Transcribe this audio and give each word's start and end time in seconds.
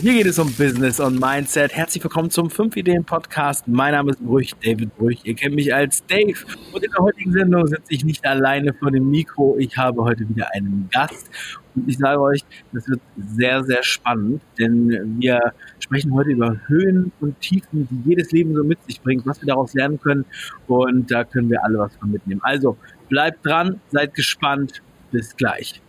Hier 0.00 0.14
geht 0.14 0.24
es 0.24 0.38
um 0.38 0.50
Business 0.54 0.98
und 0.98 1.20
Mindset. 1.20 1.76
Herzlich 1.76 2.02
willkommen 2.02 2.30
zum 2.30 2.48
5 2.48 2.74
Ideen 2.74 3.04
Podcast. 3.04 3.68
Mein 3.68 3.92
Name 3.92 4.12
ist 4.12 4.24
Brüch, 4.24 4.54
David 4.64 4.96
Brüch. 4.96 5.18
Ihr 5.24 5.34
kennt 5.34 5.54
mich 5.54 5.74
als 5.74 6.02
Dave. 6.06 6.38
Und 6.72 6.82
in 6.82 6.90
der 6.90 7.04
heutigen 7.04 7.32
Sendung 7.32 7.66
sitze 7.66 7.84
ich 7.90 8.02
nicht 8.02 8.24
alleine 8.24 8.72
vor 8.72 8.90
dem 8.90 9.10
Mikro. 9.10 9.58
Ich 9.58 9.76
habe 9.76 10.02
heute 10.02 10.26
wieder 10.26 10.48
einen 10.54 10.88
Gast. 10.90 11.28
Und 11.74 11.86
ich 11.86 11.98
sage 11.98 12.18
euch, 12.18 12.40
das 12.72 12.88
wird 12.88 13.02
sehr, 13.18 13.62
sehr 13.62 13.82
spannend, 13.82 14.40
denn 14.58 15.18
wir 15.20 15.52
sprechen 15.80 16.14
heute 16.14 16.30
über 16.30 16.56
Höhen 16.66 17.12
und 17.20 17.38
Tiefen, 17.42 17.86
die 17.90 18.08
jedes 18.08 18.32
Leben 18.32 18.54
so 18.54 18.64
mit 18.64 18.82
sich 18.84 19.02
bringt, 19.02 19.26
was 19.26 19.42
wir 19.42 19.48
daraus 19.48 19.74
lernen 19.74 20.00
können. 20.00 20.24
Und 20.66 21.10
da 21.10 21.24
können 21.24 21.50
wir 21.50 21.62
alle 21.62 21.78
was 21.78 21.94
von 21.96 22.10
mitnehmen. 22.10 22.40
Also 22.42 22.78
bleibt 23.10 23.44
dran, 23.44 23.78
seid 23.90 24.14
gespannt. 24.14 24.80
Bis 25.10 25.36
gleich. 25.36 25.82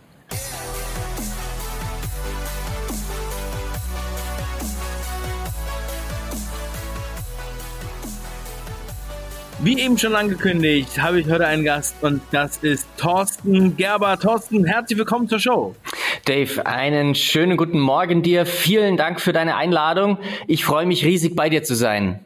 Wie 9.64 9.78
eben 9.78 9.96
schon 9.96 10.16
angekündigt, 10.16 11.00
habe 11.00 11.20
ich 11.20 11.30
heute 11.30 11.46
einen 11.46 11.62
Gast 11.62 11.94
und 12.02 12.20
das 12.32 12.56
ist 12.56 12.84
Thorsten 12.96 13.76
Gerber. 13.76 14.18
Thorsten, 14.18 14.64
herzlich 14.64 14.98
willkommen 14.98 15.28
zur 15.28 15.38
Show. 15.38 15.76
Dave, 16.24 16.66
einen 16.66 17.14
schönen 17.14 17.56
guten 17.56 17.78
Morgen 17.78 18.24
dir. 18.24 18.44
Vielen 18.44 18.96
Dank 18.96 19.20
für 19.20 19.32
deine 19.32 19.54
Einladung. 19.54 20.18
Ich 20.48 20.64
freue 20.64 20.84
mich 20.84 21.04
riesig 21.04 21.36
bei 21.36 21.48
dir 21.48 21.62
zu 21.62 21.76
sein. 21.76 22.18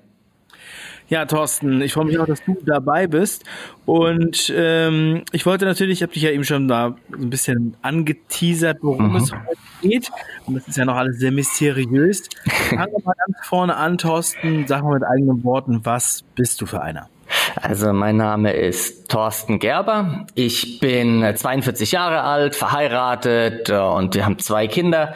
Ja, 1.10 1.26
Thorsten, 1.26 1.82
ich 1.82 1.92
freue 1.92 2.06
mich 2.06 2.18
auch, 2.18 2.24
dass 2.24 2.42
du 2.42 2.56
dabei 2.64 3.06
bist. 3.06 3.44
Und 3.84 4.50
ähm, 4.56 5.22
ich 5.30 5.44
wollte 5.44 5.66
natürlich, 5.66 5.98
ich 5.98 6.02
habe 6.02 6.14
dich 6.14 6.22
ja 6.22 6.30
eben 6.30 6.44
schon 6.44 6.68
da 6.68 6.96
so 7.10 7.18
ein 7.18 7.28
bisschen 7.28 7.76
angeteasert, 7.82 8.78
worum 8.80 9.10
mhm. 9.10 9.16
es 9.16 9.32
heute 9.32 9.58
geht. 9.82 10.10
Und 10.46 10.54
das 10.54 10.66
ist 10.68 10.78
ja 10.78 10.86
noch 10.86 10.96
alles 10.96 11.18
sehr 11.18 11.32
mysteriös. 11.32 12.30
Fangen 12.70 12.92
wir 12.92 13.04
mal 13.04 13.14
ganz 13.26 13.46
vorne 13.46 13.76
an, 13.76 13.98
Thorsten. 13.98 14.66
Sag 14.66 14.82
mal 14.82 14.94
mit 14.94 15.04
eigenen 15.04 15.44
Worten, 15.44 15.80
was 15.84 16.24
bist 16.34 16.62
du 16.62 16.66
für 16.66 16.80
einer? 16.80 17.10
Also 17.60 17.92
mein 17.92 18.16
Name 18.16 18.52
ist 18.52 19.08
Thorsten 19.08 19.58
Gerber. 19.58 20.26
Ich 20.34 20.80
bin 20.80 21.24
42 21.34 21.92
Jahre 21.92 22.22
alt, 22.22 22.54
verheiratet 22.54 23.68
äh, 23.68 23.78
und 23.78 24.14
wir 24.14 24.24
haben 24.24 24.38
zwei 24.38 24.66
Kinder. 24.66 25.14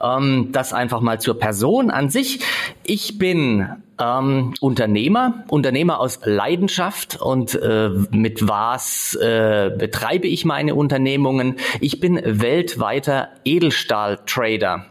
Ähm, 0.00 0.48
das 0.52 0.72
einfach 0.72 1.00
mal 1.00 1.20
zur 1.20 1.38
Person 1.38 1.90
an 1.90 2.08
sich. 2.08 2.40
Ich 2.84 3.18
bin 3.18 3.68
ähm, 4.00 4.54
Unternehmer, 4.60 5.44
Unternehmer 5.48 6.00
aus 6.00 6.20
Leidenschaft 6.24 7.20
und 7.20 7.54
äh, 7.54 7.90
mit 8.10 8.48
was 8.48 9.14
äh, 9.14 9.70
betreibe 9.76 10.26
ich 10.26 10.44
meine 10.44 10.74
Unternehmungen? 10.74 11.56
Ich 11.80 12.00
bin 12.00 12.20
weltweiter 12.24 13.28
Edelstahl-Trader. 13.44 14.86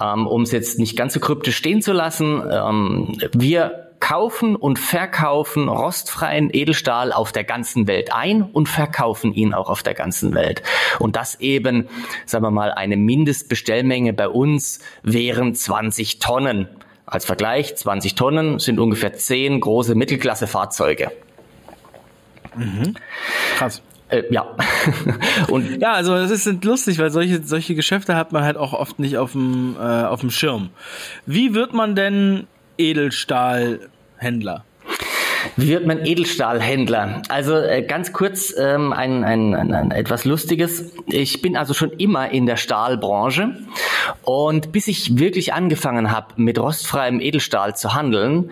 Ähm, 0.00 0.26
um 0.28 0.42
es 0.42 0.52
jetzt 0.52 0.78
nicht 0.78 0.96
ganz 0.96 1.14
so 1.14 1.20
kryptisch 1.20 1.56
stehen 1.56 1.82
zu 1.82 1.92
lassen, 1.92 2.42
ähm, 2.48 3.18
wir 3.32 3.83
kaufen 4.04 4.54
und 4.54 4.78
verkaufen 4.78 5.66
rostfreien 5.66 6.50
Edelstahl 6.52 7.10
auf 7.10 7.32
der 7.32 7.42
ganzen 7.42 7.86
Welt 7.86 8.12
ein 8.12 8.42
und 8.42 8.68
verkaufen 8.68 9.32
ihn 9.32 9.54
auch 9.54 9.70
auf 9.70 9.82
der 9.82 9.94
ganzen 9.94 10.34
Welt. 10.34 10.62
Und 10.98 11.16
das 11.16 11.40
eben, 11.40 11.88
sagen 12.26 12.44
wir 12.44 12.50
mal, 12.50 12.70
eine 12.70 12.98
Mindestbestellmenge 12.98 14.12
bei 14.12 14.28
uns 14.28 14.80
wären 15.02 15.54
20 15.54 16.18
Tonnen. 16.18 16.68
Als 17.06 17.24
Vergleich, 17.24 17.76
20 17.76 18.14
Tonnen 18.14 18.58
sind 18.58 18.78
ungefähr 18.78 19.14
10 19.14 19.60
große 19.60 19.94
Mittelklasse-Fahrzeuge. 19.94 21.10
Mhm. 22.56 22.96
Krass. 23.56 23.80
Äh, 24.10 24.24
ja. 24.28 24.54
und 25.48 25.80
ja, 25.80 25.94
also 25.94 26.14
es 26.14 26.30
ist 26.30 26.62
lustig, 26.62 26.98
weil 26.98 27.10
solche 27.10 27.42
solche 27.42 27.74
Geschäfte 27.74 28.16
hat 28.16 28.32
man 28.32 28.44
halt 28.44 28.58
auch 28.58 28.74
oft 28.74 28.98
nicht 28.98 29.16
auf 29.16 29.32
dem 29.32 29.76
äh, 29.80 29.82
auf 29.82 30.20
dem 30.20 30.30
Schirm. 30.30 30.68
Wie 31.24 31.54
wird 31.54 31.72
man 31.72 31.96
denn 31.96 32.46
Edelstahl 32.76 33.88
Händler? 34.16 34.64
Wie 35.56 35.68
wird 35.68 35.86
man 35.86 36.04
Edelstahlhändler? 36.04 37.22
Also 37.28 37.56
äh, 37.56 37.82
ganz 37.82 38.12
kurz 38.12 38.54
ähm, 38.58 38.92
ein, 38.92 39.24
ein, 39.24 39.54
ein, 39.54 39.72
ein 39.72 39.90
etwas 39.90 40.24
Lustiges. 40.24 40.92
Ich 41.06 41.42
bin 41.42 41.56
also 41.56 41.74
schon 41.74 41.90
immer 41.90 42.30
in 42.30 42.46
der 42.46 42.56
Stahlbranche 42.56 43.56
und 44.22 44.72
bis 44.72 44.88
ich 44.88 45.18
wirklich 45.18 45.52
angefangen 45.52 46.10
habe, 46.10 46.34
mit 46.36 46.58
rostfreiem 46.58 47.20
Edelstahl 47.20 47.76
zu 47.76 47.94
handeln, 47.94 48.50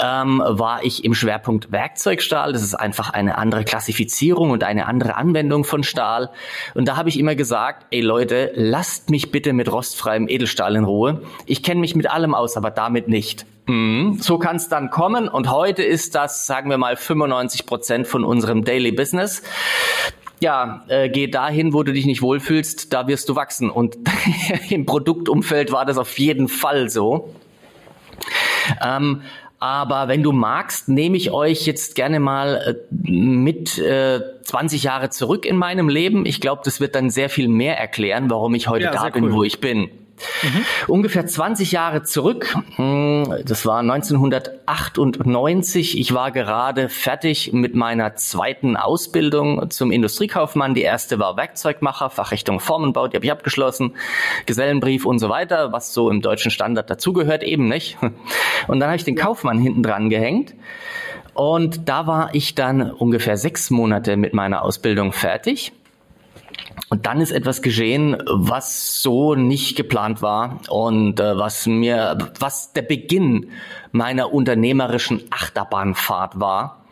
ähm, 0.00 0.42
war 0.44 0.84
ich 0.84 1.04
im 1.04 1.14
Schwerpunkt 1.14 1.72
Werkzeugstahl. 1.72 2.52
Das 2.52 2.62
ist 2.62 2.74
einfach 2.74 3.10
eine 3.10 3.36
andere 3.36 3.64
Klassifizierung 3.64 4.50
und 4.50 4.62
eine 4.62 4.86
andere 4.86 5.16
Anwendung 5.16 5.64
von 5.64 5.82
Stahl. 5.82 6.30
Und 6.74 6.86
da 6.88 6.96
habe 6.96 7.08
ich 7.08 7.18
immer 7.18 7.34
gesagt, 7.34 7.86
ey 7.90 8.00
Leute, 8.00 8.52
lasst 8.54 9.10
mich 9.10 9.32
bitte 9.32 9.52
mit 9.52 9.70
rostfreiem 9.70 10.28
Edelstahl 10.28 10.76
in 10.76 10.84
Ruhe. 10.84 11.22
Ich 11.46 11.62
kenne 11.62 11.80
mich 11.80 11.96
mit 11.96 12.08
allem 12.08 12.34
aus, 12.34 12.56
aber 12.56 12.70
damit 12.70 13.08
nicht. 13.08 13.44
Mhm. 13.68 14.18
So 14.20 14.38
kann 14.38 14.56
es 14.56 14.68
dann 14.68 14.90
kommen. 14.90 15.28
Und 15.28 15.50
heute 15.50 15.84
ist 15.84 16.16
das, 16.16 16.46
sagen 16.46 16.70
wir 16.70 16.78
mal, 16.78 16.96
95 16.96 17.66
Prozent 17.66 18.08
von 18.08 18.24
unserem 18.24 18.64
Daily 18.64 18.90
Business 18.90 19.42
ja, 20.40 20.84
äh, 20.88 21.08
geh 21.08 21.26
dahin, 21.26 21.72
wo 21.72 21.82
du 21.82 21.92
dich 21.92 22.06
nicht 22.06 22.22
wohlfühlst, 22.22 22.92
da 22.92 23.06
wirst 23.08 23.28
du 23.28 23.36
wachsen. 23.36 23.70
Und 23.70 23.96
im 24.70 24.86
Produktumfeld 24.86 25.72
war 25.72 25.84
das 25.84 25.98
auf 25.98 26.18
jeden 26.18 26.48
Fall 26.48 26.88
so. 26.88 27.34
Ähm, 28.84 29.22
aber 29.60 30.06
wenn 30.06 30.22
du 30.22 30.30
magst, 30.30 30.88
nehme 30.88 31.16
ich 31.16 31.32
euch 31.32 31.66
jetzt 31.66 31.96
gerne 31.96 32.20
mal 32.20 32.78
äh, 32.92 33.10
mit 33.10 33.78
äh, 33.78 34.20
20 34.44 34.84
Jahre 34.84 35.10
zurück 35.10 35.44
in 35.44 35.56
meinem 35.56 35.88
Leben. 35.88 36.26
Ich 36.26 36.40
glaube, 36.40 36.62
das 36.64 36.80
wird 36.80 36.94
dann 36.94 37.10
sehr 37.10 37.28
viel 37.28 37.48
mehr 37.48 37.78
erklären, 37.78 38.30
warum 38.30 38.54
ich 38.54 38.68
heute 38.68 38.84
ja, 38.84 38.92
da 38.92 39.08
bin, 39.08 39.24
cool. 39.24 39.32
wo 39.32 39.44
ich 39.44 39.60
bin. 39.60 39.90
Mhm. 40.42 40.64
Ungefähr 40.86 41.26
20 41.26 41.72
Jahre 41.72 42.02
zurück, 42.02 42.56
hm, 42.76 43.34
das 43.44 43.66
war 43.66 43.80
1998, 43.80 45.98
ich 45.98 46.14
war 46.14 46.30
gerade 46.30 46.88
fertig 46.88 47.52
mit 47.52 47.74
meiner 47.74 48.14
zweiten 48.16 48.76
Ausbildung 48.76 49.70
zum 49.70 49.90
Industriekaufmann. 49.90 50.74
Die 50.74 50.82
erste 50.82 51.18
war 51.18 51.36
Werkzeugmacher, 51.36 52.10
Fachrichtung 52.10 52.60
Formenbau, 52.60 53.08
die 53.08 53.16
habe 53.16 53.26
ich 53.26 53.32
abgeschlossen, 53.32 53.94
Gesellenbrief 54.46 55.06
und 55.06 55.18
so 55.18 55.28
weiter, 55.28 55.72
was 55.72 55.94
so 55.94 56.10
im 56.10 56.22
deutschen 56.22 56.50
Standard 56.50 56.90
dazugehört, 56.90 57.42
eben 57.42 57.68
nicht. 57.68 57.96
Und 58.68 58.80
dann 58.80 58.88
habe 58.88 58.96
ich 58.96 59.04
den 59.04 59.16
Kaufmann 59.16 59.58
hinten 59.58 59.82
dran 59.82 60.10
gehängt. 60.10 60.54
Und 61.34 61.88
da 61.88 62.08
war 62.08 62.34
ich 62.34 62.56
dann 62.56 62.90
ungefähr 62.90 63.36
sechs 63.36 63.70
Monate 63.70 64.16
mit 64.16 64.34
meiner 64.34 64.62
Ausbildung 64.62 65.12
fertig. 65.12 65.72
Und 66.90 67.06
dann 67.06 67.20
ist 67.20 67.32
etwas 67.32 67.60
geschehen, 67.60 68.16
was 68.26 69.02
so 69.02 69.34
nicht 69.34 69.76
geplant 69.76 70.22
war 70.22 70.60
und 70.68 71.20
äh, 71.20 71.36
was 71.36 71.66
mir, 71.66 72.16
was 72.38 72.72
der 72.72 72.82
Beginn 72.82 73.50
meiner 73.92 74.32
unternehmerischen 74.32 75.22
Achterbahnfahrt 75.30 76.40
war. 76.40 76.84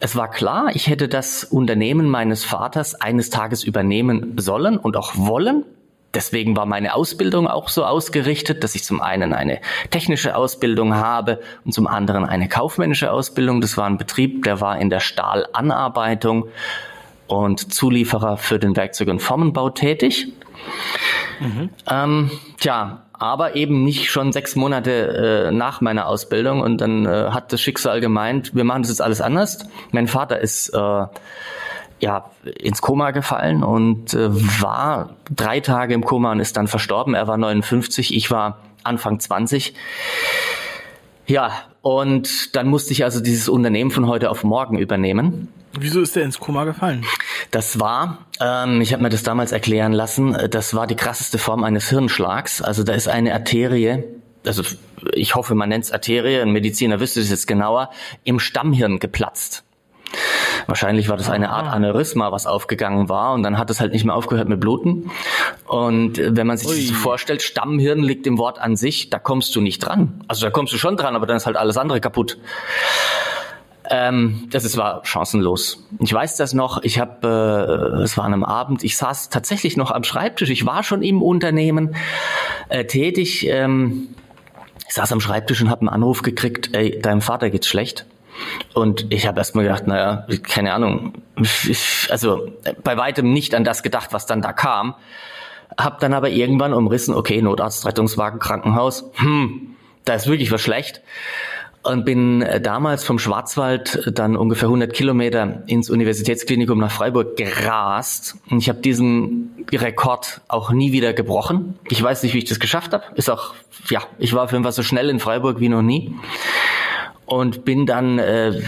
Es 0.00 0.16
war 0.16 0.28
klar, 0.28 0.70
ich 0.74 0.88
hätte 0.88 1.06
das 1.06 1.44
Unternehmen 1.44 2.08
meines 2.10 2.44
Vaters 2.44 3.00
eines 3.00 3.30
Tages 3.30 3.62
übernehmen 3.62 4.36
sollen 4.38 4.76
und 4.76 4.96
auch 4.96 5.12
wollen. 5.14 5.64
Deswegen 6.14 6.56
war 6.56 6.66
meine 6.66 6.94
Ausbildung 6.94 7.46
auch 7.46 7.68
so 7.68 7.84
ausgerichtet, 7.84 8.64
dass 8.64 8.74
ich 8.74 8.84
zum 8.84 9.00
einen 9.00 9.32
eine 9.32 9.60
technische 9.90 10.36
Ausbildung 10.36 10.94
habe 10.94 11.40
und 11.64 11.72
zum 11.72 11.86
anderen 11.86 12.24
eine 12.24 12.48
kaufmännische 12.48 13.12
Ausbildung. 13.12 13.60
Das 13.60 13.76
war 13.76 13.86
ein 13.86 13.96
Betrieb, 13.96 14.42
der 14.42 14.60
war 14.60 14.78
in 14.78 14.90
der 14.90 15.00
Stahlanarbeitung 15.00 16.48
und 17.32 17.72
Zulieferer 17.72 18.36
für 18.36 18.58
den 18.58 18.76
Werkzeug- 18.76 19.08
und 19.08 19.20
Formenbau 19.20 19.70
tätig. 19.70 20.28
Mhm. 21.40 21.70
Ähm, 21.90 22.30
tja, 22.58 23.02
aber 23.12 23.54
eben 23.54 23.84
nicht 23.84 24.10
schon 24.10 24.32
sechs 24.32 24.56
Monate 24.56 25.48
äh, 25.48 25.52
nach 25.52 25.80
meiner 25.80 26.06
Ausbildung 26.06 26.60
und 26.60 26.80
dann 26.80 27.06
äh, 27.06 27.30
hat 27.30 27.52
das 27.52 27.60
Schicksal 27.60 28.00
gemeint, 28.00 28.54
wir 28.54 28.64
machen 28.64 28.82
das 28.82 28.90
jetzt 28.90 29.02
alles 29.02 29.20
anders. 29.20 29.66
Mein 29.92 30.08
Vater 30.08 30.40
ist 30.40 30.70
äh, 30.70 31.06
ja 32.00 32.30
ins 32.58 32.82
Koma 32.82 33.12
gefallen 33.12 33.62
und 33.62 34.12
äh, 34.14 34.28
war 34.60 35.10
drei 35.30 35.60
Tage 35.60 35.94
im 35.94 36.04
Koma 36.04 36.32
und 36.32 36.40
ist 36.40 36.56
dann 36.56 36.66
verstorben. 36.66 37.14
Er 37.14 37.28
war 37.28 37.36
59, 37.36 38.14
ich 38.14 38.30
war 38.30 38.58
Anfang 38.82 39.20
20. 39.20 39.74
Ja, 41.32 41.62
und 41.80 42.54
dann 42.56 42.68
musste 42.68 42.92
ich 42.92 43.04
also 43.04 43.20
dieses 43.20 43.48
Unternehmen 43.48 43.90
von 43.90 44.06
heute 44.06 44.28
auf 44.28 44.44
morgen 44.44 44.76
übernehmen. 44.76 45.48
Wieso 45.72 46.02
ist 46.02 46.14
der 46.14 46.24
ins 46.24 46.38
Koma 46.38 46.64
gefallen? 46.64 47.06
Das 47.50 47.80
war, 47.80 48.26
ähm, 48.38 48.82
ich 48.82 48.92
habe 48.92 49.02
mir 49.02 49.08
das 49.08 49.22
damals 49.22 49.50
erklären 49.50 49.94
lassen, 49.94 50.36
das 50.50 50.74
war 50.74 50.86
die 50.86 50.94
krasseste 50.94 51.38
Form 51.38 51.64
eines 51.64 51.88
Hirnschlags. 51.88 52.60
Also 52.60 52.82
da 52.84 52.92
ist 52.92 53.08
eine 53.08 53.32
Arterie, 53.32 54.04
also 54.44 54.62
ich 55.14 55.34
hoffe, 55.34 55.54
man 55.54 55.70
nennt 55.70 55.84
es 55.84 55.90
Arterie, 55.90 56.42
ein 56.42 56.50
Mediziner 56.50 57.00
wüsste 57.00 57.20
es 57.20 57.30
jetzt 57.30 57.46
genauer, 57.46 57.88
im 58.24 58.38
Stammhirn 58.38 58.98
geplatzt. 58.98 59.64
Wahrscheinlich 60.66 61.08
war 61.08 61.16
das 61.16 61.30
eine 61.30 61.50
Art 61.50 61.66
Aneurysma, 61.66 62.32
was 62.32 62.46
aufgegangen 62.46 63.08
war 63.08 63.32
und 63.32 63.42
dann 63.42 63.58
hat 63.58 63.70
es 63.70 63.80
halt 63.80 63.92
nicht 63.92 64.04
mehr 64.04 64.14
aufgehört 64.14 64.48
mit 64.48 64.60
Bluten. 64.60 65.10
Und 65.66 66.18
wenn 66.18 66.46
man 66.46 66.56
sich 66.56 66.68
Ui. 66.68 66.76
das 66.76 66.88
so 66.88 66.94
vorstellt, 66.94 67.42
Stammhirn 67.42 68.02
liegt 68.02 68.26
im 68.26 68.38
Wort 68.38 68.60
an 68.60 68.76
sich, 68.76 69.10
da 69.10 69.18
kommst 69.18 69.54
du 69.56 69.60
nicht 69.60 69.78
dran. 69.78 70.24
Also 70.28 70.46
da 70.46 70.50
kommst 70.50 70.72
du 70.72 70.78
schon 70.78 70.96
dran, 70.96 71.16
aber 71.16 71.26
dann 71.26 71.36
ist 71.36 71.46
halt 71.46 71.56
alles 71.56 71.76
andere 71.76 72.00
kaputt. 72.00 72.38
Ähm, 73.90 74.48
das 74.50 74.64
ist, 74.64 74.76
war 74.76 75.04
chancenlos. 75.04 75.86
Ich 75.98 76.12
weiß 76.12 76.36
das 76.36 76.54
noch. 76.54 76.82
Ich 76.82 76.98
habe, 76.98 77.98
äh, 77.98 78.02
es 78.02 78.16
war 78.16 78.24
an 78.24 78.32
einem 78.32 78.44
Abend. 78.44 78.84
Ich 78.84 78.96
saß 78.96 79.28
tatsächlich 79.28 79.76
noch 79.76 79.90
am 79.90 80.04
Schreibtisch. 80.04 80.50
Ich 80.50 80.64
war 80.64 80.82
schon 80.82 81.02
im 81.02 81.20
Unternehmen. 81.20 81.94
äh, 82.68 82.86
tätig. 82.86 83.46
Ähm, 83.46 84.08
ich 84.88 84.94
saß 84.94 85.12
am 85.12 85.20
Schreibtisch 85.20 85.60
und 85.60 85.70
habe 85.70 85.82
einen 85.82 85.88
Anruf 85.88 86.22
gekriegt, 86.22 86.70
ey, 86.74 86.98
deinem 87.00 87.20
Vater 87.20 87.50
geht's 87.50 87.66
schlecht. 87.66 88.06
Und 88.74 89.12
ich 89.12 89.26
habe 89.26 89.38
erstmal 89.38 89.64
gedacht, 89.64 89.86
naja, 89.86 90.26
keine 90.42 90.72
Ahnung, 90.72 91.14
also 92.08 92.48
bei 92.82 92.96
weitem 92.96 93.32
nicht 93.32 93.54
an 93.54 93.64
das 93.64 93.82
gedacht, 93.82 94.12
was 94.12 94.26
dann 94.26 94.42
da 94.42 94.52
kam. 94.52 94.94
Hab 95.78 96.00
dann 96.00 96.12
aber 96.12 96.30
irgendwann 96.30 96.74
umrissen, 96.74 97.14
okay, 97.14 97.40
Notarzt, 97.40 97.86
Rettungswagen, 97.86 98.38
Krankenhaus, 98.38 99.10
hm, 99.14 99.74
da 100.04 100.14
ist 100.14 100.26
wirklich 100.26 100.52
was 100.52 100.60
schlecht. 100.60 101.02
Und 101.84 102.04
bin 102.04 102.42
äh, 102.42 102.60
damals 102.60 103.02
vom 103.02 103.18
Schwarzwald 103.18 104.12
dann 104.16 104.36
ungefähr 104.36 104.68
100 104.68 104.92
Kilometer 104.92 105.64
ins 105.66 105.90
Universitätsklinikum 105.90 106.78
nach 106.78 106.92
Freiburg 106.92 107.36
gerast. 107.36 108.36
Und 108.50 108.58
ich 108.58 108.68
habe 108.68 108.80
diesen 108.80 109.66
Rekord 109.72 110.42
auch 110.46 110.70
nie 110.70 110.92
wieder 110.92 111.12
gebrochen. 111.12 111.76
Ich 111.88 112.00
weiß 112.00 112.22
nicht, 112.22 112.34
wie 112.34 112.38
ich 112.38 112.44
das 112.44 112.60
geschafft 112.60 112.92
habe. 112.92 113.04
Ist 113.16 113.28
auch, 113.28 113.54
ja, 113.88 114.00
ich 114.18 114.32
war 114.32 114.44
auf 114.44 114.52
jeden 114.52 114.62
Fall 114.62 114.72
so 114.72 114.84
schnell 114.84 115.10
in 115.10 115.18
Freiburg 115.18 115.58
wie 115.58 115.68
noch 115.68 115.82
nie 115.82 116.14
und 117.32 117.64
bin 117.64 117.86
dann 117.86 118.18
äh, 118.18 118.60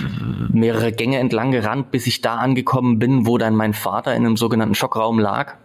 mehrere 0.50 0.90
Gänge 0.90 1.18
entlang 1.18 1.50
gerannt, 1.50 1.90
bis 1.90 2.06
ich 2.06 2.22
da 2.22 2.36
angekommen 2.36 2.98
bin, 2.98 3.26
wo 3.26 3.36
dann 3.36 3.54
mein 3.54 3.74
Vater 3.74 4.14
in 4.14 4.24
einem 4.24 4.38
sogenannten 4.38 4.74
Schockraum 4.74 5.18
lag. 5.18 5.56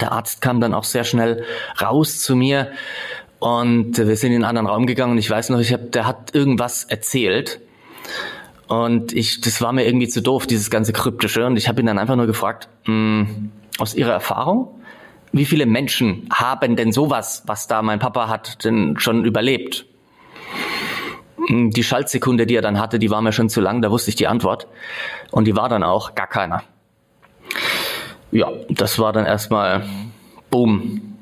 Der 0.00 0.10
Arzt 0.10 0.40
kam 0.40 0.60
dann 0.60 0.74
auch 0.74 0.82
sehr 0.82 1.04
schnell 1.04 1.44
raus 1.80 2.18
zu 2.18 2.34
mir 2.34 2.72
und 3.38 3.96
wir 3.96 4.16
sind 4.16 4.32
in 4.32 4.38
einen 4.38 4.44
anderen 4.44 4.66
Raum 4.66 4.86
gegangen 4.86 5.12
und 5.12 5.18
ich 5.18 5.30
weiß 5.30 5.50
noch, 5.50 5.60
ich 5.60 5.72
hab, 5.72 5.92
der 5.92 6.04
hat 6.04 6.34
irgendwas 6.34 6.82
erzählt 6.82 7.60
und 8.66 9.12
ich, 9.12 9.40
das 9.40 9.62
war 9.62 9.72
mir 9.72 9.86
irgendwie 9.86 10.08
zu 10.08 10.22
doof, 10.22 10.48
dieses 10.48 10.68
ganze 10.68 10.92
kryptische 10.92 11.46
und 11.46 11.56
ich 11.56 11.68
habe 11.68 11.80
ihn 11.80 11.86
dann 11.86 11.98
einfach 11.98 12.16
nur 12.16 12.26
gefragt, 12.26 12.68
mh, 12.86 12.92
hm, 12.92 13.52
aus 13.78 13.94
Ihrer 13.94 14.12
Erfahrung, 14.12 14.80
wie 15.30 15.44
viele 15.44 15.66
Menschen 15.66 16.28
haben 16.32 16.74
denn 16.74 16.90
sowas, 16.90 17.44
was 17.46 17.68
da 17.68 17.82
mein 17.82 18.00
Papa 18.00 18.28
hat, 18.28 18.64
denn 18.64 18.96
schon 18.98 19.24
überlebt? 19.24 19.86
Die 21.48 21.82
Schaltsekunde, 21.84 22.46
die 22.46 22.56
er 22.56 22.62
dann 22.62 22.80
hatte, 22.80 22.98
die 22.98 23.10
war 23.10 23.22
mir 23.22 23.32
schon 23.32 23.48
zu 23.48 23.60
lang, 23.60 23.82
da 23.82 23.90
wusste 23.90 24.10
ich 24.10 24.16
die 24.16 24.26
Antwort. 24.26 24.66
Und 25.30 25.44
die 25.46 25.56
war 25.56 25.68
dann 25.68 25.82
auch 25.82 26.14
gar 26.14 26.26
keiner. 26.26 26.62
Ja, 28.32 28.50
das 28.68 28.98
war 28.98 29.12
dann 29.12 29.26
erstmal 29.26 29.84
Boom. 30.50 31.16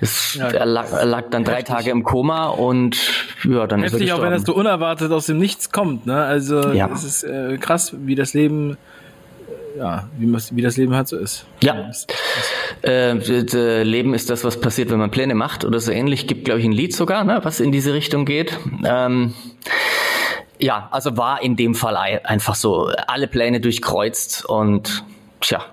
Es, 0.00 0.34
ja, 0.34 0.48
er, 0.48 0.66
lag, 0.66 0.90
er, 0.90 1.04
lag, 1.04 1.24
dann 1.30 1.44
drei 1.44 1.58
heftig. 1.58 1.68
Tage 1.68 1.90
im 1.90 2.02
Koma 2.02 2.48
und 2.48 2.98
ja, 3.44 3.66
dann 3.68 3.82
heftig, 3.82 4.02
ist 4.02 4.08
er 4.08 4.16
auch 4.16 4.22
wenn 4.22 4.32
das 4.32 4.42
so 4.42 4.54
unerwartet 4.54 5.12
aus 5.12 5.26
dem 5.26 5.38
Nichts 5.38 5.70
kommt. 5.70 6.06
Ne? 6.06 6.16
Also 6.16 6.72
ja. 6.72 6.90
es 6.92 7.04
ist 7.04 7.22
äh, 7.22 7.56
krass, 7.58 7.94
wie 7.96 8.16
das 8.16 8.34
Leben 8.34 8.76
ja, 9.76 10.08
wie, 10.18 10.32
wie 10.32 10.62
das 10.62 10.76
Leben 10.76 10.94
halt 10.94 11.08
so 11.08 11.16
ist. 11.16 11.46
Ja. 11.62 11.90
Äh, 12.82 13.12
Leben 13.82 14.14
ist 14.14 14.30
das, 14.30 14.44
was 14.44 14.60
passiert, 14.60 14.90
wenn 14.90 14.98
man 14.98 15.10
Pläne 15.10 15.34
macht 15.34 15.64
oder 15.64 15.80
so 15.80 15.92
ähnlich. 15.92 16.26
Gibt, 16.26 16.44
glaube 16.44 16.60
ich, 16.60 16.66
ein 16.66 16.72
Lied 16.72 16.94
sogar, 16.94 17.24
ne, 17.24 17.40
was 17.42 17.60
in 17.60 17.72
diese 17.72 17.94
Richtung 17.94 18.24
geht. 18.24 18.58
Ähm, 18.84 19.34
ja, 20.58 20.88
also 20.92 21.16
war 21.16 21.42
in 21.42 21.56
dem 21.56 21.74
Fall 21.74 21.96
einfach 21.96 22.54
so 22.54 22.90
alle 23.06 23.26
Pläne 23.26 23.60
durchkreuzt 23.60 24.44
und 24.44 25.04
tja, 25.40 25.64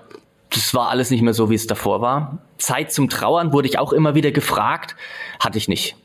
das 0.50 0.74
war 0.74 0.88
alles 0.88 1.10
nicht 1.10 1.22
mehr 1.22 1.34
so, 1.34 1.48
wie 1.50 1.54
es 1.54 1.66
davor 1.66 2.00
war. 2.00 2.38
Zeit 2.58 2.92
zum 2.92 3.08
Trauern 3.08 3.52
wurde 3.52 3.68
ich 3.68 3.78
auch 3.78 3.92
immer 3.92 4.14
wieder 4.14 4.32
gefragt, 4.32 4.96
hatte 5.38 5.58
ich 5.58 5.68
nicht. 5.68 5.96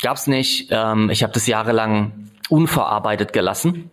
Gab's 0.00 0.26
nicht. 0.26 0.68
Ähm, 0.70 1.10
ich 1.10 1.22
habe 1.22 1.32
das 1.32 1.46
jahrelang 1.46 2.30
unverarbeitet 2.48 3.32
gelassen. 3.32 3.90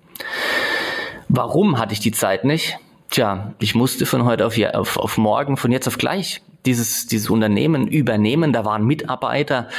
Warum 1.28 1.78
hatte 1.78 1.94
ich 1.94 2.00
die 2.00 2.12
Zeit 2.12 2.46
nicht? 2.46 2.78
Tja, 3.10 3.54
ich 3.60 3.74
musste 3.74 4.06
von 4.06 4.24
heute 4.26 4.46
auf, 4.46 4.56
auf, 4.74 4.98
auf 4.98 5.18
morgen, 5.18 5.58
von 5.58 5.72
jetzt 5.72 5.88
auf 5.88 5.98
gleich 5.98 6.42
dieses, 6.66 7.08
dieses 7.08 7.30
Unternehmen 7.30 7.88
übernehmen. 7.88 8.54
Da 8.54 8.66
waren 8.66 8.86
Mitarbeiter, 8.86 9.70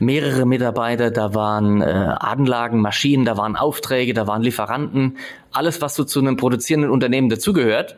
mehrere 0.00 0.46
Mitarbeiter, 0.46 1.10
da 1.10 1.34
waren 1.34 1.80
äh, 1.80 1.84
Anlagen, 1.84 2.80
Maschinen, 2.80 3.24
da 3.24 3.36
waren 3.36 3.54
Aufträge, 3.54 4.14
da 4.14 4.26
waren 4.26 4.42
Lieferanten, 4.42 5.18
alles, 5.52 5.80
was 5.80 5.94
so 5.94 6.04
zu 6.04 6.20
einem 6.20 6.36
produzierenden 6.36 6.90
Unternehmen 6.90 7.28
dazugehört. 7.28 7.96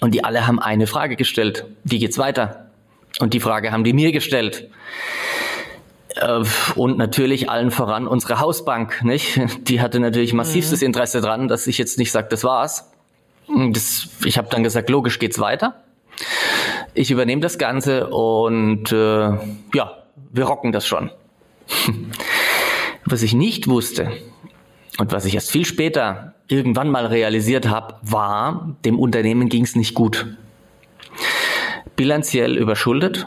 Und 0.00 0.14
die 0.14 0.22
alle 0.22 0.46
haben 0.46 0.60
eine 0.60 0.86
Frage 0.86 1.16
gestellt. 1.16 1.66
Wie 1.82 1.98
geht's 1.98 2.18
weiter? 2.18 2.70
Und 3.18 3.34
die 3.34 3.40
Frage 3.40 3.72
haben 3.72 3.82
die 3.82 3.94
mir 3.94 4.12
gestellt. 4.12 4.70
Äh, 6.14 6.44
und 6.76 6.98
natürlich 6.98 7.50
allen 7.50 7.72
voran 7.72 8.06
unsere 8.06 8.38
Hausbank, 8.38 9.02
nicht? 9.02 9.40
Die 9.68 9.80
hatte 9.80 9.98
natürlich 9.98 10.34
massivstes 10.34 10.82
mhm. 10.82 10.86
Interesse 10.86 11.20
dran, 11.20 11.48
dass 11.48 11.66
ich 11.66 11.78
jetzt 11.78 11.98
nicht 11.98 12.12
sage, 12.12 12.28
das 12.30 12.44
war's, 12.44 12.92
das, 13.48 14.08
ich 14.24 14.38
habe 14.38 14.48
dann 14.50 14.62
gesagt, 14.62 14.90
logisch 14.90 15.18
geht's 15.18 15.38
weiter. 15.38 15.82
Ich 16.94 17.10
übernehme 17.10 17.42
das 17.42 17.58
Ganze 17.58 18.08
und 18.08 18.90
äh, 18.92 19.30
ja, 19.74 20.02
wir 20.32 20.44
rocken 20.44 20.72
das 20.72 20.86
schon. 20.86 21.10
was 23.04 23.22
ich 23.22 23.34
nicht 23.34 23.68
wusste 23.68 24.12
und 24.98 25.12
was 25.12 25.24
ich 25.24 25.34
erst 25.34 25.50
viel 25.50 25.64
später 25.64 26.34
irgendwann 26.48 26.90
mal 26.90 27.06
realisiert 27.06 27.68
habe, 27.68 27.96
war, 28.02 28.76
dem 28.84 28.98
Unternehmen 28.98 29.48
ging 29.48 29.64
es 29.64 29.76
nicht 29.76 29.94
gut. 29.94 30.26
Bilanziell 31.96 32.56
überschuldet, 32.56 33.26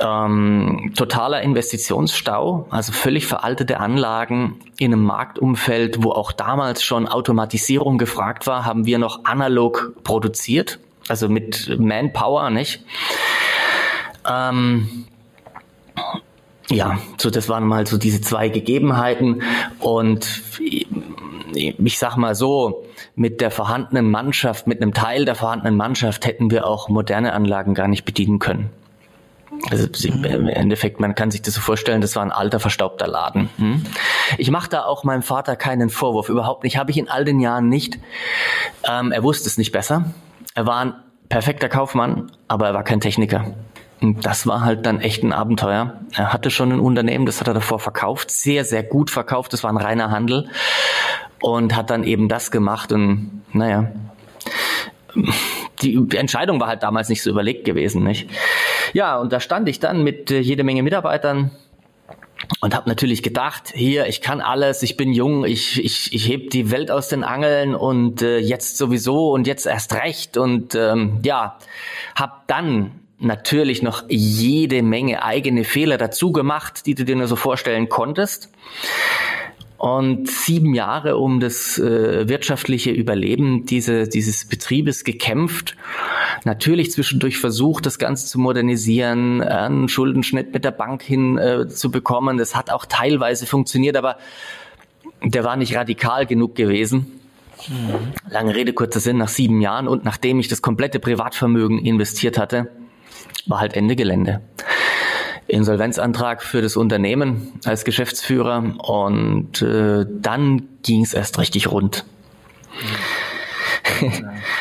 ähm, 0.00 0.92
totaler 0.96 1.42
Investitionsstau, 1.42 2.66
also 2.70 2.92
völlig 2.92 3.26
veraltete 3.26 3.80
Anlagen 3.80 4.60
in 4.78 4.92
einem 4.92 5.04
Marktumfeld, 5.04 6.02
wo 6.02 6.12
auch 6.12 6.32
damals 6.32 6.82
schon 6.82 7.06
Automatisierung 7.06 7.98
gefragt 7.98 8.46
war, 8.46 8.64
haben 8.64 8.86
wir 8.86 8.98
noch 8.98 9.24
analog 9.24 9.92
produziert, 10.02 10.78
also 11.08 11.28
mit 11.28 11.76
Manpower, 11.78 12.50
nicht? 12.50 12.84
Ähm, 14.28 15.06
ja, 16.70 16.98
so 17.18 17.30
das 17.30 17.48
waren 17.48 17.64
mal 17.64 17.86
so 17.86 17.98
diese 17.98 18.20
zwei 18.20 18.48
Gegebenheiten 18.48 19.42
und 19.80 20.42
ich 21.52 21.98
sag 21.98 22.16
mal 22.16 22.34
so, 22.34 22.84
mit 23.16 23.40
der 23.40 23.50
vorhandenen 23.50 24.10
Mannschaft, 24.10 24.66
mit 24.66 24.80
einem 24.80 24.94
Teil 24.94 25.24
der 25.24 25.34
vorhandenen 25.34 25.76
Mannschaft 25.76 26.26
hätten 26.26 26.50
wir 26.50 26.66
auch 26.66 26.88
moderne 26.88 27.32
Anlagen 27.32 27.74
gar 27.74 27.88
nicht 27.88 28.04
bedienen 28.04 28.38
können. 28.38 28.70
Also 29.70 29.88
im 30.06 30.48
Endeffekt, 30.48 31.00
man 31.00 31.14
kann 31.14 31.30
sich 31.30 31.42
das 31.42 31.54
so 31.54 31.60
vorstellen, 31.60 32.00
das 32.00 32.16
war 32.16 32.22
ein 32.22 32.32
alter, 32.32 32.60
verstaubter 32.60 33.06
Laden. 33.06 33.50
Hm? 33.56 33.84
Ich 34.38 34.50
mache 34.50 34.70
da 34.70 34.84
auch 34.84 35.04
meinem 35.04 35.22
Vater 35.22 35.56
keinen 35.56 35.90
Vorwurf, 35.90 36.28
überhaupt 36.28 36.64
nicht. 36.64 36.76
Habe 36.76 36.90
ich 36.90 36.98
in 36.98 37.08
all 37.08 37.24
den 37.24 37.40
Jahren 37.40 37.68
nicht. 37.68 37.98
Ähm, 38.88 39.12
er 39.12 39.22
wusste 39.22 39.48
es 39.48 39.58
nicht 39.58 39.72
besser. 39.72 40.06
Er 40.54 40.66
war 40.66 40.78
ein 40.78 40.94
perfekter 41.28 41.68
Kaufmann, 41.68 42.32
aber 42.48 42.68
er 42.68 42.74
war 42.74 42.84
kein 42.84 43.00
Techniker. 43.00 43.54
Und 44.00 44.24
das 44.24 44.46
war 44.46 44.64
halt 44.64 44.86
dann 44.86 45.00
echt 45.00 45.22
ein 45.22 45.32
Abenteuer. 45.32 46.00
Er 46.14 46.32
hatte 46.32 46.50
schon 46.50 46.72
ein 46.72 46.80
Unternehmen, 46.80 47.26
das 47.26 47.40
hat 47.40 47.48
er 47.48 47.54
davor 47.54 47.78
verkauft, 47.78 48.30
sehr, 48.30 48.64
sehr 48.64 48.82
gut 48.82 49.10
verkauft. 49.10 49.52
Das 49.52 49.62
war 49.62 49.70
ein 49.70 49.76
reiner 49.76 50.10
Handel 50.10 50.48
und 51.40 51.76
hat 51.76 51.90
dann 51.90 52.04
eben 52.04 52.28
das 52.28 52.50
gemacht 52.50 52.92
und 52.92 53.42
naja, 53.52 53.90
die 55.82 56.06
Entscheidung 56.16 56.60
war 56.60 56.68
halt 56.68 56.82
damals 56.82 57.08
nicht 57.08 57.22
so 57.22 57.30
überlegt 57.30 57.64
gewesen, 57.64 58.02
nicht? 58.02 58.28
Ja, 58.92 59.18
und 59.18 59.32
da 59.32 59.40
stand 59.40 59.68
ich 59.68 59.80
dann 59.80 60.02
mit 60.02 60.30
äh, 60.30 60.40
jede 60.40 60.64
Menge 60.64 60.82
Mitarbeitern 60.82 61.50
und 62.60 62.74
habe 62.74 62.88
natürlich 62.88 63.22
gedacht, 63.22 63.72
hier, 63.74 64.06
ich 64.06 64.20
kann 64.20 64.40
alles, 64.40 64.82
ich 64.82 64.96
bin 64.96 65.12
jung, 65.12 65.44
ich, 65.44 65.82
ich, 65.82 66.12
ich 66.12 66.28
heb 66.28 66.50
die 66.50 66.70
Welt 66.70 66.90
aus 66.90 67.08
den 67.08 67.24
Angeln 67.24 67.74
und 67.74 68.22
äh, 68.22 68.38
jetzt 68.38 68.76
sowieso 68.76 69.32
und 69.32 69.46
jetzt 69.46 69.66
erst 69.66 69.94
recht 69.94 70.36
und 70.36 70.74
ähm, 70.74 71.20
ja, 71.22 71.58
habe 72.14 72.32
dann 72.46 72.92
natürlich 73.18 73.82
noch 73.82 74.04
jede 74.08 74.82
Menge 74.82 75.22
eigene 75.22 75.64
Fehler 75.64 75.98
dazu 75.98 76.32
gemacht, 76.32 76.86
die 76.86 76.94
du 76.94 77.04
dir 77.04 77.16
nur 77.16 77.28
so 77.28 77.36
vorstellen 77.36 77.88
konntest 77.88 78.50
und 79.80 80.28
sieben 80.28 80.74
Jahre 80.74 81.16
um 81.16 81.40
das 81.40 81.78
äh, 81.78 82.28
wirtschaftliche 82.28 82.90
Überleben 82.90 83.64
diese, 83.64 84.08
dieses 84.08 84.44
Betriebes 84.44 85.04
gekämpft. 85.04 85.74
Natürlich 86.44 86.92
zwischendurch 86.92 87.38
versucht, 87.38 87.86
das 87.86 87.98
Ganze 87.98 88.26
zu 88.26 88.38
modernisieren, 88.38 89.40
einen 89.40 89.88
Schuldenschnitt 89.88 90.52
mit 90.52 90.66
der 90.66 90.70
Bank 90.70 91.00
hin 91.02 91.38
äh, 91.38 91.66
zu 91.66 91.90
bekommen. 91.90 92.36
Das 92.36 92.54
hat 92.54 92.68
auch 92.68 92.84
teilweise 92.84 93.46
funktioniert, 93.46 93.96
aber 93.96 94.18
der 95.24 95.44
war 95.44 95.56
nicht 95.56 95.74
radikal 95.74 96.26
genug 96.26 96.56
gewesen. 96.56 97.18
Mhm. 97.66 98.12
Lange 98.30 98.54
Rede, 98.54 98.74
kurzer 98.74 99.00
Sinn, 99.00 99.16
nach 99.16 99.28
sieben 99.28 99.62
Jahren 99.62 99.88
und 99.88 100.04
nachdem 100.04 100.40
ich 100.40 100.48
das 100.48 100.60
komplette 100.60 101.00
Privatvermögen 101.00 101.78
investiert 101.78 102.36
hatte, 102.36 102.70
war 103.46 103.60
halt 103.60 103.72
Ende 103.72 103.96
Gelände. 103.96 104.42
Insolvenzantrag 105.50 106.42
für 106.42 106.62
das 106.62 106.76
Unternehmen 106.76 107.52
als 107.64 107.84
Geschäftsführer 107.84 108.74
und 108.78 109.62
äh, 109.62 110.06
dann 110.08 110.62
ging 110.82 111.02
es 111.02 111.14
erst 111.14 111.38
richtig 111.38 111.70
rund. 111.70 112.04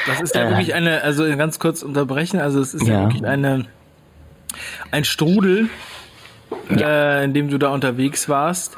Das 0.08 0.20
ist 0.22 0.36
ja 0.36 0.48
äh, 0.48 0.50
wirklich 0.50 0.74
eine, 0.74 1.02
also 1.02 1.24
ganz 1.38 1.60
kurz 1.60 1.82
unterbrechen, 1.82 2.40
also 2.42 2.60
es 2.60 2.74
ist 2.74 2.88
ja, 2.88 2.94
ja 2.96 3.04
wirklich 3.04 3.26
eine 3.26 3.68
ein 4.92 5.04
Strudel, 5.04 5.70
ja. 6.70 7.20
äh, 7.20 7.24
in 7.24 7.34
dem 7.34 7.50
du 7.50 7.58
da 7.58 7.70
unterwegs 7.70 8.30
warst. 8.30 8.78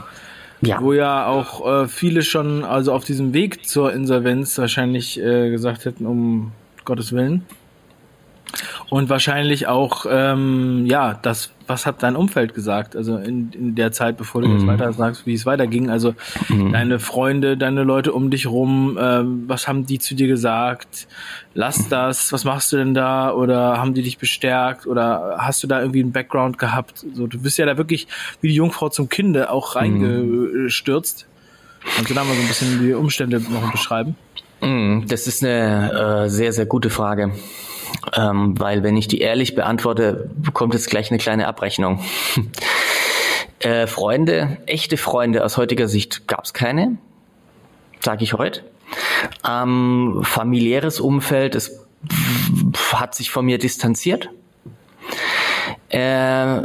Ja. 0.63 0.80
Wo 0.80 0.94
ja 0.94 1.25
auch 1.25 1.65
äh, 1.65 1.88
viele 1.88 2.22
schon, 2.22 2.63
also 2.63 2.94
auf 2.94 3.03
diesem 3.03 3.34
Weg 3.34 3.68
zur 3.68 3.91
Insolvenz 3.94 4.60
wahrscheinlich 4.60 5.20
äh, 5.20 5.50
gesagt 5.50 5.86
hätten, 5.86 6.06
um 6.06 6.51
Gottes 6.86 7.13
Willen. 7.13 7.46
Und 8.89 9.10
wahrscheinlich 9.10 9.65
auch, 9.65 10.06
ähm, 10.08 10.86
ja, 10.86 11.18
das 11.20 11.51
was 11.72 11.86
hat 11.86 12.04
dein 12.04 12.16
Umfeld 12.16 12.54
gesagt? 12.54 12.96
Also 12.96 13.18
in, 13.18 13.51
in 13.54 13.75
der 13.75 13.92
Zeit, 13.92 14.18
bevor 14.18 14.42
du 14.42 14.48
mhm. 14.48 14.58
jetzt 14.58 14.68
weiter 14.68 14.94
sagst, 14.94 15.25
wie 15.25 15.34
es 15.34 15.46
weiterging. 15.46 15.90
Also 15.90 16.13
mhm. 16.50 16.72
deine 16.74 17.00
Freunde, 17.00 17.58
deine 17.58 17.84
Leute 17.84 18.13
um 18.13 18.30
dich 18.30 18.48
rum, 18.48 18.98
äh, 18.98 19.22
was 19.48 19.68
haben 19.68 19.86
die 19.86 20.00
zu 20.00 20.13
dir 20.13 20.28
gesagt? 20.28 21.08
Lass 21.54 21.88
das, 21.90 22.32
was 22.32 22.44
machst 22.44 22.72
du 22.72 22.78
denn 22.78 22.94
da? 22.94 23.32
Oder 23.32 23.78
haben 23.78 23.94
die 23.94 24.04
dich 24.04 24.18
bestärkt? 24.18 24.86
Oder 24.86 25.38
hast 25.40 25.63
du 25.63 25.68
da 25.68 25.80
irgendwie 25.80 26.01
einen 26.01 26.12
Background 26.12 26.58
gehabt? 26.58 27.06
So, 27.13 27.28
du 27.28 27.42
bist 27.42 27.58
ja 27.58 27.66
da 27.66 27.78
wirklich 27.78 28.08
wie 28.42 28.50
die 28.50 28.56
Jungfrau 28.56 28.90
zum 28.90 29.10
Kinde 29.10 29.50
auch 29.50 29.75
mhm. 29.75 29.80
reingestürzt. 29.80 31.28
Kannst 31.96 32.12
du 32.12 32.13
da 32.13 32.24
mal 32.24 32.36
so 32.36 32.42
ein 32.42 32.48
bisschen 32.48 32.80
die 32.80 32.94
Umstände 32.94 33.40
noch 33.40 33.72
beschreiben? 33.72 34.16
Mhm, 34.62 35.06
das 35.08 35.25
ist 35.25 35.44
eine 35.44 36.25
äh, 36.25 36.30
sehr, 36.30 36.54
sehr 36.54 36.68
gute 36.68 36.90
Frage. 36.90 37.32
Ähm, 38.15 38.60
weil 38.60 38.84
wenn 38.84 38.98
ich 38.98 39.08
die 39.08 39.20
ehrlich 39.20 39.55
beantworte, 39.55 40.29
kommt 40.53 40.74
jetzt 40.74 40.89
gleich 40.89 41.12
eine 41.12 41.17
kleine 41.17 41.48
Abrechnung. 41.48 42.00
äh, 43.60 43.88
Freunde, 43.88 44.58
echte 44.65 44.98
Freunde 44.98 45.46
aus 45.46 45.58
heutiger 45.58 45.88
Sicht 45.88 46.27
gab 46.27 46.46
es 46.46 46.53
keine, 46.53 46.98
sage 48.00 48.24
ich 48.24 48.34
heute. 48.34 48.63
Ähm, 49.48 50.22
familiäres 50.24 51.00
Umfeld, 51.00 51.55
es 51.55 51.86
hat 52.93 53.15
sich 53.15 53.29
von 53.29 53.46
mir 53.46 53.58
distanziert. 53.58 54.29
Äh, 55.89 56.62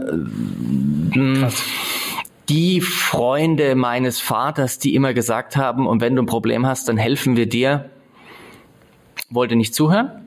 die 2.48 2.80
Freunde 2.80 3.74
meines 3.74 4.20
Vaters, 4.20 4.78
die 4.78 4.94
immer 4.94 5.14
gesagt 5.14 5.56
haben, 5.56 5.86
und 5.86 6.00
wenn 6.00 6.14
du 6.14 6.22
ein 6.22 6.26
Problem 6.26 6.66
hast, 6.66 6.88
dann 6.88 6.96
helfen 6.96 7.36
wir 7.36 7.48
dir, 7.48 7.90
wollte 9.30 9.56
nicht 9.56 9.74
zuhören. 9.74 10.25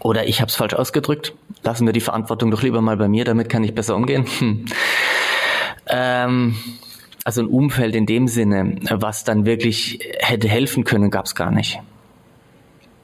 Oder 0.00 0.26
ich 0.26 0.40
habe 0.40 0.48
es 0.48 0.56
falsch 0.56 0.74
ausgedrückt. 0.74 1.34
Lassen 1.62 1.86
wir 1.86 1.92
die 1.92 2.00
Verantwortung 2.00 2.50
doch 2.50 2.62
lieber 2.62 2.80
mal 2.80 2.96
bei 2.96 3.08
mir, 3.08 3.24
damit 3.24 3.48
kann 3.48 3.64
ich 3.64 3.74
besser 3.74 3.96
umgehen. 3.96 4.26
Hm. 4.38 4.66
Ähm, 5.88 6.56
also 7.24 7.42
ein 7.42 7.48
Umfeld 7.48 7.94
in 7.94 8.06
dem 8.06 8.28
Sinne, 8.28 8.76
was 8.90 9.24
dann 9.24 9.46
wirklich 9.46 9.98
hätte 10.18 10.48
helfen 10.48 10.84
können, 10.84 11.10
gab 11.10 11.26
es 11.26 11.34
gar 11.34 11.50
nicht. 11.50 11.80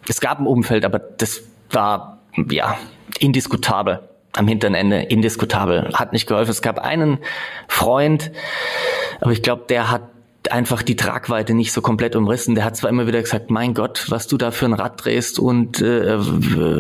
Es 0.09 0.21
gab 0.21 0.39
ein 0.41 0.47
Umfeld, 0.47 0.85
aber 0.85 0.99
das 0.99 1.43
war 1.71 2.19
ja 2.51 2.77
indiskutabel 3.19 4.01
am 4.35 4.49
hinteren 4.49 4.75
Ende 4.75 5.03
indiskutabel. 5.03 5.91
Hat 5.95 6.13
nicht 6.13 6.27
geholfen. 6.27 6.51
Es 6.51 6.63
gab 6.63 6.79
einen 6.79 7.19
Freund, 7.69 8.33
aber 9.21 9.33
ich 9.33 9.43
glaube, 9.43 9.65
der 9.69 9.91
hat 9.91 10.03
einfach 10.51 10.83
die 10.83 10.97
Tragweite 10.97 11.55
nicht 11.55 11.73
so 11.73 11.81
komplett 11.83 12.17
umrissen. 12.17 12.55
Der 12.55 12.65
hat 12.65 12.77
zwar 12.77 12.91
immer 12.91 13.07
wieder 13.07 13.21
gesagt, 13.21 13.51
mein 13.51 13.75
Gott, 13.75 14.07
was 14.09 14.27
du 14.27 14.37
da 14.37 14.51
für 14.51 14.67
ein 14.67 14.73
Rad 14.73 15.05
drehst 15.05 15.39
und 15.39 15.81
äh, 15.81 16.19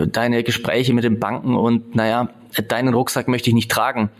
deine 0.06 0.42
Gespräche 0.42 0.92
mit 0.94 1.04
den 1.04 1.20
Banken 1.20 1.56
und 1.56 1.94
naja, 1.94 2.28
deinen 2.68 2.94
Rucksack 2.94 3.28
möchte 3.28 3.50
ich 3.50 3.54
nicht 3.54 3.70
tragen. 3.70 4.10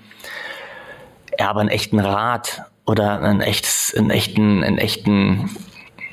Ja, 1.38 1.50
aber 1.50 1.61
einen 1.61 1.70
echten 1.70 1.99
Rat 1.99 2.62
oder 2.87 3.20
ein 3.22 3.40
echtes, 3.40 3.94
einen 3.96 4.11
echten, 4.11 4.62
einen 4.62 4.78
echten, 4.78 5.50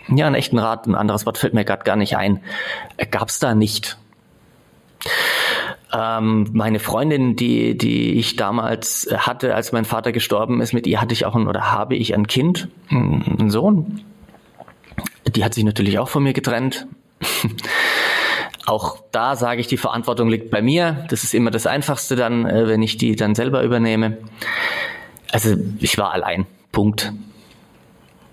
ja, 0.08 0.26
einen 0.26 0.36
echten 0.36 0.58
Rat, 0.58 0.88
ein 0.88 0.96
anderes 0.96 1.26
Wort 1.26 1.38
fällt 1.38 1.54
mir 1.54 1.66
gerade 1.66 1.84
gar 1.84 1.96
nicht 1.96 2.18
ein, 2.18 2.42
gab's 3.12 3.40
da 3.40 3.54
nicht. 3.54 3.98
Ähm, 5.92 6.48
meine 6.54 6.80
Freundin, 6.80 7.36
die, 7.36 7.78
die 7.78 8.14
ich 8.14 8.36
damals 8.36 9.10
hatte, 9.12 9.56
als 9.56 9.72
mein 9.72 9.86
Vater 9.86 10.12
gestorben 10.12 10.62
ist, 10.62 10.74
mit 10.74 10.86
ihr 10.86 11.02
hatte 11.02 11.14
ich 11.14 11.26
auch 11.26 11.36
ein, 11.36 11.48
oder 11.48 11.72
habe 11.72 11.96
ich 11.96 12.14
ein 12.14 12.28
Kind, 12.28 12.68
einen 12.90 13.50
Sohn. 13.50 14.02
Die 15.28 15.44
hat 15.44 15.54
sich 15.54 15.64
natürlich 15.64 15.98
auch 16.00 16.10
von 16.10 16.24
mir 16.24 16.34
getrennt. 16.34 16.88
auch 18.66 19.00
da 19.12 19.36
sage 19.36 19.62
ich, 19.62 19.68
die 19.68 19.78
Verantwortung 19.78 20.30
liegt 20.30 20.52
bei 20.52 20.62
mir. 20.62 21.06
Das 21.10 21.24
ist 21.24 21.34
immer 21.34 21.52
das 21.52 21.66
Einfachste 21.66 22.16
dann, 22.16 22.46
äh, 22.46 22.68
wenn 22.68 22.84
ich 22.84 22.98
die 22.98 23.16
dann 23.16 23.34
selber 23.34 23.64
übernehme. 23.64 24.18
Also 25.32 25.56
ich 25.80 25.98
war 25.98 26.12
allein. 26.12 26.46
Punkt. 26.72 27.14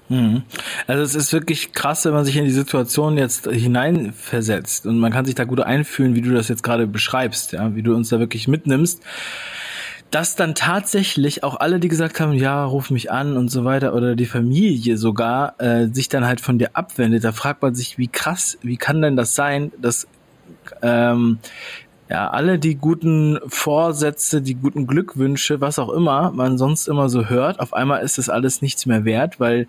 Mhm. 0.09 0.43
Also 0.87 1.03
es 1.03 1.15
ist 1.15 1.33
wirklich 1.33 1.73
krass, 1.73 2.05
wenn 2.05 2.13
man 2.13 2.25
sich 2.25 2.37
in 2.37 2.45
die 2.45 2.51
Situation 2.51 3.19
jetzt 3.19 3.47
hineinversetzt 3.51 4.87
und 4.87 4.99
man 4.99 5.13
kann 5.13 5.25
sich 5.25 5.35
da 5.35 5.45
gut 5.45 5.61
einfühlen, 5.61 6.15
wie 6.15 6.23
du 6.23 6.33
das 6.33 6.49
jetzt 6.49 6.63
gerade 6.63 6.87
beschreibst, 6.87 7.53
ja, 7.53 7.75
wie 7.75 7.83
du 7.83 7.95
uns 7.95 8.09
da 8.09 8.19
wirklich 8.21 8.47
mitnimmst, 8.47 9.03
dass 10.11 10.37
dann 10.37 10.55
tatsächlich 10.55 11.43
auch 11.43 11.59
alle, 11.59 11.81
die 11.81 11.89
gesagt 11.89 12.21
haben, 12.21 12.33
ja, 12.33 12.65
ruf 12.65 12.91
mich 12.91 13.11
an 13.11 13.37
und 13.37 13.51
so 13.51 13.65
weiter 13.65 13.95
oder 13.95 14.15
die 14.15 14.27
Familie 14.27 14.97
sogar 14.97 15.61
äh, 15.61 15.89
sich 15.89 16.09
dann 16.09 16.25
halt 16.25 16.41
von 16.41 16.59
dir 16.59 16.71
abwendet. 16.75 17.25
Da 17.25 17.33
fragt 17.33 17.63
man 17.63 17.75
sich, 17.75 17.99
wie 17.99 18.09
krass, 18.09 18.59
wie 18.63 18.77
kann 18.77 19.03
denn 19.03 19.17
das 19.17 19.35
sein, 19.35 19.73
dass 19.79 20.07
ähm, 20.83 21.39
ja, 22.09 22.29
alle 22.31 22.59
die 22.59 22.77
guten 22.77 23.39
Vorsätze, 23.47 24.41
die 24.41 24.55
guten 24.55 24.87
Glückwünsche, 24.87 25.61
was 25.61 25.79
auch 25.79 25.91
immer 25.91 26.31
man 26.33 26.59
sonst 26.59 26.87
immer 26.89 27.09
so 27.09 27.27
hört, 27.27 27.61
auf 27.61 27.73
einmal 27.73 28.03
ist 28.03 28.19
das 28.19 28.29
alles 28.29 28.63
nichts 28.63 28.87
mehr 28.87 29.05
wert, 29.05 29.41
weil, 29.41 29.67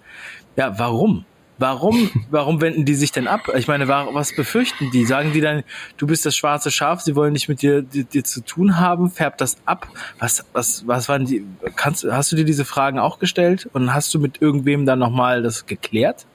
ja, 0.55 0.77
warum? 0.77 1.25
Warum, 1.59 2.11
warum 2.29 2.61
wenden 2.61 2.85
die 2.85 2.93
sich 2.93 3.11
denn 3.11 3.27
ab? 3.27 3.49
Ich 3.55 3.67
meine, 3.67 3.87
was 3.87 4.35
befürchten 4.35 4.91
die? 4.91 5.05
Sagen 5.05 5.33
die 5.33 5.41
dann, 5.41 5.63
du 5.97 6.05
bist 6.05 6.25
das 6.25 6.35
schwarze 6.35 6.69
Schaf, 6.69 7.01
sie 7.01 7.15
wollen 7.15 7.33
nicht 7.33 7.49
mit 7.49 7.63
dir, 7.63 7.81
dir, 7.81 8.03
dir 8.03 8.23
zu 8.23 8.41
tun 8.41 8.79
haben, 8.79 9.09
färbt 9.09 9.41
das 9.41 9.57
ab? 9.65 9.87
Was, 10.19 10.45
was, 10.53 10.85
was 10.85 11.09
waren 11.09 11.25
die, 11.25 11.43
kannst, 11.75 12.03
hast 12.03 12.31
du 12.31 12.35
dir 12.35 12.45
diese 12.45 12.65
Fragen 12.65 12.99
auch 12.99 13.17
gestellt 13.17 13.67
und 13.73 13.93
hast 13.93 14.13
du 14.13 14.19
mit 14.19 14.41
irgendwem 14.41 14.85
dann 14.85 14.99
nochmal 14.99 15.41
das 15.41 15.65
geklärt? 15.65 16.27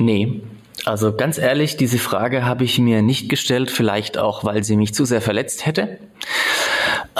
Nee, 0.00 0.40
also 0.84 1.14
ganz 1.14 1.38
ehrlich, 1.38 1.76
diese 1.76 1.98
Frage 1.98 2.44
habe 2.44 2.64
ich 2.64 2.78
mir 2.78 3.02
nicht 3.02 3.28
gestellt, 3.28 3.70
vielleicht 3.70 4.18
auch, 4.18 4.44
weil 4.44 4.64
sie 4.64 4.76
mich 4.76 4.94
zu 4.94 5.04
sehr 5.04 5.20
verletzt 5.20 5.66
hätte. 5.66 5.98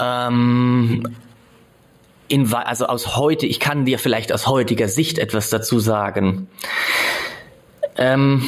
Ähm, 0.01 1.03
in, 2.27 2.53
also 2.53 2.87
aus 2.87 3.15
heute, 3.15 3.45
ich 3.45 3.59
kann 3.59 3.85
dir 3.85 3.99
vielleicht 3.99 4.33
aus 4.33 4.47
heutiger 4.47 4.87
Sicht 4.87 5.19
etwas 5.19 5.49
dazu 5.49 5.79
sagen. 5.79 6.47
Ähm, 7.97 8.41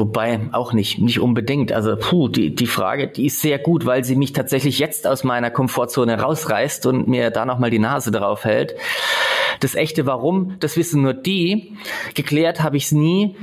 Wobei 0.00 0.40
auch 0.52 0.72
nicht, 0.72 0.98
nicht 0.98 1.20
unbedingt. 1.20 1.72
Also 1.72 1.94
puh, 1.94 2.28
die, 2.28 2.54
die 2.54 2.66
Frage, 2.66 3.08
die 3.08 3.26
ist 3.26 3.42
sehr 3.42 3.58
gut, 3.58 3.84
weil 3.84 4.02
sie 4.02 4.16
mich 4.16 4.32
tatsächlich 4.32 4.78
jetzt 4.78 5.06
aus 5.06 5.24
meiner 5.24 5.50
Komfortzone 5.50 6.18
rausreißt 6.18 6.86
und 6.86 7.06
mir 7.06 7.30
da 7.30 7.44
nochmal 7.44 7.68
die 7.68 7.78
Nase 7.78 8.10
drauf 8.10 8.46
hält. 8.46 8.74
Das 9.60 9.74
echte 9.74 10.06
Warum, 10.06 10.56
das 10.60 10.76
wissen 10.76 11.02
nur 11.02 11.14
die. 11.14 11.76
Geklärt 12.14 12.62
habe 12.62 12.76
ich 12.76 12.86
es 12.86 12.92
nie. 12.92 13.36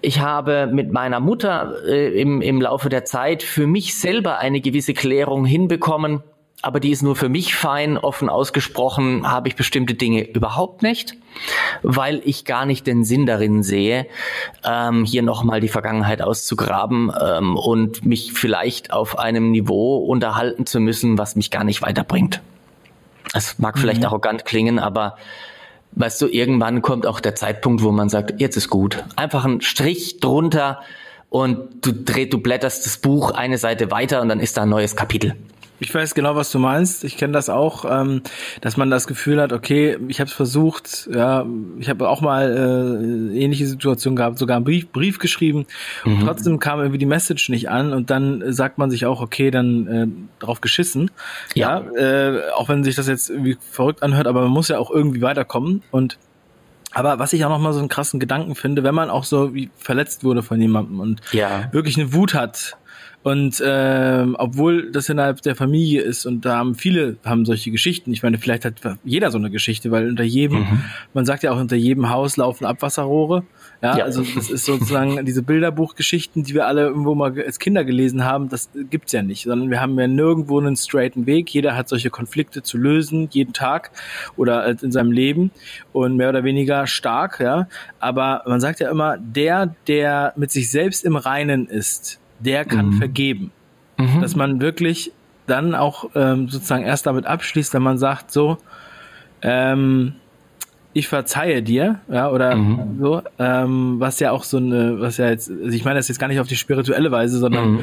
Ich 0.00 0.20
habe 0.20 0.68
mit 0.70 0.92
meiner 0.92 1.18
Mutter 1.18 1.74
äh, 1.86 2.20
im, 2.20 2.42
im 2.42 2.60
Laufe 2.60 2.90
der 2.90 3.04
Zeit 3.04 3.42
für 3.42 3.66
mich 3.66 3.94
selber 3.94 4.38
eine 4.38 4.60
gewisse 4.60 4.92
Klärung 4.92 5.46
hinbekommen 5.46 6.22
aber 6.64 6.80
die 6.80 6.90
ist 6.90 7.02
nur 7.02 7.14
für 7.14 7.28
mich 7.28 7.54
fein. 7.54 7.98
Offen 7.98 8.30
ausgesprochen 8.30 9.30
habe 9.30 9.48
ich 9.48 9.56
bestimmte 9.56 9.94
Dinge 9.94 10.26
überhaupt 10.26 10.82
nicht, 10.82 11.14
weil 11.82 12.22
ich 12.24 12.46
gar 12.46 12.64
nicht 12.64 12.86
den 12.86 13.04
Sinn 13.04 13.26
darin 13.26 13.62
sehe, 13.62 14.06
ähm, 14.64 15.04
hier 15.04 15.22
nochmal 15.22 15.60
die 15.60 15.68
Vergangenheit 15.68 16.22
auszugraben 16.22 17.12
ähm, 17.20 17.56
und 17.56 18.06
mich 18.06 18.32
vielleicht 18.32 18.92
auf 18.92 19.18
einem 19.18 19.50
Niveau 19.50 19.98
unterhalten 19.98 20.64
zu 20.64 20.80
müssen, 20.80 21.18
was 21.18 21.36
mich 21.36 21.50
gar 21.50 21.64
nicht 21.64 21.82
weiterbringt. 21.82 22.40
Es 23.34 23.58
mag 23.58 23.76
mhm. 23.76 23.80
vielleicht 23.80 24.04
arrogant 24.04 24.46
klingen, 24.46 24.78
aber 24.78 25.16
weißt 25.96 26.20
du, 26.22 26.28
irgendwann 26.28 26.82
kommt 26.82 27.06
auch 27.06 27.20
der 27.20 27.34
Zeitpunkt, 27.34 27.82
wo 27.82 27.92
man 27.92 28.08
sagt, 28.08 28.40
jetzt 28.40 28.56
ist 28.56 28.68
gut. 28.68 29.04
Einfach 29.16 29.44
ein 29.44 29.60
Strich 29.60 30.20
drunter 30.20 30.80
und 31.30 31.84
du 31.84 31.92
drehst, 31.92 32.32
du 32.32 32.38
blätterst 32.38 32.86
das 32.86 32.98
Buch 32.98 33.30
eine 33.32 33.58
Seite 33.58 33.90
weiter 33.90 34.20
und 34.22 34.28
dann 34.28 34.40
ist 34.40 34.56
da 34.56 34.62
ein 34.62 34.68
neues 34.68 34.96
Kapitel. 34.96 35.34
Ich 35.84 35.94
weiß 35.94 36.14
genau, 36.14 36.34
was 36.34 36.50
du 36.50 36.58
meinst. 36.58 37.04
Ich 37.04 37.18
kenne 37.18 37.34
das 37.34 37.50
auch, 37.50 37.84
ähm, 37.88 38.22
dass 38.62 38.78
man 38.78 38.90
das 38.90 39.06
Gefühl 39.06 39.40
hat, 39.40 39.52
okay, 39.52 39.98
ich 40.08 40.18
habe 40.18 40.28
es 40.28 40.34
versucht, 40.34 41.10
ja, 41.12 41.44
ich 41.78 41.90
habe 41.90 42.08
auch 42.08 42.22
mal 42.22 42.50
äh, 42.50 43.38
ähnliche 43.38 43.66
Situationen 43.66 44.16
gehabt, 44.16 44.38
sogar 44.38 44.56
einen 44.56 44.64
Brief, 44.64 44.90
Brief 44.90 45.18
geschrieben 45.18 45.66
mhm. 46.04 46.14
und 46.14 46.20
trotzdem 46.26 46.58
kam 46.58 46.78
irgendwie 46.80 46.98
die 46.98 47.06
Message 47.06 47.50
nicht 47.50 47.68
an 47.68 47.92
und 47.92 48.08
dann 48.08 48.52
sagt 48.52 48.78
man 48.78 48.90
sich 48.90 49.04
auch, 49.04 49.20
okay, 49.20 49.50
dann 49.50 49.86
äh, 49.86 50.06
drauf 50.42 50.62
geschissen. 50.62 51.10
Ja, 51.54 51.80
ja 51.80 52.00
äh, 52.00 52.50
auch 52.52 52.70
wenn 52.70 52.82
sich 52.82 52.94
das 52.94 53.06
jetzt 53.06 53.28
irgendwie 53.28 53.58
verrückt 53.70 54.02
anhört, 54.02 54.26
aber 54.26 54.40
man 54.40 54.50
muss 54.50 54.68
ja 54.68 54.78
auch 54.78 54.90
irgendwie 54.90 55.20
weiterkommen 55.20 55.82
und 55.90 56.18
aber 56.94 57.18
was 57.18 57.32
ich 57.32 57.44
auch 57.44 57.50
noch 57.50 57.58
mal 57.58 57.72
so 57.72 57.80
einen 57.80 57.88
krassen 57.88 58.20
Gedanken 58.20 58.54
finde, 58.54 58.84
wenn 58.84 58.94
man 58.94 59.10
auch 59.10 59.24
so 59.24 59.52
wie 59.52 59.68
verletzt 59.76 60.24
wurde 60.24 60.42
von 60.42 60.60
jemandem 60.60 61.00
und 61.00 61.20
ja. 61.32 61.68
wirklich 61.72 61.98
eine 61.98 62.12
Wut 62.14 62.34
hat, 62.34 62.78
und 63.24 63.62
ähm, 63.64 64.36
obwohl 64.38 64.92
das 64.92 65.08
innerhalb 65.08 65.40
der 65.40 65.56
Familie 65.56 66.02
ist 66.02 66.26
und 66.26 66.44
da 66.44 66.58
haben 66.58 66.74
viele 66.74 67.16
haben 67.24 67.46
solche 67.46 67.70
Geschichten. 67.70 68.12
Ich 68.12 68.22
meine, 68.22 68.36
vielleicht 68.36 68.66
hat 68.66 68.74
jeder 69.02 69.30
so 69.30 69.38
eine 69.38 69.50
Geschichte, 69.50 69.90
weil 69.90 70.10
unter 70.10 70.24
jedem, 70.24 70.58
mhm. 70.58 70.84
man 71.14 71.24
sagt 71.24 71.42
ja 71.42 71.50
auch 71.52 71.58
unter 71.58 71.74
jedem 71.74 72.10
Haus 72.10 72.36
laufen 72.36 72.66
Abwasserrohre. 72.66 73.44
Ja, 73.80 73.96
ja, 73.96 74.04
also 74.04 74.22
das 74.22 74.50
ist 74.50 74.66
sozusagen 74.66 75.24
diese 75.24 75.42
Bilderbuchgeschichten, 75.42 76.44
die 76.44 76.52
wir 76.52 76.66
alle 76.66 76.82
irgendwo 76.82 77.14
mal 77.14 77.32
als 77.40 77.58
Kinder 77.58 77.82
gelesen 77.82 78.24
haben, 78.24 78.50
das 78.50 78.68
gibt's 78.90 79.12
ja 79.12 79.22
nicht, 79.22 79.44
sondern 79.44 79.70
wir 79.70 79.80
haben 79.80 79.98
ja 79.98 80.06
nirgendwo 80.06 80.60
einen 80.60 80.76
straighten 80.76 81.24
Weg. 81.24 81.48
Jeder 81.48 81.74
hat 81.76 81.88
solche 81.88 82.10
Konflikte 82.10 82.62
zu 82.62 82.76
lösen, 82.76 83.28
jeden 83.30 83.54
Tag 83.54 83.90
oder 84.36 84.68
in 84.82 84.92
seinem 84.92 85.12
Leben 85.12 85.50
und 85.94 86.16
mehr 86.16 86.28
oder 86.28 86.44
weniger 86.44 86.86
stark, 86.86 87.40
ja. 87.40 87.68
Aber 88.00 88.42
man 88.46 88.60
sagt 88.60 88.80
ja 88.80 88.90
immer, 88.90 89.16
der, 89.16 89.74
der 89.86 90.34
mit 90.36 90.50
sich 90.50 90.70
selbst 90.70 91.06
im 91.06 91.16
Reinen 91.16 91.66
ist, 91.66 92.20
der 92.44 92.64
kann 92.64 92.86
mhm. 92.86 92.92
vergeben. 92.94 93.52
Mhm. 93.98 94.20
Dass 94.20 94.36
man 94.36 94.60
wirklich 94.60 95.12
dann 95.46 95.74
auch 95.74 96.10
ähm, 96.14 96.48
sozusagen 96.48 96.84
erst 96.84 97.06
damit 97.06 97.26
abschließt, 97.26 97.74
wenn 97.74 97.82
man 97.82 97.98
sagt, 97.98 98.30
so, 98.30 98.58
ähm, 99.42 100.14
ich 100.96 101.08
verzeihe 101.08 101.60
dir, 101.62 102.00
ja, 102.08 102.30
oder 102.30 102.54
mhm. 102.54 102.98
so, 103.00 103.20
ähm, 103.40 103.96
was 103.98 104.20
ja 104.20 104.30
auch 104.30 104.44
so 104.44 104.58
eine, 104.58 105.00
was 105.00 105.16
ja 105.16 105.28
jetzt, 105.28 105.50
also 105.50 105.76
ich 105.76 105.84
meine 105.84 105.96
das 105.96 106.06
jetzt 106.06 106.18
gar 106.18 106.28
nicht 106.28 106.38
auf 106.38 106.46
die 106.46 106.56
spirituelle 106.56 107.10
Weise, 107.10 107.38
sondern 107.38 107.72
mhm. 107.72 107.80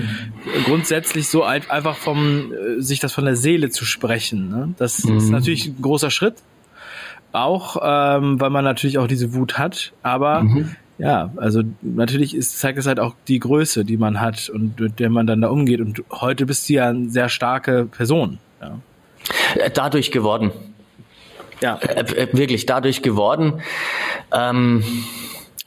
grundsätzlich 0.63 1.27
so 1.27 1.43
einfach 1.43 1.97
vom, 1.97 2.53
äh, 2.53 2.81
sich 2.81 3.01
das 3.01 3.11
von 3.11 3.25
der 3.25 3.35
Seele 3.35 3.69
zu 3.69 3.83
sprechen. 3.83 4.49
Ne? 4.49 4.73
Das 4.77 5.03
mhm. 5.03 5.17
ist 5.17 5.29
natürlich 5.29 5.67
ein 5.67 5.81
großer 5.81 6.09
Schritt, 6.09 6.35
auch, 7.33 7.77
ähm, 7.83 8.39
weil 8.39 8.49
man 8.49 8.63
natürlich 8.63 8.97
auch 8.97 9.07
diese 9.07 9.33
Wut 9.33 9.57
hat, 9.57 9.91
aber 10.03 10.43
mhm. 10.43 10.75
Ja, 11.01 11.31
also 11.35 11.63
natürlich 11.81 12.35
ist, 12.35 12.59
zeigt 12.59 12.77
es 12.77 12.85
halt 12.85 12.99
auch 12.99 13.15
die 13.27 13.39
Größe, 13.39 13.83
die 13.85 13.97
man 13.97 14.21
hat 14.21 14.49
und 14.49 14.79
mit 14.79 14.99
der 14.99 15.09
man 15.09 15.25
dann 15.25 15.41
da 15.41 15.49
umgeht. 15.49 15.81
Und 15.81 16.03
heute 16.11 16.45
bist 16.45 16.69
du 16.69 16.73
ja 16.73 16.89
eine 16.89 17.09
sehr 17.09 17.27
starke 17.27 17.85
Person. 17.85 18.37
Ja. 18.61 18.77
Äh, 19.55 19.71
dadurch 19.71 20.11
geworden. 20.11 20.51
Ja. 21.59 21.77
Äh, 21.77 22.01
äh, 22.01 22.27
wirklich 22.33 22.67
dadurch 22.67 23.01
geworden. 23.01 23.61
Ähm, 24.31 24.83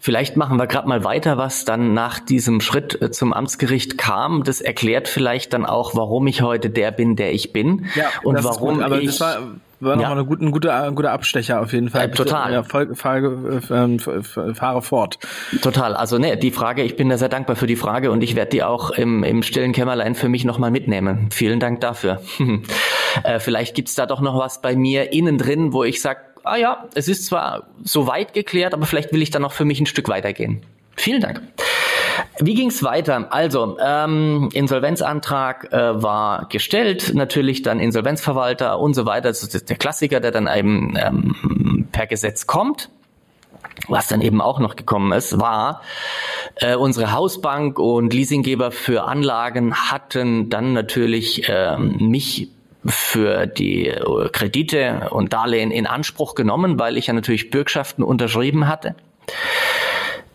Vielleicht 0.05 0.37
machen 0.37 0.59
wir 0.59 0.67
gerade 0.67 0.87
mal 0.87 1.03
weiter, 1.03 1.39
was 1.39 1.65
dann 1.65 1.95
nach 1.95 2.19
diesem 2.19 2.61
Schritt 2.61 3.01
äh, 3.01 3.11
zum 3.11 3.33
Amtsgericht 3.33 3.97
kam. 3.97 4.45
Das 4.45 4.61
erklärt 4.61 5.09
vielleicht 5.09 5.55
dann 5.55 5.65
auch, 5.65 5.95
warum 5.95 6.27
ich 6.27 6.43
heute 6.43 6.69
der 6.69 6.91
bin, 6.91 7.17
der 7.17 7.33
ich 7.33 7.55
bin. 7.55 7.87
Ja, 7.95 8.09
und 8.23 8.45
warum 8.45 8.83
aber 8.83 9.01
ich, 9.01 9.07
das 9.07 9.21
war, 9.23 9.39
war 9.81 9.99
ja. 9.99 10.15
nochmal 10.15 10.39
ein 10.43 10.51
guter, 10.51 10.83
ein 10.83 10.95
guter 10.95 11.11
Abstecher 11.11 11.63
auf 11.63 11.73
jeden 11.73 11.89
Fall. 11.89 12.09
Äh, 12.09 12.11
total. 12.11 12.53
Ja, 12.53 12.63
fahre, 12.63 13.63
ähm, 13.71 13.99
fahre 13.99 14.83
fort. 14.83 15.19
Total. 15.63 15.97
Also 15.97 16.19
ne, 16.19 16.37
die 16.37 16.51
Frage, 16.51 16.83
ich 16.83 16.97
bin 16.97 17.09
da 17.09 17.17
sehr 17.17 17.31
dankbar 17.31 17.57
für 17.57 17.67
die 17.67 17.77
Frage 17.77 18.11
und 18.11 18.23
ich 18.23 18.37
werde 18.37 18.51
die 18.51 18.63
auch 18.63 18.91
im, 18.91 19.25
im 19.25 19.43
stillen 19.43 19.73
Kämmerlein 19.73 20.15
für 20.15 20.29
mich 20.29 20.45
nochmal 20.45 20.71
mitnehmen. 20.71 21.31
Vielen 21.33 21.61
Dank 21.61 21.81
dafür. 21.81 22.21
äh, 23.25 23.41
vielleicht 23.41 23.75
gibt's 23.75 23.95
da 23.95 24.05
doch 24.05 24.21
noch 24.21 24.39
was 24.39 24.61
bei 24.61 24.77
mir 24.77 25.15
innen 25.15 25.39
drin, 25.39 25.73
wo 25.73 25.83
ich 25.83 26.03
sage, 26.03 26.21
ah 26.45 26.57
ja, 26.57 26.89
es 26.95 27.09
ist 27.09 27.27
zwar 27.27 27.69
so 27.83 28.07
weit 28.07 28.33
geklärt, 28.33 28.75
aber 28.75 28.87
vielleicht 28.87 29.13
will 29.13 29.23
ich 29.23 29.31
dann 29.31 29.43
noch 29.43 29.53
für 29.53 29.65
mich 29.65 29.81
ein 29.81 29.87
Stück 29.87 30.09
weitergehen. 30.09 30.63
Vielen 30.97 31.21
Dank. 31.21 31.43
Wie 32.39 32.55
ging's 32.55 32.83
weiter? 32.83 33.33
Also, 33.33 33.77
ähm, 33.81 34.49
Insolvenzantrag 34.53 35.73
äh, 35.73 36.03
war 36.03 36.49
gestellt, 36.49 37.13
natürlich 37.15 37.63
dann 37.63 37.81
Insolvenzverwalter 37.81 38.79
und 38.79 38.95
so 38.95 39.07
weiter. 39.07 39.29
Das 39.29 39.43
ist 39.43 39.69
der 39.69 39.77
Klassiker, 39.77 40.21
der 40.21 40.31
dann 40.31 40.49
eben 40.49 40.97
ähm, 40.97 41.89
per 41.91 42.07
Gesetz 42.07 42.47
kommt. 42.47 42.91
Was 43.89 44.07
dann 44.07 44.21
eben 44.21 44.41
auch 44.41 44.61
noch 44.61 44.77
gekommen 44.77 45.13
ist, 45.13 45.41
war, 45.41 45.83
äh, 46.57 46.77
unsere 46.77 47.13
Hausbank 47.13 47.79
und 47.79 48.13
Leasinggeber 48.13 48.71
für 48.71 49.05
Anlagen 49.05 49.75
hatten 49.75 50.49
dann 50.49 50.73
natürlich 50.73 51.49
äh, 51.49 51.77
mich 51.77 52.51
für 52.87 53.47
die 53.47 53.89
äh, 53.89 54.29
Kredite 54.31 55.09
und 55.11 55.33
Darlehen 55.33 55.71
in 55.71 55.87
Anspruch 55.87 56.35
genommen, 56.35 56.79
weil 56.79 56.97
ich 56.97 57.07
ja 57.07 57.15
natürlich 57.15 57.51
Bürgschaften 57.51 58.03
unterschrieben 58.03 58.69
hatte. 58.69 58.95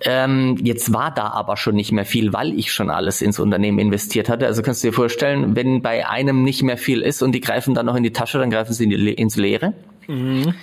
Ähm, 0.01 0.57
jetzt 0.63 0.93
war 0.93 1.11
da 1.11 1.27
aber 1.27 1.57
schon 1.57 1.75
nicht 1.75 1.91
mehr 1.91 2.05
viel, 2.05 2.31
weil 2.31 2.57
ich 2.57 2.71
schon 2.71 2.89
alles 2.89 3.21
ins 3.21 3.39
Unternehmen 3.39 3.79
investiert 3.79 4.29
hatte. 4.29 4.45
Also 4.45 4.61
kannst 4.61 4.83
du 4.83 4.87
dir 4.87 4.93
vorstellen, 4.93 5.55
wenn 5.55 5.81
bei 5.81 6.07
einem 6.07 6.43
nicht 6.43 6.63
mehr 6.63 6.77
viel 6.77 7.01
ist 7.01 7.21
und 7.21 7.33
die 7.33 7.41
greifen 7.41 7.73
dann 7.73 7.85
noch 7.85 7.95
in 7.95 8.03
die 8.03 8.13
Tasche, 8.13 8.39
dann 8.39 8.49
greifen 8.49 8.73
sie 8.73 8.85
in 8.85 8.89
die, 8.91 9.13
ins 9.13 9.35
Leere. 9.35 9.73
Mhm. 10.07 10.53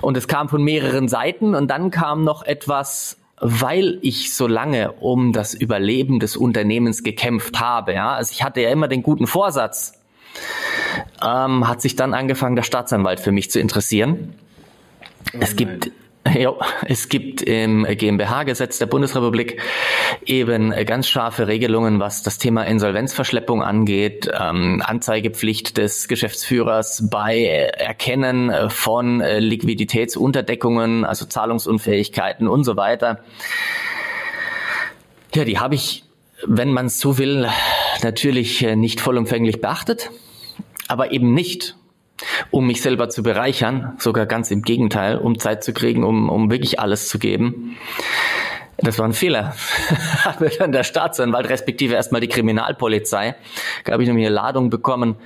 Und 0.00 0.16
es 0.16 0.28
kam 0.28 0.48
von 0.48 0.62
mehreren 0.62 1.08
Seiten 1.08 1.54
und 1.54 1.70
dann 1.70 1.90
kam 1.90 2.24
noch 2.24 2.42
etwas, 2.42 3.18
weil 3.38 3.98
ich 4.00 4.34
so 4.34 4.46
lange 4.46 4.92
um 4.92 5.32
das 5.32 5.52
Überleben 5.52 6.18
des 6.18 6.36
Unternehmens 6.36 7.02
gekämpft 7.02 7.60
habe. 7.60 7.92
Ja, 7.92 8.14
also 8.14 8.32
ich 8.32 8.42
hatte 8.42 8.62
ja 8.62 8.70
immer 8.70 8.88
den 8.88 9.02
guten 9.02 9.26
Vorsatz, 9.26 10.00
ähm, 11.22 11.68
hat 11.68 11.80
sich 11.80 11.96
dann 11.96 12.14
angefangen, 12.14 12.56
der 12.56 12.62
Staatsanwalt 12.62 13.20
für 13.20 13.32
mich 13.32 13.50
zu 13.50 13.60
interessieren. 13.60 14.34
Oh 15.34 15.38
es 15.40 15.56
gibt 15.56 15.90
ja, 16.34 16.54
es 16.86 17.08
gibt 17.08 17.42
im 17.42 17.84
GmbH-Gesetz 17.84 18.78
der 18.78 18.86
Bundesrepublik 18.86 19.60
eben 20.24 20.70
ganz 20.86 21.08
scharfe 21.08 21.48
Regelungen, 21.48 22.00
was 22.00 22.22
das 22.22 22.38
Thema 22.38 22.64
Insolvenzverschleppung 22.64 23.62
angeht, 23.62 24.30
ähm, 24.32 24.82
Anzeigepflicht 24.84 25.76
des 25.76 26.08
Geschäftsführers 26.08 27.08
bei 27.10 27.44
Erkennen 27.44 28.70
von 28.70 29.20
Liquiditätsunterdeckungen, 29.20 31.04
also 31.04 31.26
Zahlungsunfähigkeiten 31.26 32.48
und 32.48 32.64
so 32.64 32.76
weiter. 32.76 33.20
Ja, 35.34 35.44
die 35.44 35.58
habe 35.58 35.74
ich, 35.74 36.04
wenn 36.46 36.72
man 36.72 36.86
es 36.86 37.00
so 37.00 37.18
will, 37.18 37.48
natürlich 38.02 38.62
nicht 38.62 39.00
vollumfänglich 39.00 39.60
beachtet 39.60 40.10
aber 40.94 41.10
eben 41.10 41.34
nicht, 41.34 41.74
um 42.52 42.68
mich 42.68 42.80
selber 42.80 43.08
zu 43.08 43.24
bereichern, 43.24 43.96
sogar 43.98 44.26
ganz 44.26 44.52
im 44.52 44.62
Gegenteil, 44.62 45.18
um 45.18 45.40
Zeit 45.40 45.64
zu 45.64 45.72
kriegen, 45.72 46.04
um, 46.04 46.28
um 46.28 46.52
wirklich 46.52 46.78
alles 46.78 47.08
zu 47.08 47.18
geben. 47.18 47.76
Das 48.76 49.00
war 49.00 49.06
ein 49.06 49.12
Fehler. 49.12 49.56
Hat 50.24 50.40
mir 50.40 50.50
dann 50.50 50.70
der 50.70 50.84
Staatsanwalt, 50.84 51.48
respektive 51.48 51.94
erstmal 51.94 52.20
die 52.20 52.28
Kriminalpolizei, 52.28 53.34
da 53.84 53.92
habe 53.92 54.04
ich 54.04 54.08
nämlich 54.08 54.24
eine 54.24 54.34
Ladung 54.36 54.70
bekommen 54.70 55.16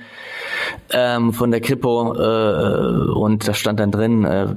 ähm, 0.91 1.33
von 1.33 1.51
der 1.51 1.61
Kripo 1.61 2.15
äh, 2.15 3.11
und 3.11 3.47
da 3.47 3.53
stand 3.53 3.79
dann 3.79 3.91
drin 3.91 4.25
äh, 4.25 4.47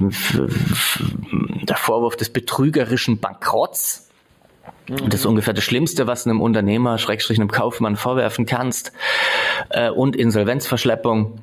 der 1.64 1.77
Vorwurf 1.77 2.16
des 2.16 2.31
betrügerischen 2.31 3.18
Bankrotts. 3.18 4.09
Das 4.88 5.21
ist 5.21 5.27
ungefähr 5.27 5.55
das 5.55 5.64
Schlimmste, 5.64 6.07
was 6.07 6.27
einem 6.27 6.40
Unternehmer, 6.40 6.99
Schrägstrich 6.99 7.38
einem 7.38 7.51
Kaufmann 7.51 7.97
vorwerfen 7.97 8.47
kannst. 8.47 8.92
Äh, 9.71 9.90
und 9.90 10.16
Insolvenzverschleppung. 10.16 11.38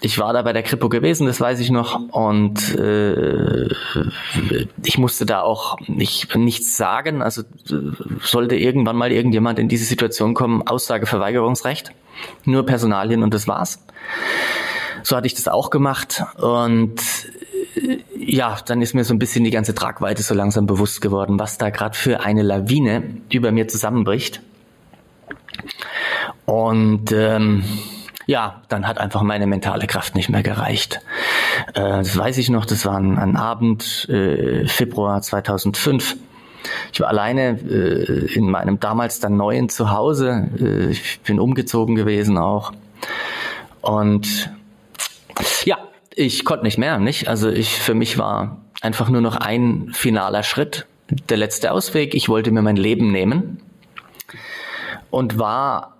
Ich 0.00 0.18
war 0.18 0.32
da 0.32 0.42
bei 0.42 0.52
der 0.52 0.62
Kripo 0.62 0.88
gewesen, 0.88 1.26
das 1.26 1.40
weiß 1.40 1.58
ich 1.60 1.70
noch, 1.70 2.00
und 2.12 2.74
äh, 2.76 3.68
ich 4.84 4.96
musste 4.96 5.26
da 5.26 5.42
auch 5.42 5.76
nicht, 5.86 6.34
nichts 6.36 6.76
sagen. 6.76 7.20
Also 7.20 7.42
sollte 8.22 8.56
irgendwann 8.56 8.96
mal 8.96 9.10
irgendjemand 9.10 9.58
in 9.58 9.68
diese 9.68 9.84
Situation 9.84 10.34
kommen, 10.34 10.66
Aussageverweigerungsrecht, 10.66 11.92
nur 12.44 12.64
Personalien 12.64 13.22
und 13.22 13.34
das 13.34 13.48
war's. 13.48 13.84
So 15.02 15.16
hatte 15.16 15.26
ich 15.26 15.34
das 15.34 15.48
auch 15.48 15.70
gemacht 15.70 16.22
und 16.36 17.00
ja, 18.16 18.56
dann 18.66 18.82
ist 18.82 18.94
mir 18.94 19.04
so 19.04 19.14
ein 19.14 19.18
bisschen 19.18 19.44
die 19.44 19.50
ganze 19.50 19.74
Tragweite 19.74 20.22
so 20.22 20.34
langsam 20.34 20.66
bewusst 20.66 21.00
geworden, 21.00 21.38
was 21.38 21.58
da 21.58 21.70
gerade 21.70 21.96
für 21.96 22.20
eine 22.20 22.42
Lawine 22.42 23.02
über 23.32 23.52
mir 23.52 23.68
zusammenbricht. 23.68 24.40
Und 26.44 27.12
ähm, 27.12 27.64
ja, 28.26 28.62
dann 28.68 28.86
hat 28.86 28.98
einfach 28.98 29.22
meine 29.22 29.46
mentale 29.46 29.86
Kraft 29.86 30.14
nicht 30.14 30.28
mehr 30.28 30.42
gereicht. 30.42 31.00
Äh, 31.74 31.80
das 31.80 32.16
weiß 32.16 32.38
ich 32.38 32.50
noch, 32.50 32.66
das 32.66 32.84
war 32.84 32.96
ein, 32.96 33.18
ein 33.18 33.36
Abend, 33.36 34.08
äh, 34.08 34.66
Februar 34.66 35.22
2005. 35.22 36.16
Ich 36.92 37.00
war 37.00 37.08
alleine 37.08 37.58
äh, 37.60 38.34
in 38.34 38.50
meinem 38.50 38.80
damals 38.80 39.20
dann 39.20 39.36
neuen 39.36 39.68
Zuhause. 39.68 40.48
Äh, 40.60 40.90
ich 40.90 41.20
bin 41.20 41.40
umgezogen 41.40 41.94
gewesen 41.94 42.38
auch. 42.38 42.72
Und 43.80 44.50
ich 46.18 46.44
konnte 46.44 46.64
nicht 46.64 46.78
mehr, 46.78 46.98
nicht? 46.98 47.28
Also 47.28 47.48
ich, 47.48 47.70
für 47.70 47.94
mich 47.94 48.18
war 48.18 48.58
einfach 48.80 49.08
nur 49.08 49.20
noch 49.20 49.36
ein 49.36 49.90
finaler 49.92 50.42
Schritt, 50.42 50.86
der 51.28 51.36
letzte 51.36 51.70
Ausweg. 51.70 52.14
Ich 52.14 52.28
wollte 52.28 52.50
mir 52.50 52.60
mein 52.60 52.76
Leben 52.76 53.12
nehmen 53.12 53.60
und 55.10 55.38
war 55.38 55.96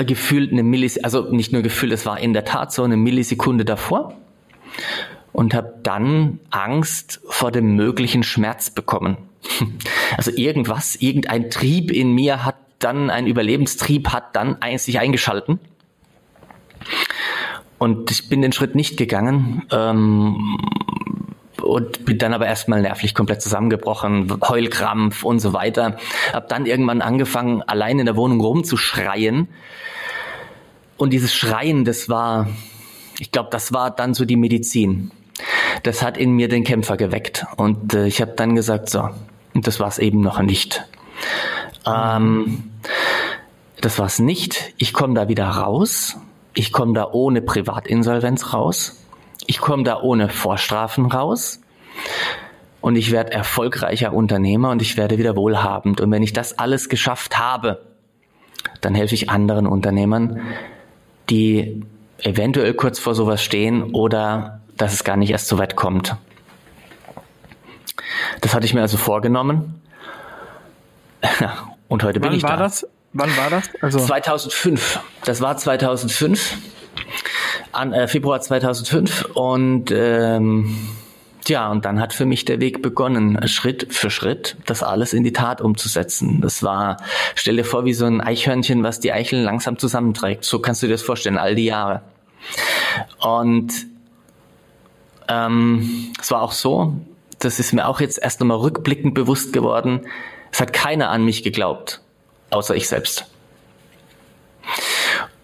gefühlt 0.00 0.50
eine 0.50 0.64
Millisekunde, 0.64 1.04
also 1.04 1.32
nicht 1.32 1.52
nur 1.52 1.62
gefühlt, 1.62 1.92
es 1.92 2.04
war 2.04 2.18
in 2.18 2.32
der 2.32 2.44
Tat 2.44 2.72
so 2.72 2.82
eine 2.82 2.96
Millisekunde 2.96 3.64
davor 3.64 4.14
und 5.32 5.54
habe 5.54 5.74
dann 5.84 6.40
Angst 6.50 7.20
vor 7.28 7.52
dem 7.52 7.76
möglichen 7.76 8.22
Schmerz 8.22 8.70
bekommen. 8.70 9.16
Also 10.16 10.32
irgendwas, 10.34 10.96
irgendein 10.96 11.50
Trieb 11.50 11.92
in 11.92 12.12
mir 12.12 12.44
hat 12.44 12.56
dann, 12.80 13.10
ein 13.10 13.28
Überlebenstrieb 13.28 14.08
hat 14.08 14.34
dann 14.34 14.60
sich 14.76 14.98
eingeschalten 14.98 15.60
und 17.80 18.10
ich 18.10 18.28
bin 18.28 18.42
den 18.42 18.52
Schritt 18.52 18.74
nicht 18.74 18.98
gegangen. 18.98 19.62
Ähm, 19.72 20.58
und 21.62 22.04
bin 22.04 22.18
dann 22.18 22.34
aber 22.34 22.46
erstmal 22.46 22.82
nervlich 22.82 23.14
komplett 23.14 23.40
zusammengebrochen, 23.40 24.30
Heulkrampf 24.46 25.24
und 25.24 25.40
so 25.40 25.52
weiter. 25.52 25.96
Hab 26.32 26.48
dann 26.48 26.66
irgendwann 26.66 27.00
angefangen, 27.00 27.62
allein 27.62 27.98
in 27.98 28.06
der 28.06 28.16
Wohnung 28.16 28.40
rumzuschreien. 28.40 29.48
Und 30.98 31.12
dieses 31.12 31.34
Schreien, 31.34 31.86
das 31.86 32.10
war, 32.10 32.48
ich 33.18 33.32
glaube, 33.32 33.48
das 33.50 33.72
war 33.72 33.90
dann 33.90 34.12
so 34.12 34.26
die 34.26 34.36
Medizin. 34.36 35.10
Das 35.82 36.02
hat 36.02 36.18
in 36.18 36.32
mir 36.32 36.48
den 36.48 36.64
Kämpfer 36.64 36.98
geweckt. 36.98 37.46
Und 37.56 37.94
äh, 37.94 38.06
ich 38.06 38.20
habe 38.20 38.32
dann 38.36 38.54
gesagt, 38.54 38.90
so, 38.90 39.08
und 39.54 39.66
das 39.66 39.80
war 39.80 39.88
es 39.88 39.98
eben 39.98 40.20
noch 40.20 40.42
nicht. 40.42 40.84
Ähm, 41.86 42.70
das 43.80 43.98
war 43.98 44.06
es 44.06 44.18
nicht. 44.18 44.74
Ich 44.76 44.92
komme 44.92 45.14
da 45.14 45.28
wieder 45.28 45.46
raus 45.46 46.18
ich 46.54 46.72
komme 46.72 46.94
da 46.94 47.08
ohne 47.10 47.42
Privatinsolvenz 47.42 48.52
raus. 48.52 49.04
Ich 49.46 49.58
komme 49.58 49.84
da 49.84 50.00
ohne 50.00 50.28
Vorstrafen 50.28 51.06
raus. 51.06 51.60
Und 52.80 52.96
ich 52.96 53.10
werde 53.10 53.32
erfolgreicher 53.32 54.12
Unternehmer 54.12 54.70
und 54.70 54.80
ich 54.80 54.96
werde 54.96 55.18
wieder 55.18 55.36
wohlhabend. 55.36 56.00
Und 56.00 56.10
wenn 56.10 56.22
ich 56.22 56.32
das 56.32 56.58
alles 56.58 56.88
geschafft 56.88 57.38
habe, 57.38 57.82
dann 58.80 58.94
helfe 58.94 59.14
ich 59.14 59.28
anderen 59.28 59.66
Unternehmern, 59.66 60.40
die 61.28 61.84
eventuell 62.18 62.74
kurz 62.74 62.98
vor 62.98 63.14
sowas 63.14 63.42
stehen 63.42 63.94
oder 63.94 64.60
dass 64.76 64.92
es 64.94 65.04
gar 65.04 65.16
nicht 65.16 65.30
erst 65.30 65.48
so 65.48 65.58
weit 65.58 65.76
kommt. 65.76 66.16
Das 68.40 68.54
hatte 68.54 68.64
ich 68.66 68.74
mir 68.74 68.80
also 68.80 68.96
vorgenommen. 68.96 69.82
Und 71.88 72.02
heute 72.02 72.20
Wann 72.22 72.30
bin 72.30 72.38
ich 72.38 72.42
war 72.42 72.56
da. 72.56 72.64
das? 72.64 72.86
Wann 73.12 73.36
war 73.36 73.50
das? 73.50 73.70
Also 73.80 73.98
2005. 73.98 75.00
Das 75.24 75.40
war 75.40 75.56
2005. 75.56 76.56
An 77.72 77.92
äh, 77.92 78.08
Februar 78.08 78.40
2005 78.40 79.26
und 79.34 79.92
ähm, 79.92 80.76
ja, 81.46 81.70
und 81.70 81.84
dann 81.84 82.00
hat 82.00 82.12
für 82.12 82.26
mich 82.26 82.44
der 82.44 82.60
Weg 82.60 82.82
begonnen, 82.82 83.38
Schritt 83.48 83.92
für 83.94 84.10
Schritt 84.10 84.56
das 84.66 84.82
alles 84.82 85.12
in 85.12 85.24
die 85.24 85.32
Tat 85.32 85.60
umzusetzen. 85.60 86.40
Das 86.40 86.62
war, 86.62 86.98
stell 87.34 87.56
dir 87.56 87.64
vor, 87.64 87.84
wie 87.84 87.94
so 87.94 88.04
ein 88.04 88.20
Eichhörnchen, 88.20 88.82
was 88.82 89.00
die 89.00 89.12
Eicheln 89.12 89.44
langsam 89.44 89.78
zusammenträgt. 89.78 90.44
So 90.44 90.58
kannst 90.58 90.82
du 90.82 90.86
dir 90.86 90.94
das 90.94 91.02
vorstellen, 91.02 91.38
all 91.38 91.54
die 91.54 91.64
Jahre. 91.64 92.02
Und 93.18 93.72
ähm, 95.28 96.12
es 96.20 96.30
war 96.30 96.42
auch 96.42 96.52
so, 96.52 96.94
das 97.38 97.58
ist 97.58 97.72
mir 97.72 97.86
auch 97.86 98.00
jetzt 98.00 98.18
erst 98.22 98.40
nochmal 98.40 98.58
rückblickend 98.58 99.14
bewusst 99.14 99.52
geworden, 99.52 100.06
es 100.52 100.60
hat 100.60 100.72
keiner 100.72 101.10
an 101.10 101.24
mich 101.24 101.42
geglaubt, 101.42 102.00
außer 102.50 102.74
ich 102.74 102.88
selbst. 102.88 103.26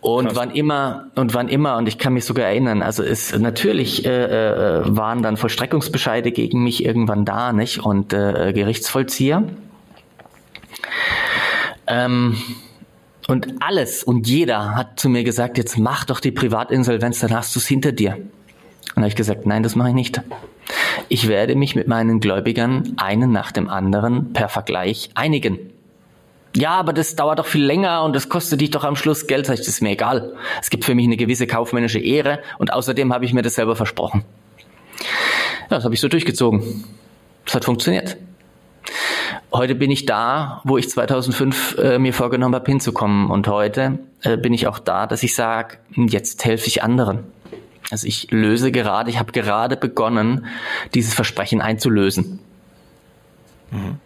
Und 0.00 0.26
Krass. 0.26 0.36
wann 0.36 0.50
immer 0.52 1.06
und 1.16 1.34
wann 1.34 1.48
immer 1.48 1.76
und 1.78 1.88
ich 1.88 1.98
kann 1.98 2.12
mich 2.12 2.24
sogar 2.24 2.46
erinnern, 2.46 2.80
also 2.80 3.02
es 3.02 3.36
natürlich 3.36 4.04
äh, 4.04 4.24
äh, 4.24 4.82
waren 4.86 5.22
dann 5.22 5.36
Vollstreckungsbescheide 5.36 6.30
gegen 6.30 6.62
mich 6.62 6.84
irgendwann 6.84 7.24
da, 7.24 7.52
nicht 7.52 7.80
und 7.80 8.12
äh, 8.12 8.52
Gerichtsvollzieher. 8.52 9.42
Ähm, 11.88 12.36
und 13.26 13.54
alles 13.60 14.04
und 14.04 14.28
jeder 14.28 14.76
hat 14.76 15.00
zu 15.00 15.08
mir 15.08 15.24
gesagt, 15.24 15.58
jetzt 15.58 15.76
mach 15.76 16.04
doch 16.04 16.20
die 16.20 16.30
Privatinsolvenz, 16.30 17.20
dann 17.20 17.34
hast 17.34 17.56
du 17.56 17.58
es 17.58 17.66
hinter 17.66 17.90
dir. 17.90 18.16
Und 18.94 19.02
habe 19.02 19.08
ich 19.08 19.16
gesagt, 19.16 19.44
nein, 19.44 19.64
das 19.64 19.74
mache 19.74 19.88
ich 19.88 19.94
nicht. 19.94 20.20
Ich 21.08 21.28
werde 21.28 21.56
mich 21.56 21.74
mit 21.74 21.88
meinen 21.88 22.20
Gläubigern 22.20 22.94
einen 22.96 23.32
nach 23.32 23.50
dem 23.52 23.68
anderen 23.68 24.32
per 24.32 24.48
Vergleich 24.48 25.10
einigen. 25.14 25.72
Ja, 26.56 26.70
aber 26.70 26.94
das 26.94 27.14
dauert 27.14 27.38
doch 27.38 27.46
viel 27.46 27.64
länger 27.64 28.02
und 28.02 28.16
das 28.16 28.30
kostet 28.30 28.62
dich 28.62 28.70
doch 28.70 28.82
am 28.82 28.96
Schluss 28.96 29.26
Geld. 29.26 29.44
Sag 29.44 29.54
ich, 29.54 29.60
das 29.60 29.68
ist 29.68 29.82
mir 29.82 29.90
egal. 29.90 30.34
Es 30.62 30.70
gibt 30.70 30.86
für 30.86 30.94
mich 30.94 31.04
eine 31.04 31.18
gewisse 31.18 31.46
kaufmännische 31.46 31.98
Ehre 31.98 32.40
und 32.56 32.72
außerdem 32.72 33.12
habe 33.12 33.26
ich 33.26 33.34
mir 33.34 33.42
das 33.42 33.56
selber 33.56 33.76
versprochen. 33.76 34.24
Ja, 35.70 35.76
das 35.76 35.84
habe 35.84 35.92
ich 35.92 36.00
so 36.00 36.08
durchgezogen. 36.08 36.84
Das 37.44 37.56
hat 37.56 37.66
funktioniert. 37.66 38.16
Heute 39.52 39.74
bin 39.74 39.90
ich 39.90 40.06
da, 40.06 40.62
wo 40.64 40.78
ich 40.78 40.88
2005 40.88 41.76
äh, 41.76 41.98
mir 41.98 42.14
vorgenommen 42.14 42.54
habe, 42.54 42.70
hinzukommen. 42.70 43.30
Und 43.30 43.48
heute 43.48 43.98
äh, 44.22 44.38
bin 44.38 44.54
ich 44.54 44.66
auch 44.66 44.78
da, 44.78 45.06
dass 45.06 45.22
ich 45.22 45.34
sage, 45.34 45.76
jetzt 45.94 46.42
helfe 46.46 46.68
ich 46.68 46.82
anderen. 46.82 47.24
Also 47.90 48.06
ich 48.06 48.28
löse 48.30 48.72
gerade, 48.72 49.10
ich 49.10 49.18
habe 49.18 49.30
gerade 49.32 49.76
begonnen, 49.76 50.46
dieses 50.94 51.12
Versprechen 51.12 51.60
einzulösen. 51.60 52.38
Mhm. 53.70 54.00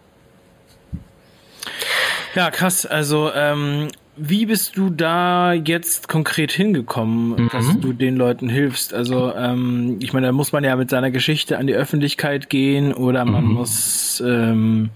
Ja, 2.35 2.51
krass. 2.51 2.85
Also, 2.85 3.31
ähm, 3.33 3.89
wie 4.17 4.45
bist 4.45 4.77
du 4.77 4.89
da 4.89 5.53
jetzt 5.53 6.07
konkret 6.07 6.51
hingekommen, 6.51 7.43
mhm. 7.43 7.49
dass 7.49 7.79
du 7.79 7.93
den 7.93 8.17
Leuten 8.17 8.49
hilfst? 8.49 8.93
Also, 8.93 9.33
ähm, 9.35 9.97
ich 10.01 10.13
meine, 10.13 10.27
da 10.27 10.33
muss 10.33 10.51
man 10.51 10.63
ja 10.63 10.75
mit 10.75 10.89
seiner 10.89 11.11
Geschichte 11.11 11.57
an 11.57 11.65
die 11.65 11.73
Öffentlichkeit 11.73 12.49
gehen 12.49 12.93
oder 12.93 13.25
man 13.25 13.45
mhm. 13.45 13.53
muss, 13.53 14.21
ähm, 14.25 14.89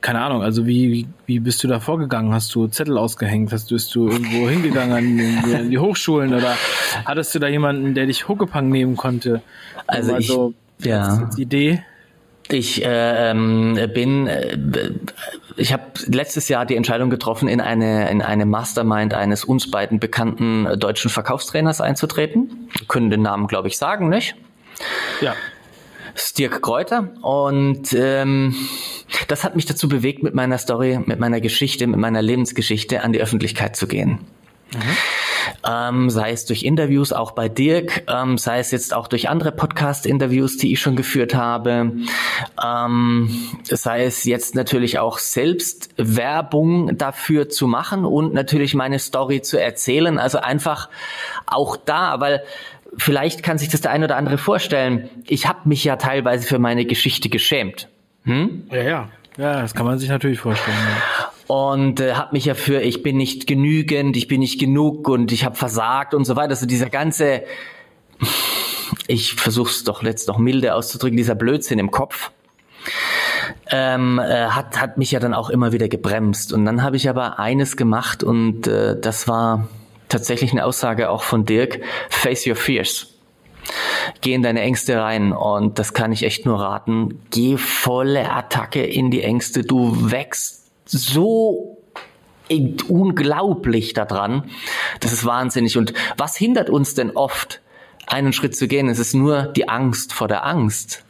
keine 0.00 0.20
Ahnung, 0.20 0.42
also 0.42 0.66
wie, 0.66 1.06
wie, 1.26 1.40
bist 1.40 1.62
du 1.62 1.68
da 1.68 1.80
vorgegangen? 1.80 2.32
Hast 2.32 2.54
du 2.54 2.66
Zettel 2.66 2.98
ausgehängt? 2.98 3.52
Hast, 3.52 3.68
bist 3.68 3.94
du 3.94 4.08
irgendwo 4.08 4.48
hingegangen 4.48 4.92
an 4.92 5.16
die, 5.16 5.54
an 5.54 5.70
die 5.70 5.78
Hochschulen 5.78 6.34
oder 6.34 6.56
hattest 7.04 7.34
du 7.34 7.38
da 7.38 7.46
jemanden, 7.46 7.94
der 7.94 8.06
dich 8.06 8.28
Huckepang 8.28 8.68
nehmen 8.68 8.96
konnte? 8.96 9.42
Also, 9.86 10.14
also 10.14 10.54
ich, 10.78 10.86
ja. 10.86 11.30
Die 11.36 11.42
Idee? 11.42 11.82
Ich 12.50 12.84
äh, 12.84 13.30
ähm, 13.30 13.78
bin, 13.92 14.26
äh, 14.28 14.56
ich 15.56 15.72
habe 15.72 15.84
letztes 16.06 16.48
Jahr 16.48 16.64
die 16.64 16.76
Entscheidung 16.76 17.10
getroffen, 17.10 17.48
in 17.48 17.60
eine 17.60 18.10
in 18.10 18.22
eine 18.22 18.46
Mastermind 18.46 19.14
eines 19.14 19.44
uns 19.44 19.70
beiden 19.70 19.98
bekannten 19.98 20.66
äh, 20.66 20.78
deutschen 20.78 21.10
Verkaufstrainers 21.10 21.80
einzutreten. 21.80 22.68
Wir 22.76 22.86
können 22.86 23.10
den 23.10 23.22
Namen, 23.22 23.46
glaube 23.48 23.68
ich, 23.68 23.78
sagen, 23.78 24.08
nicht? 24.08 24.36
Ja. 25.20 25.34
Dirk 26.38 26.62
Kräuter 26.62 27.12
und 27.20 27.92
ähm, 27.92 28.54
das 29.28 29.44
hat 29.44 29.54
mich 29.54 29.66
dazu 29.66 29.88
bewegt, 29.88 30.22
mit 30.22 30.34
meiner 30.34 30.56
Story, 30.56 30.98
mit 31.04 31.20
meiner 31.20 31.40
Geschichte, 31.40 31.86
mit 31.86 31.98
meiner 31.98 32.22
Lebensgeschichte 32.22 33.02
an 33.02 33.12
die 33.12 33.20
Öffentlichkeit 33.20 33.76
zu 33.76 33.86
gehen. 33.86 34.20
Mhm 34.72 34.96
ähm, 35.68 36.10
sei 36.10 36.32
es 36.32 36.46
durch 36.46 36.62
Interviews, 36.62 37.12
auch 37.12 37.32
bei 37.32 37.48
Dirk, 37.48 38.04
ähm, 38.08 38.38
sei 38.38 38.58
es 38.58 38.70
jetzt 38.70 38.94
auch 38.94 39.08
durch 39.08 39.28
andere 39.28 39.52
Podcast-Interviews, 39.52 40.56
die 40.56 40.72
ich 40.72 40.80
schon 40.80 40.96
geführt 40.96 41.34
habe, 41.34 41.92
ähm, 42.64 43.30
sei 43.64 44.04
es 44.04 44.24
jetzt 44.24 44.54
natürlich 44.54 44.98
auch 44.98 45.18
selbst 45.18 45.90
Werbung 45.96 46.96
dafür 46.98 47.48
zu 47.48 47.66
machen 47.66 48.04
und 48.04 48.34
natürlich 48.34 48.74
meine 48.74 48.98
Story 48.98 49.42
zu 49.42 49.60
erzählen. 49.60 50.18
Also 50.18 50.38
einfach 50.38 50.88
auch 51.46 51.76
da, 51.76 52.20
weil 52.20 52.42
vielleicht 52.96 53.42
kann 53.42 53.58
sich 53.58 53.68
das 53.68 53.80
der 53.80 53.90
ein 53.90 54.04
oder 54.04 54.16
andere 54.16 54.38
vorstellen. 54.38 55.08
Ich 55.26 55.46
habe 55.46 55.68
mich 55.68 55.84
ja 55.84 55.96
teilweise 55.96 56.46
für 56.46 56.58
meine 56.58 56.84
Geschichte 56.86 57.28
geschämt. 57.28 57.88
Hm? 58.24 58.66
Ja, 58.70 58.82
ja. 58.82 59.08
Ja, 59.38 59.60
das 59.60 59.74
kann 59.74 59.84
man 59.84 59.98
sich 59.98 60.08
natürlich 60.08 60.40
vorstellen. 60.40 60.76
Ja 60.78 61.15
und 61.46 62.00
äh, 62.00 62.14
habe 62.14 62.30
mich 62.32 62.46
ja 62.46 62.54
für 62.54 62.80
ich 62.80 63.02
bin 63.02 63.16
nicht 63.16 63.46
genügend, 63.46 64.16
ich 64.16 64.28
bin 64.28 64.40
nicht 64.40 64.58
genug 64.58 65.08
und 65.08 65.32
ich 65.32 65.44
habe 65.44 65.56
versagt 65.56 66.14
und 66.14 66.24
so 66.24 66.36
weiter. 66.36 66.50
Also 66.50 66.66
dieser 66.66 66.90
ganze, 66.90 67.42
ich 69.06 69.34
versuche 69.34 69.70
es 69.70 69.84
doch 69.84 70.02
letzt 70.02 70.28
noch 70.28 70.38
milde 70.38 70.74
auszudrücken, 70.74 71.16
dieser 71.16 71.34
Blödsinn 71.34 71.78
im 71.78 71.90
Kopf. 71.90 72.30
Ähm, 73.68 74.18
äh, 74.18 74.46
hat, 74.46 74.80
hat 74.80 74.98
mich 74.98 75.10
ja 75.10 75.20
dann 75.20 75.34
auch 75.34 75.50
immer 75.50 75.72
wieder 75.72 75.88
gebremst. 75.88 76.52
Und 76.52 76.64
dann 76.64 76.82
habe 76.82 76.96
ich 76.96 77.08
aber 77.08 77.38
eines 77.38 77.76
gemacht 77.76 78.22
und 78.22 78.66
äh, 78.66 78.98
das 78.98 79.28
war 79.28 79.68
tatsächlich 80.08 80.52
eine 80.52 80.64
Aussage 80.64 81.10
auch 81.10 81.22
von 81.22 81.44
Dirk, 81.44 81.80
face 82.08 82.46
your 82.46 82.56
fears. 82.56 83.12
Geh 84.20 84.34
in 84.34 84.42
deine 84.42 84.60
Ängste 84.60 85.00
rein 85.00 85.32
und 85.32 85.80
das 85.80 85.92
kann 85.92 86.12
ich 86.12 86.22
echt 86.22 86.46
nur 86.46 86.60
raten. 86.60 87.20
Geh 87.30 87.56
volle 87.56 88.30
Attacke 88.32 88.84
in 88.84 89.10
die 89.10 89.22
Ängste. 89.22 89.62
Du 89.62 90.10
wächst 90.10 90.65
so 90.86 91.78
unglaublich 92.88 93.92
daran. 93.92 94.44
Das 95.00 95.12
ist 95.12 95.24
wahnsinnig. 95.24 95.76
Und 95.76 95.92
was 96.16 96.36
hindert 96.36 96.70
uns 96.70 96.94
denn 96.94 97.10
oft, 97.10 97.60
einen 98.06 98.32
Schritt 98.32 98.56
zu 98.56 98.68
gehen? 98.68 98.88
Es 98.88 98.98
ist 98.98 99.14
nur 99.14 99.44
die 99.44 99.68
Angst 99.68 100.12
vor 100.12 100.28
der 100.28 100.46
Angst. 100.46 101.04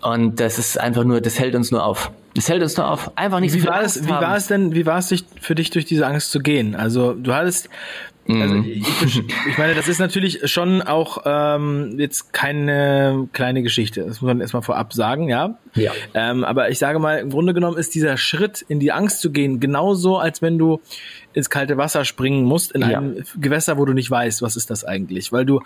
Und 0.00 0.40
das 0.40 0.58
ist 0.58 0.78
einfach 0.78 1.04
nur, 1.04 1.20
das 1.20 1.38
hält 1.38 1.54
uns 1.54 1.70
nur 1.70 1.84
auf. 1.84 2.10
Das 2.34 2.48
hält 2.48 2.62
uns 2.62 2.76
nur 2.76 2.88
auf. 2.88 3.16
Einfach 3.16 3.40
nicht 3.40 3.52
wie 3.52 3.58
so 3.58 3.64
viel 3.66 3.70
war 3.70 3.80
Angst 3.80 3.96
es, 3.96 4.06
Wie 4.06 4.12
haben. 4.12 4.24
war 4.24 4.36
es 4.36 4.46
denn, 4.46 4.74
wie 4.74 4.86
war 4.86 4.98
es 4.98 5.24
für 5.40 5.54
dich, 5.54 5.70
durch 5.70 5.84
diese 5.84 6.06
Angst 6.06 6.30
zu 6.30 6.40
gehen? 6.40 6.76
Also 6.76 7.14
du 7.14 7.34
hattest, 7.34 7.68
also 8.28 8.54
mhm. 8.56 8.64
ich, 8.64 9.24
ich, 9.48 9.58
meine, 9.58 9.74
das 9.74 9.88
ist 9.88 9.98
natürlich 9.98 10.50
schon 10.50 10.82
auch 10.82 11.22
ähm, 11.24 11.94
jetzt 11.98 12.34
keine 12.34 13.26
kleine 13.32 13.62
Geschichte. 13.62 14.00
Das 14.02 14.20
muss 14.20 14.28
man 14.28 14.40
erstmal 14.42 14.62
vorab 14.62 14.92
sagen, 14.92 15.30
ja. 15.30 15.58
ja. 15.74 15.92
Ähm, 16.12 16.44
aber 16.44 16.70
ich 16.70 16.78
sage 16.78 16.98
mal, 16.98 17.20
im 17.20 17.30
Grunde 17.30 17.54
genommen 17.54 17.78
ist 17.78 17.94
dieser 17.94 18.18
Schritt 18.18 18.62
in 18.68 18.80
die 18.80 18.92
Angst 18.92 19.22
zu 19.22 19.32
gehen 19.32 19.60
genauso, 19.60 20.18
als 20.18 20.42
wenn 20.42 20.58
du 20.58 20.80
ins 21.34 21.50
kalte 21.50 21.76
Wasser 21.76 22.04
springen 22.04 22.44
musst 22.44 22.72
in 22.72 22.82
einem 22.82 23.16
ja. 23.16 23.22
Gewässer, 23.38 23.76
wo 23.76 23.84
du 23.84 23.92
nicht 23.92 24.10
weißt, 24.10 24.42
was 24.42 24.56
ist 24.56 24.70
das 24.70 24.84
eigentlich. 24.84 25.30
Weil 25.30 25.44
du, 25.44 25.60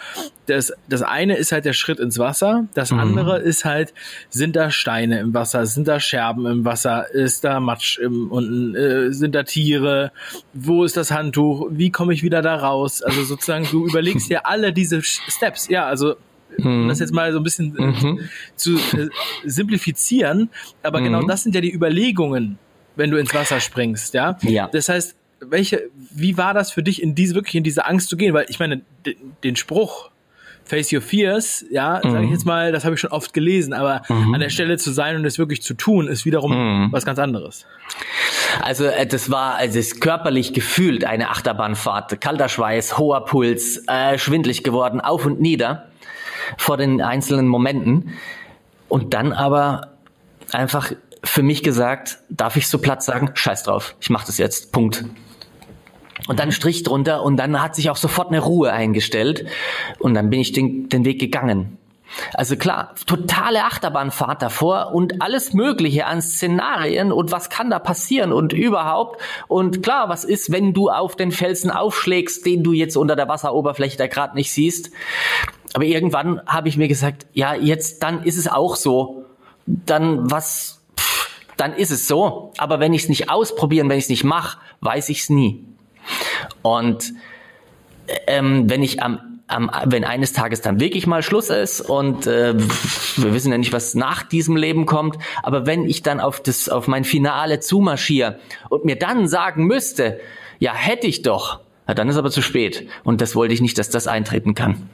das, 0.47 0.73
das 0.89 1.03
eine 1.03 1.37
ist 1.37 1.53
halt 1.53 1.65
der 1.65 1.73
Schritt 1.73 2.01
ins 2.01 2.19
Wasser, 2.19 2.67
das 2.75 2.91
mhm. 2.91 2.99
andere 2.99 3.39
ist 3.39 3.65
halt, 3.65 3.95
sind 4.29 4.57
da 4.57 4.71
Steine 4.71 5.21
im 5.21 5.35
Wasser, 5.35 5.65
sind 5.67 5.89
da 5.89 6.01
Scherben 6.01 6.47
im 6.47 6.65
Wasser, 6.65 7.11
ist 7.13 7.45
da 7.45 7.61
Matsch 7.61 7.99
im, 7.99 8.31
unten, 8.31 8.75
äh, 8.75 9.13
sind 9.13 9.35
da 9.35 9.45
Tiere, 9.45 10.13
wo 10.53 10.85
ist 10.85 10.97
das 10.97 11.11
Handtuch, 11.11 11.69
wie 11.71 11.91
komme 11.91 12.13
ich 12.13 12.23
wieder 12.23 12.43
da 12.43 12.57
raus? 12.57 13.03
Also 13.03 13.23
sozusagen, 13.23 13.67
du 13.71 13.87
überlegst 13.87 14.29
ja 14.29 14.41
alle 14.45 14.73
diese 14.73 15.03
Steps, 15.03 15.69
ja, 15.69 15.87
also 15.87 16.17
um 16.59 16.89
das 16.89 16.99
jetzt 16.99 17.15
mal 17.15 17.33
so 17.33 17.39
ein 17.39 17.45
bisschen 17.45 17.77
äh, 17.79 17.83
mhm. 17.83 18.21
zu 18.57 18.77
äh, 18.77 19.09
simplifizieren, 19.45 20.51
aber 20.83 21.01
genau 21.01 21.19
mhm. 21.19 21.21
genau 21.23 21.29
das 21.29 21.45
sind 21.45 21.55
ja 21.55 21.61
die 21.61 21.73
Überlegungen, 21.73 22.59
wenn 22.97 23.11
du 23.11 23.17
ins 23.17 23.33
Wasser 23.35 23.61
springst, 23.61 24.15
ja. 24.15 24.37
ja. 24.43 24.69
Das 24.69 24.89
heißt, 24.89 25.17
welche, 25.49 25.91
wie 25.95 26.37
war 26.37 26.55
das 26.55 26.73
für 26.73 26.83
dich, 26.83 27.03
in 27.03 27.15
diese, 27.15 27.35
wirklich 27.35 27.55
in 27.55 27.65
diese 27.65 27.87
Angst 27.87 28.09
zu 28.09 28.17
gehen? 28.17 28.35
Weil 28.35 28.47
ich 28.49 28.59
meine, 28.59 28.83
den 29.45 29.57
Spruch, 29.57 30.11
Face 30.65 30.93
Your 30.93 31.03
Fears, 31.03 31.65
ja, 31.71 32.01
mhm. 32.03 32.11
sage 32.11 32.25
ich 32.25 32.31
jetzt 32.31 32.47
mal, 32.47 32.73
das 32.73 32.85
habe 32.85 32.95
ich 32.95 33.01
schon 33.01 33.11
oft 33.11 33.35
gelesen, 33.35 33.73
aber 33.73 34.03
mhm. 34.09 34.35
an 34.35 34.41
der 34.41 34.49
Stelle 34.49 34.79
zu 34.79 34.93
sein 34.93 35.17
und 35.17 35.25
es 35.25 35.39
wirklich 35.39 35.63
zu 35.63 35.75
tun, 35.75 36.09
ist 36.09 36.25
wiederum 36.25 36.53
mhm. 36.53 36.93
was 36.93 37.05
ganz 37.05 37.19
anderes. 37.19 37.67
Also 38.63 38.85
äh, 38.85 39.07
das 39.07 39.31
war, 39.31 39.57
also 39.57 39.79
es 39.79 39.89
ist 39.89 40.01
körperlich 40.01 40.53
gefühlt 40.53 41.05
eine 41.05 41.31
Achterbahnfahrt, 41.31 42.21
kalter 42.21 42.49
Schweiß, 42.49 42.97
hoher 42.97 43.25
Puls, 43.25 43.83
äh, 43.89 44.19
schwindlig 44.19 44.63
geworden, 44.63 45.01
auf 45.01 45.27
und 45.27 45.41
nieder 45.41 45.89
vor 46.57 46.77
den 46.77 47.01
einzelnen 47.01 47.49
Momenten 47.49 48.11
und 48.89 49.15
dann 49.15 49.33
aber 49.33 49.93
einfach 50.53 50.93
für 51.25 51.43
mich 51.43 51.63
gesagt, 51.63 52.19
darf 52.29 52.57
ich 52.57 52.69
so 52.69 52.79
platt 52.79 53.03
sagen, 53.03 53.31
scheiß 53.35 53.65
drauf, 53.65 53.95
ich 54.01 54.11
mach 54.11 54.25
das 54.25 54.39
jetzt, 54.39 54.73
Punkt. 54.73 55.05
Und 56.29 56.39
dann 56.39 56.53
Strich 56.53 56.83
drunter 56.83 57.23
und 57.23 57.37
dann 57.37 57.61
hat 57.61 57.75
sich 57.75 57.91
auch 57.91 57.97
sofort 57.97 58.29
eine 58.29 58.41
Ruhe 58.41 58.73
eingestellt 58.73 59.47
und 59.99 60.15
dann 60.15 60.31
bin 60.31 60.41
ich 60.41 60.53
den, 60.53 60.89
den 60.89 61.05
Weg 61.05 61.21
gegangen. 61.21 61.79
Also 62.35 62.57
klar, 62.57 62.95
totale 63.07 63.65
Achterbahnfahrt 63.65 64.43
davor 64.43 64.93
und 64.95 65.23
alles 65.23 65.55
Mögliche 65.55 66.07
an 66.07 66.21
Szenarien 66.21 67.13
und 67.13 67.33
was 67.33 67.51
kann 67.51 67.71
da 67.71 67.79
passieren 67.79 68.33
und 68.33 68.53
überhaupt. 68.53 69.21
Und 69.49 69.83
klar, 69.83 70.09
was 70.09 70.25
ist, 70.25 70.53
wenn 70.53 70.75
du 70.75 70.91
auf 70.91 71.17
den 71.17 71.33
Felsen 71.33 71.71
aufschlägst, 71.71 72.45
den 72.45 72.63
du 72.63 72.73
jetzt 72.73 72.97
unter 72.97 73.17
der 73.17 73.29
Wasseroberfläche 73.29 73.97
da 73.97 74.07
gerade 74.07 74.35
nicht 74.35 74.53
siehst. 74.53 74.91
Aber 75.75 75.85
irgendwann 75.85 76.43
habe 76.47 76.69
ich 76.69 76.77
mir 76.77 76.89
gesagt, 76.89 77.27
ja, 77.33 77.55
jetzt, 77.55 78.03
dann 78.03 78.25
ist 78.25 78.37
es 78.37 78.49
auch 78.49 78.77
so. 78.77 79.25
Dann 79.67 80.31
was, 80.31 80.83
pff, 80.99 81.31
dann 81.57 81.73
ist 81.73 81.91
es 81.91 82.07
so. 82.07 82.53
Aber 82.59 82.79
wenn 82.79 82.93
ich 82.93 83.05
es 83.05 83.09
nicht 83.09 83.31
ausprobieren, 83.31 83.89
wenn 83.89 83.99
ich 83.99 84.05
es 84.05 84.11
nicht 84.11 84.25
mache, 84.25 84.59
weiß 84.81 85.09
ich 85.09 85.23
es 85.23 85.31
nie. 85.31 85.65
Und 86.63 87.13
ähm, 88.27 88.69
wenn 88.69 88.83
ich 88.83 89.03
am 89.03 89.33
am, 89.53 89.71
wenn 89.85 90.05
eines 90.05 90.33
Tages 90.33 90.61
dann 90.61 90.81
wirklich 90.81 91.07
mal 91.07 91.23
Schluss 91.23 91.51
ist 91.51 91.81
und 91.81 92.27
äh, 92.27 92.55
wir 92.57 93.35
wissen 93.35 93.53
ja 93.53 93.59
nicht, 93.59 93.73
was 93.73 93.95
nach 93.95 94.23
diesem 94.23 94.57
Leben 94.57 94.87
kommt, 94.87 95.19
aber 95.43 95.67
wenn 95.67 95.85
ich 95.89 96.03
dann 96.03 96.21
auf 96.21 96.41
das 96.41 96.69
auf 96.69 96.89
mein 96.89 97.05
Finale 97.05 97.61
zumarschiere 97.61 98.39
und 98.69 98.85
mir 98.85 98.97
dann 98.97 99.29
sagen 99.29 99.67
müsste, 99.67 100.21
ja 100.59 100.73
hätte 100.75 101.07
ich 101.07 101.23
doch, 101.23 101.61
ja, 101.87 101.95
dann 101.95 102.09
ist 102.09 102.17
aber 102.17 102.31
zu 102.31 102.43
spät 102.43 102.89
und 103.05 103.21
das 103.21 103.35
wollte 103.37 103.55
ich 103.55 103.61
nicht, 103.61 103.79
dass 103.79 103.91
das 103.91 104.07
eintreten 104.07 104.55
kann. 104.55 104.89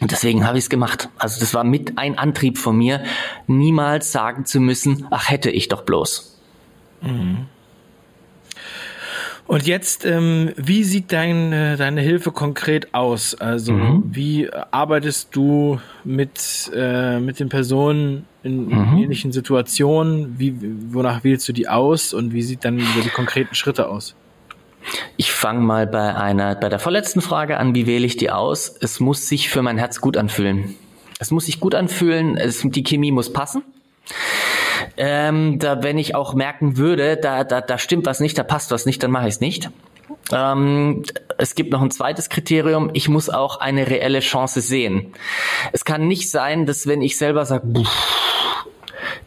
Und 0.00 0.12
deswegen 0.12 0.46
habe 0.46 0.58
ich 0.58 0.64
es 0.64 0.70
gemacht. 0.70 1.08
Also 1.18 1.40
das 1.40 1.52
war 1.52 1.64
mit 1.64 1.98
ein 1.98 2.18
Antrieb 2.18 2.58
von 2.58 2.76
mir, 2.76 3.02
niemals 3.46 4.12
sagen 4.12 4.44
zu 4.44 4.60
müssen, 4.60 5.06
ach 5.10 5.28
hätte 5.28 5.50
ich 5.50 5.68
doch 5.68 5.82
bloß. 5.82 6.38
Mhm. 7.02 7.46
Und 9.46 9.66
jetzt, 9.66 10.04
ähm, 10.04 10.50
wie 10.56 10.82
sieht 10.82 11.12
dein, 11.12 11.52
äh, 11.52 11.76
deine 11.76 12.00
Hilfe 12.00 12.32
konkret 12.32 12.92
aus? 12.94 13.34
Also 13.34 13.72
mhm. 13.72 14.02
wie 14.10 14.50
arbeitest 14.72 15.34
du 15.36 15.78
mit, 16.02 16.70
äh, 16.74 17.20
mit 17.20 17.38
den 17.38 17.48
Personen 17.48 18.26
in, 18.42 18.66
mhm. 18.66 18.98
ähnlichen 18.98 19.30
Situationen? 19.30 20.38
Wie, 20.38 20.56
wonach 20.90 21.22
wählst 21.22 21.48
du 21.48 21.52
die 21.52 21.68
aus 21.68 22.12
und 22.12 22.32
wie 22.32 22.42
sieht 22.42 22.64
dann 22.64 22.78
die 22.78 23.08
konkreten 23.10 23.54
Schritte 23.54 23.88
aus? 23.88 24.16
Ich 25.16 25.32
fange 25.32 25.60
mal 25.60 25.86
bei 25.86 26.14
einer, 26.14 26.54
bei 26.56 26.68
der 26.68 26.78
vorletzten 26.78 27.20
Frage 27.20 27.58
an. 27.58 27.74
Wie 27.74 27.86
wähle 27.86 28.06
ich 28.06 28.16
die 28.16 28.30
aus? 28.30 28.74
Es 28.80 29.00
muss 29.00 29.28
sich 29.28 29.48
für 29.48 29.62
mein 29.62 29.78
Herz 29.78 30.00
gut 30.00 30.16
anfühlen. 30.16 30.74
Es 31.18 31.30
muss 31.30 31.46
sich 31.46 31.60
gut 31.60 31.74
anfühlen. 31.74 32.36
Es, 32.36 32.62
die 32.62 32.82
Chemie 32.82 33.12
muss 33.12 33.32
passen. 33.32 33.62
Ähm, 34.96 35.58
da, 35.58 35.82
wenn 35.82 35.98
ich 35.98 36.14
auch 36.14 36.34
merken 36.34 36.76
würde, 36.76 37.16
da, 37.16 37.44
da, 37.44 37.60
da 37.60 37.78
stimmt 37.78 38.06
was 38.06 38.20
nicht, 38.20 38.36
da 38.38 38.42
passt 38.42 38.70
was 38.70 38.86
nicht, 38.86 39.02
dann 39.02 39.10
mache 39.10 39.28
ich 39.28 39.34
es 39.34 39.40
nicht. 39.40 39.70
Ähm, 40.32 41.04
es 41.38 41.54
gibt 41.54 41.72
noch 41.72 41.82
ein 41.82 41.90
zweites 41.90 42.28
Kriterium, 42.28 42.90
ich 42.92 43.08
muss 43.08 43.28
auch 43.28 43.60
eine 43.60 43.88
reelle 43.88 44.20
Chance 44.20 44.60
sehen. 44.60 45.12
Es 45.72 45.84
kann 45.84 46.08
nicht 46.08 46.30
sein, 46.30 46.66
dass 46.66 46.86
wenn 46.86 47.02
ich 47.02 47.16
selber 47.16 47.44
sage, 47.44 47.66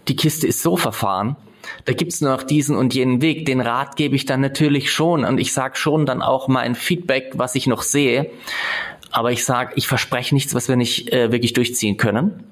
die 0.08 0.16
Kiste 0.16 0.48
ist 0.48 0.62
so 0.62 0.78
verfahren, 0.78 1.36
da 1.86 1.94
gibt's 1.94 2.22
nur 2.22 2.32
noch 2.32 2.44
diesen 2.44 2.76
und 2.76 2.94
jenen 2.94 3.22
Weg. 3.22 3.46
Den 3.46 3.62
Rat 3.62 3.96
gebe 3.96 4.16
ich 4.16 4.26
dann 4.26 4.42
natürlich 4.42 4.92
schon 4.92 5.24
und 5.24 5.40
ich 5.40 5.54
sage 5.54 5.76
schon 5.76 6.06
dann 6.06 6.22
auch 6.22 6.48
mein 6.48 6.76
Feedback, 6.76 7.34
was 7.36 7.56
ich 7.56 7.68
noch 7.68 7.84
sehe. 7.84 8.30
Aber 9.12 9.32
ich 9.32 9.44
sage, 9.46 9.74
ich 9.76 9.88
verspreche 9.88 10.36
nichts, 10.36 10.54
was 10.54 10.68
wir 10.68 10.76
nicht 10.76 11.12
äh, 11.12 11.32
wirklich 11.32 11.54
durchziehen 11.54 11.98
können. 11.98 12.44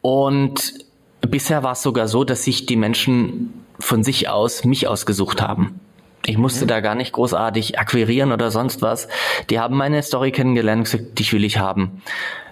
Und 0.00 0.85
Bisher 1.26 1.62
war 1.62 1.72
es 1.72 1.82
sogar 1.82 2.08
so, 2.08 2.24
dass 2.24 2.44
sich 2.44 2.66
die 2.66 2.76
Menschen 2.76 3.64
von 3.78 4.02
sich 4.02 4.28
aus 4.28 4.64
mich 4.64 4.88
ausgesucht 4.88 5.42
haben. 5.42 5.80
Ich 6.24 6.38
musste 6.38 6.64
mhm. 6.64 6.68
da 6.68 6.80
gar 6.80 6.94
nicht 6.94 7.12
großartig 7.12 7.78
akquirieren 7.78 8.32
oder 8.32 8.50
sonst 8.50 8.82
was. 8.82 9.08
Die 9.48 9.60
haben 9.60 9.76
meine 9.76 10.02
Story 10.02 10.32
kennengelernt 10.32 10.80
und 10.80 10.84
gesagt, 10.84 11.18
dich 11.18 11.32
will 11.32 11.44
ich 11.44 11.58
haben. 11.58 12.02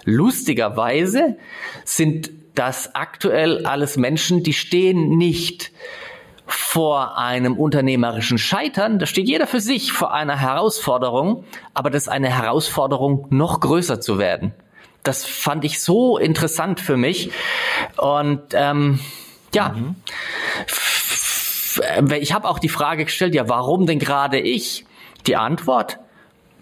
Lustigerweise 0.05 1.37
sind 1.83 2.31
das 2.53 2.95
aktuell 2.95 3.65
alles 3.65 3.97
Menschen, 3.97 4.43
die 4.43 4.53
stehen 4.53 5.17
nicht 5.17 5.71
vor 6.47 7.17
einem 7.17 7.57
unternehmerischen 7.57 8.37
Scheitern. 8.37 8.99
Da 8.99 9.07
steht 9.07 9.27
jeder 9.27 9.47
für 9.47 9.59
sich 9.59 9.91
vor 9.91 10.13
einer 10.13 10.39
Herausforderung, 10.39 11.43
aber 11.73 11.89
das 11.89 12.03
ist 12.03 12.09
eine 12.09 12.29
Herausforderung, 12.29 13.27
noch 13.29 13.59
größer 13.59 13.99
zu 13.99 14.19
werden 14.19 14.53
das 15.07 15.25
fand 15.25 15.63
ich 15.63 15.81
so 15.81 16.17
interessant 16.17 16.79
für 16.79 16.97
mich. 16.97 17.31
Und 17.97 18.41
ähm, 18.53 18.99
ja, 19.53 19.69
mhm. 19.69 19.95
ich 22.19 22.33
habe 22.33 22.49
auch 22.49 22.59
die 22.59 22.69
Frage 22.69 23.05
gestellt, 23.05 23.35
ja, 23.35 23.47
warum 23.47 23.85
denn 23.85 23.99
gerade 23.99 24.39
ich? 24.39 24.85
Die 25.27 25.35
Antwort, 25.35 25.99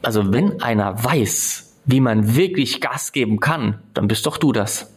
also 0.02 0.32
wenn 0.32 0.62
einer 0.62 1.04
weiß, 1.04 1.76
wie 1.86 2.00
man 2.00 2.36
wirklich 2.36 2.80
Gas 2.82 3.12
geben 3.12 3.40
kann, 3.40 3.82
dann 3.94 4.08
bist 4.08 4.26
doch 4.26 4.38
du 4.38 4.52
das. 4.52 4.93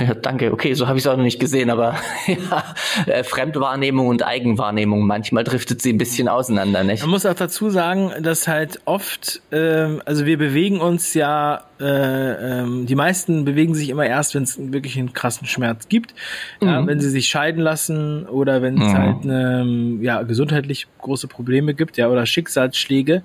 Ja, 0.00 0.14
danke. 0.14 0.52
Okay, 0.52 0.74
so 0.74 0.88
habe 0.88 0.98
ich 0.98 1.04
es 1.04 1.10
auch 1.10 1.16
noch 1.16 1.22
nicht 1.22 1.38
gesehen, 1.38 1.70
aber 1.70 1.96
ja, 2.26 2.64
äh, 3.06 3.22
Fremdwahrnehmung 3.22 4.08
und 4.08 4.26
Eigenwahrnehmung, 4.26 5.06
manchmal 5.06 5.44
driftet 5.44 5.82
sie 5.82 5.92
ein 5.92 5.98
bisschen 5.98 6.28
auseinander, 6.28 6.82
nicht? 6.82 7.02
Man 7.02 7.10
muss 7.10 7.26
auch 7.26 7.34
dazu 7.34 7.70
sagen, 7.70 8.12
dass 8.20 8.48
halt 8.48 8.80
oft, 8.86 9.40
äh, 9.50 9.98
also 10.04 10.26
wir 10.26 10.38
bewegen 10.38 10.80
uns 10.80 11.14
ja, 11.14 11.62
äh, 11.80 12.62
äh, 12.62 12.84
die 12.84 12.94
meisten 12.94 13.44
bewegen 13.44 13.74
sich 13.74 13.88
immer 13.88 14.06
erst, 14.06 14.34
wenn 14.34 14.42
es 14.42 14.58
wirklich 14.58 14.98
einen 14.98 15.12
krassen 15.12 15.46
Schmerz 15.46 15.88
gibt, 15.88 16.14
mhm. 16.60 16.68
ja, 16.68 16.86
wenn 16.86 17.00
sie 17.00 17.10
sich 17.10 17.28
scheiden 17.28 17.62
lassen 17.62 18.26
oder 18.26 18.62
wenn 18.62 18.80
es 18.80 18.88
mhm. 18.88 18.98
halt 18.98 19.24
eine, 19.24 19.98
ja, 20.00 20.22
gesundheitlich 20.22 20.86
große 21.00 21.28
Probleme 21.28 21.74
gibt, 21.74 21.96
ja, 21.96 22.08
oder 22.08 22.26
Schicksalsschläge, 22.26 23.22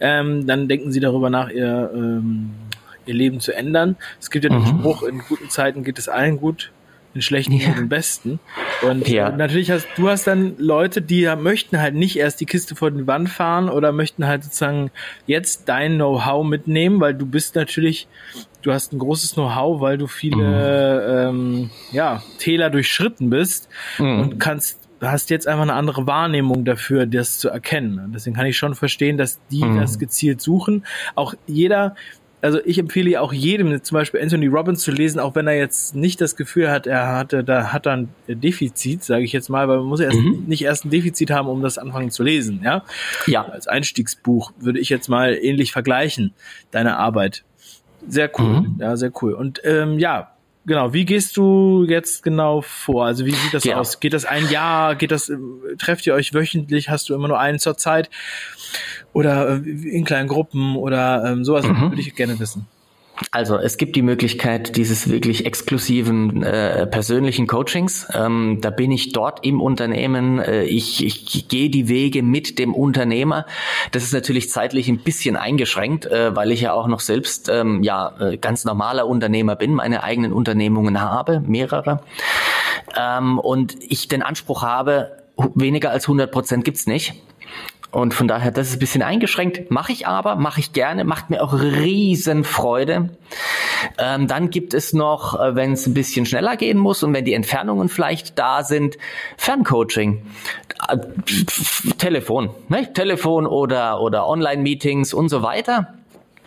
ähm, 0.00 0.46
dann 0.46 0.68
denken 0.68 0.90
sie 0.90 1.00
darüber 1.00 1.30
nach, 1.30 1.50
ihr 1.50 1.90
ähm, 1.94 2.50
ihr 3.08 3.14
Leben 3.14 3.40
zu 3.40 3.52
ändern. 3.52 3.96
Es 4.20 4.30
gibt 4.30 4.44
ja 4.44 4.50
den 4.50 4.60
mhm. 4.60 4.80
Spruch, 4.80 5.02
in 5.02 5.18
guten 5.20 5.50
Zeiten 5.50 5.82
geht 5.84 5.98
es 5.98 6.08
allen 6.08 6.38
gut, 6.38 6.72
in 7.14 7.22
schlechten 7.22 7.52
ja. 7.52 7.70
den 7.70 7.88
besten. 7.88 8.38
Und 8.82 9.08
ja. 9.08 9.30
natürlich 9.30 9.70
hast 9.70 9.88
du 9.96 10.08
hast 10.08 10.26
dann 10.26 10.54
Leute, 10.58 11.02
die 11.02 11.26
möchten 11.36 11.80
halt 11.80 11.94
nicht 11.94 12.16
erst 12.16 12.40
die 12.40 12.46
Kiste 12.46 12.76
vor 12.76 12.90
die 12.90 13.06
Wand 13.06 13.28
fahren 13.28 13.68
oder 13.68 13.92
möchten 13.92 14.26
halt 14.26 14.44
sozusagen 14.44 14.90
jetzt 15.26 15.68
dein 15.68 15.96
Know-how 15.96 16.44
mitnehmen, 16.46 17.00
weil 17.00 17.14
du 17.14 17.26
bist 17.26 17.54
natürlich, 17.54 18.06
du 18.62 18.72
hast 18.72 18.92
ein 18.92 18.98
großes 18.98 19.34
Know-how, 19.34 19.80
weil 19.80 19.98
du 19.98 20.06
viele 20.06 21.30
mhm. 21.32 21.40
ähm, 21.40 21.70
ja, 21.92 22.22
Täler 22.38 22.70
durchschritten 22.70 23.30
bist 23.30 23.68
mhm. 23.98 24.20
und 24.20 24.38
kannst 24.38 24.88
hast 25.00 25.30
jetzt 25.30 25.46
einfach 25.46 25.62
eine 25.62 25.74
andere 25.74 26.06
Wahrnehmung 26.06 26.64
dafür, 26.64 27.06
das 27.06 27.38
zu 27.38 27.48
erkennen. 27.48 28.12
Deswegen 28.14 28.36
kann 28.36 28.46
ich 28.46 28.56
schon 28.56 28.74
verstehen, 28.74 29.16
dass 29.16 29.38
die 29.50 29.64
mhm. 29.64 29.80
das 29.80 29.98
gezielt 29.98 30.40
suchen. 30.40 30.84
Auch 31.14 31.34
jeder, 31.46 31.94
also 32.40 32.60
ich 32.64 32.78
empfehle 32.78 33.10
ja 33.10 33.20
auch 33.20 33.32
jedem, 33.32 33.82
zum 33.82 33.96
Beispiel 33.96 34.20
Anthony 34.20 34.46
Robbins 34.46 34.82
zu 34.82 34.90
lesen, 34.90 35.18
auch 35.18 35.34
wenn 35.34 35.46
er 35.46 35.56
jetzt 35.56 35.94
nicht 35.94 36.20
das 36.20 36.36
Gefühl 36.36 36.70
hat, 36.70 36.86
er 36.86 37.16
hatte, 37.16 37.42
da 37.42 37.72
hat 37.72 37.86
er 37.86 37.92
ein 37.92 38.08
Defizit, 38.28 39.02
sage 39.02 39.24
ich 39.24 39.32
jetzt 39.32 39.48
mal, 39.48 39.68
weil 39.68 39.78
man 39.78 39.86
muss 39.86 40.00
erst 40.00 40.18
mhm. 40.18 40.44
nicht 40.46 40.62
erst 40.62 40.84
ein 40.84 40.90
Defizit 40.90 41.30
haben, 41.30 41.48
um 41.48 41.62
das 41.62 41.78
anfangen 41.78 42.10
zu 42.10 42.22
lesen, 42.22 42.60
ja? 42.64 42.84
Ja. 43.26 43.44
Als 43.44 43.66
Einstiegsbuch 43.66 44.52
würde 44.58 44.78
ich 44.78 44.88
jetzt 44.88 45.08
mal 45.08 45.34
ähnlich 45.34 45.72
vergleichen, 45.72 46.34
deine 46.70 46.96
Arbeit. 46.96 47.44
Sehr 48.06 48.30
cool, 48.38 48.60
mhm. 48.60 48.76
ja, 48.78 48.96
sehr 48.96 49.10
cool. 49.20 49.32
Und 49.32 49.60
ähm, 49.64 49.98
ja, 49.98 50.32
genau, 50.68 50.92
wie 50.92 51.04
gehst 51.04 51.36
du 51.36 51.84
jetzt 51.88 52.22
genau 52.22 52.60
vor? 52.60 53.06
Also 53.06 53.26
wie 53.26 53.32
sieht 53.32 53.52
das 53.52 53.64
ja. 53.64 53.76
aus? 53.76 53.98
Geht 53.98 54.12
das 54.12 54.24
ein 54.24 54.48
Jahr? 54.48 54.94
Geht 54.94 55.10
das, 55.10 55.32
trefft 55.78 56.06
ihr 56.06 56.14
euch 56.14 56.32
wöchentlich? 56.32 56.88
Hast 56.88 57.08
du 57.08 57.14
immer 57.14 57.26
nur 57.26 57.40
einen 57.40 57.58
zur 57.58 57.76
Zeit? 57.76 58.08
Oder 59.12 59.48
äh, 59.48 59.68
in 59.68 60.04
kleinen 60.04 60.28
Gruppen 60.28 60.76
oder 60.76 61.24
ähm, 61.26 61.44
sowas 61.44 61.66
mhm. 61.66 61.90
würde 61.90 62.00
ich 62.00 62.14
gerne 62.14 62.38
wissen. 62.38 62.68
Also 63.30 63.56
es 63.56 63.76
gibt 63.76 63.96
die 63.96 64.02
Möglichkeit 64.02 64.76
dieses 64.76 65.10
wirklich 65.10 65.44
exklusiven 65.44 66.42
äh, 66.42 66.86
persönlichen 66.86 67.46
Coachings. 67.46 68.06
Ähm, 68.14 68.58
da 68.60 68.70
bin 68.70 68.92
ich 68.92 69.12
dort 69.12 69.44
im 69.44 69.60
Unternehmen. 69.60 70.38
Äh, 70.38 70.64
ich, 70.64 71.04
ich 71.04 71.48
gehe 71.48 71.68
die 71.68 71.88
Wege 71.88 72.22
mit 72.22 72.58
dem 72.58 72.74
Unternehmer. 72.74 73.46
Das 73.90 74.04
ist 74.04 74.12
natürlich 74.12 74.50
zeitlich 74.50 74.88
ein 74.88 74.98
bisschen 74.98 75.36
eingeschränkt, 75.36 76.06
äh, 76.06 76.34
weil 76.36 76.52
ich 76.52 76.60
ja 76.60 76.72
auch 76.72 76.86
noch 76.86 77.00
selbst 77.00 77.48
ähm, 77.48 77.82
ja 77.82 78.14
äh, 78.20 78.36
ganz 78.36 78.64
normaler 78.64 79.06
Unternehmer 79.06 79.56
bin, 79.56 79.74
meine 79.74 80.02
eigenen 80.04 80.32
Unternehmungen 80.32 81.00
habe, 81.00 81.40
mehrere. 81.40 82.00
Ähm, 82.96 83.38
und 83.38 83.76
ich 83.80 84.08
den 84.08 84.22
Anspruch 84.22 84.62
habe, 84.62 85.18
weniger 85.54 85.90
als 85.90 86.04
100 86.04 86.30
Prozent 86.30 86.64
gibt's 86.64 86.86
nicht. 86.86 87.14
Und 87.90 88.12
von 88.12 88.28
daher, 88.28 88.50
das 88.50 88.68
ist 88.68 88.76
ein 88.76 88.78
bisschen 88.80 89.02
eingeschränkt, 89.02 89.70
mache 89.70 89.92
ich 89.92 90.06
aber, 90.06 90.36
mache 90.36 90.60
ich 90.60 90.74
gerne, 90.74 91.04
macht 91.04 91.30
mir 91.30 91.42
auch 91.42 91.54
riesen 91.54 92.44
Freude. 92.44 93.10
Ähm, 93.96 94.26
dann 94.26 94.50
gibt 94.50 94.74
es 94.74 94.92
noch, 94.92 95.40
äh, 95.40 95.54
wenn 95.54 95.72
es 95.72 95.86
ein 95.86 95.94
bisschen 95.94 96.26
schneller 96.26 96.56
gehen 96.56 96.76
muss 96.76 97.02
und 97.02 97.14
wenn 97.14 97.24
die 97.24 97.32
Entfernungen 97.32 97.88
vielleicht 97.88 98.38
da 98.38 98.62
sind, 98.62 98.98
Ferncoaching. 99.38 100.22
Äh, 100.88 100.98
Telefon, 101.96 102.50
ne? 102.68 102.92
Telefon 102.92 103.46
oder, 103.46 104.02
oder 104.02 104.26
Online-Meetings 104.28 105.14
und 105.14 105.30
so 105.30 105.42
weiter. 105.42 105.94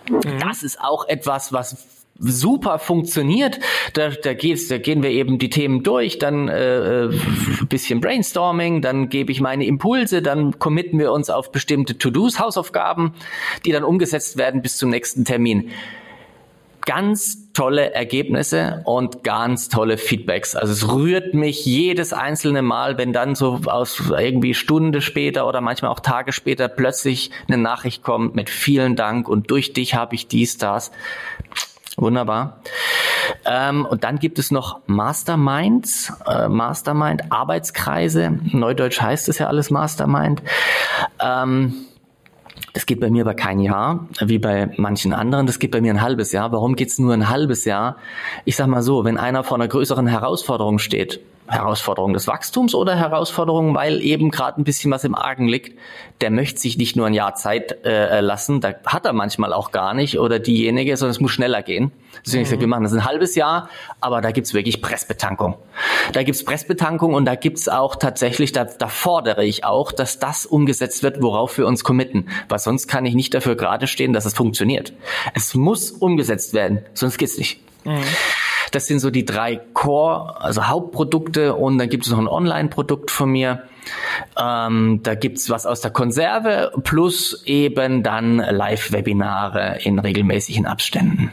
Mhm. 0.10 0.40
Das 0.40 0.62
ist 0.62 0.80
auch 0.80 1.08
etwas, 1.08 1.52
was 1.52 2.01
super 2.22 2.80
funktioniert. 2.80 3.60
Da, 3.94 4.10
da, 4.10 4.34
geht's, 4.34 4.68
da 4.68 4.78
gehen 4.78 5.04
wir 5.04 5.10
eben 5.10 5.40
die 5.40 5.50
Themen 5.50 5.84
durch, 5.84 6.20
dann 6.20 6.48
äh, 6.48 7.06
äh 7.06 7.20
bisschen 7.68 8.02
Brainstorming, 8.02 8.82
dann 8.82 9.10
gebe 9.10 9.32
ich 9.32 9.42
meine 9.42 9.66
Impulse, 9.66 10.22
dann 10.22 10.60
committen 10.60 11.00
wir 11.00 11.12
uns 11.12 11.30
auf 11.30 11.52
bestimmte 11.52 11.98
To-Dos, 11.98 12.40
Hausaufgaben, 12.40 13.14
die 13.66 13.72
dann 13.72 13.84
umgesetzt 13.84 14.38
werden 14.38 14.62
bis 14.62 14.78
zum 14.78 14.90
nächsten 14.90 15.26
Termin. 15.26 15.72
Ganz 16.86 17.52
tolle 17.54 17.94
Ergebnisse 17.94 18.82
und 18.86 19.24
ganz 19.24 19.70
tolle 19.70 19.98
Feedbacks. 19.98 20.56
Also 20.56 20.74
es 20.74 20.92
rührt 20.92 21.34
mich 21.34 21.66
jedes 21.66 22.12
einzelne 22.12 22.64
Mal, 22.64 22.98
wenn 22.98 23.14
dann 23.14 23.36
so 23.36 23.62
aus 23.66 24.02
irgendwie 24.10 24.54
Stunde 24.54 25.02
später 25.02 25.48
oder 25.48 25.62
manchmal 25.62 25.92
auch 25.92 26.00
Tage 26.00 26.32
später 26.32 26.68
plötzlich 26.68 27.30
eine 27.48 27.58
Nachricht 27.58 28.04
kommt 28.04 28.36
mit 28.36 28.50
vielen 28.50 28.96
Dank 28.96 29.30
und 29.30 29.52
durch 29.52 29.74
dich 29.74 29.94
habe 29.94 30.16
ich 30.16 30.28
dies, 30.28 30.58
das. 30.58 30.92
Wunderbar. 31.98 32.62
Ähm, 33.46 33.86
und 33.86 34.04
dann 34.04 34.20
gibt 34.20 34.40
es 34.40 34.52
noch 34.52 34.80
Masterminds, 34.88 36.14
äh, 36.28 36.48
Mastermind, 36.48 37.32
Arbeitskreise. 37.32 38.40
Neudeutsch 38.52 39.02
heißt 39.02 39.30
es 39.30 39.40
ja 39.40 39.48
alles 39.48 39.70
Mastermind. 39.70 40.42
Ähm, 41.20 41.86
das 42.74 42.86
geht 42.86 43.00
bei 43.00 43.10
mir 43.10 43.24
aber 43.24 43.34
kein 43.34 43.60
Jahr, 43.60 44.08
wie 44.22 44.40
bei 44.40 44.70
manchen 44.78 45.14
anderen. 45.14 45.46
Das 45.46 45.60
geht 45.60 45.72
bei 45.72 45.82
mir 45.82 45.94
ein 45.94 46.02
halbes 46.02 46.32
Jahr. 46.32 46.52
Warum 46.52 46.76
geht's 46.76 47.00
nur 47.00 47.14
ein 47.14 47.30
halbes 47.30 47.66
Jahr? 47.66 47.98
Ich 48.46 48.56
sag 48.56 48.68
mal 48.68 48.82
so, 48.82 49.04
wenn 49.04 49.18
einer 49.18 49.44
vor 49.44 49.58
einer 49.58 49.68
größeren 49.68 50.08
Herausforderung 50.08 50.80
steht, 50.80 51.20
Herausforderung 51.48 52.14
des 52.14 52.28
Wachstums 52.28 52.74
oder 52.74 52.96
Herausforderung, 52.96 53.76
weil 53.76 54.02
eben 54.02 54.32
gerade 54.32 54.62
ein 54.62 54.64
bisschen 54.64 54.90
was 54.92 55.04
im 55.04 55.16
Argen 55.16 55.48
liegt, 55.48 55.78
der 56.22 56.32
möchte 56.32 56.62
sich 56.62 56.78
nicht 56.78 56.96
nur 56.96 57.08
ein 57.08 57.14
Jahr 57.14 57.36
Zeit 57.36 57.84
äh, 57.84 58.22
lassen, 58.22 58.62
da 58.62 58.74
hat 58.86 59.06
er 59.06 59.14
manchmal 59.14 59.52
auch 59.52 59.72
gar 59.72 59.94
nicht 59.94 60.18
oder 60.18 60.40
diejenige, 60.40 60.96
sondern 60.96 61.12
es 61.12 61.20
muss 61.20 61.32
schneller 61.32 61.62
gehen. 61.62 61.92
Deswegen 62.26 62.42
mhm. 62.42 62.44
ich 62.44 62.50
sage, 62.50 62.62
wir 62.62 62.68
machen 62.68 62.84
das 62.84 62.94
ein 62.94 63.06
halbes 63.06 63.36
Jahr, 63.36 63.70
aber 64.00 64.22
da 64.22 64.32
gibt's 64.32 64.54
wirklich 64.54 64.82
Pressbetankung. 64.82 65.56
Da 66.14 66.24
gibt's 66.24 66.44
Pressbetankung 66.44 67.14
und 67.14 67.26
da 67.26 67.36
gibt's 67.36 67.70
auch 67.70 67.96
tatsächlich, 67.96 68.52
da, 68.52 68.66
da 68.66 68.88
fordere 68.88 69.44
ich 69.44 69.64
auch, 69.64 69.92
dass 69.92 70.20
das 70.20 70.46
umgesetzt 70.46 71.04
wird, 71.04 71.22
worauf 71.22 71.58
wir 71.58 71.68
uns 71.68 71.84
committen, 71.84 72.28
weil 72.50 72.60
sonst 72.60 72.88
kann 72.88 73.06
ich 73.06 73.16
nicht 73.16 73.34
dafür 73.34 73.56
gerade 73.56 73.88
stehen, 73.88 74.14
dass 74.14 74.26
es 74.26 74.34
funktioniert. 74.34 74.94
Es 75.34 75.56
muss 75.56 75.92
umgesetzt 75.92 76.54
werden, 76.54 76.86
sonst 76.94 77.18
geht's 77.18 77.38
nicht. 77.38 77.62
Mhm. 77.86 78.04
Das 78.72 78.88
sind 78.88 79.00
so 79.00 79.10
die 79.10 79.26
drei 79.26 79.58
Core, 79.74 80.40
also 80.42 80.68
Hauptprodukte 80.68 81.56
und 81.56 81.78
dann 81.78 81.90
gibt 81.90 82.06
es 82.06 82.12
noch 82.12 82.20
ein 82.20 82.28
Online-Produkt 82.28 83.12
von 83.12 83.30
mir. 83.30 83.64
Ähm, 84.40 85.02
da 85.04 85.16
gibt's 85.16 85.50
was 85.50 85.66
aus 85.66 85.82
der 85.82 85.92
Konserve 85.92 86.72
plus 86.84 87.44
eben 87.46 88.04
dann 88.04 88.38
Live-Webinare 88.38 89.80
in 89.84 90.00
regelmäßigen 90.00 90.66
Abständen. 90.66 91.32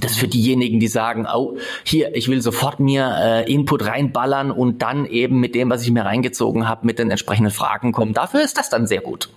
Das 0.00 0.12
ist 0.12 0.18
für 0.18 0.28
diejenigen, 0.28 0.78
die 0.78 0.88
sagen, 0.88 1.26
oh, 1.32 1.56
hier, 1.82 2.14
ich 2.14 2.28
will 2.28 2.42
sofort 2.42 2.80
mir 2.80 3.16
äh, 3.18 3.52
Input 3.52 3.86
reinballern 3.86 4.50
und 4.50 4.82
dann 4.82 5.06
eben 5.06 5.40
mit 5.40 5.54
dem, 5.54 5.70
was 5.70 5.82
ich 5.82 5.90
mir 5.90 6.04
reingezogen 6.04 6.68
habe, 6.68 6.86
mit 6.86 6.98
den 6.98 7.10
entsprechenden 7.10 7.52
Fragen 7.52 7.92
kommen. 7.92 8.12
Dafür 8.12 8.42
ist 8.42 8.58
das 8.58 8.68
dann 8.68 8.86
sehr 8.86 9.00
gut 9.00 9.30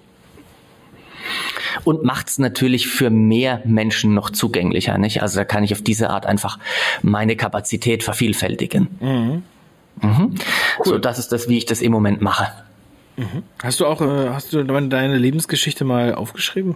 und 1.83 2.03
macht 2.03 2.29
es 2.29 2.39
natürlich 2.39 2.87
für 2.87 3.09
mehr 3.09 3.61
Menschen 3.65 4.13
noch 4.13 4.29
zugänglicher. 4.29 4.97
Nicht? 4.97 5.21
Also 5.21 5.37
da 5.37 5.45
kann 5.45 5.63
ich 5.63 5.73
auf 5.73 5.81
diese 5.81 6.09
Art 6.09 6.25
einfach 6.25 6.59
meine 7.01 7.35
Kapazität 7.35 8.03
vervielfältigen. 8.03 8.87
Mhm. 8.99 9.43
Mhm. 10.01 10.35
Cool. 10.79 10.85
So, 10.85 10.97
das 10.97 11.19
ist 11.19 11.31
das, 11.31 11.49
wie 11.49 11.57
ich 11.57 11.65
das 11.65 11.81
im 11.81 11.91
Moment 11.91 12.21
mache. 12.21 12.47
Mhm. 13.17 13.43
Hast 13.61 13.79
du 13.79 13.85
auch, 13.85 14.01
äh, 14.01 14.29
hast 14.29 14.53
du 14.53 14.63
deine 14.63 15.17
Lebensgeschichte 15.17 15.83
mal 15.83 16.15
aufgeschrieben? 16.15 16.75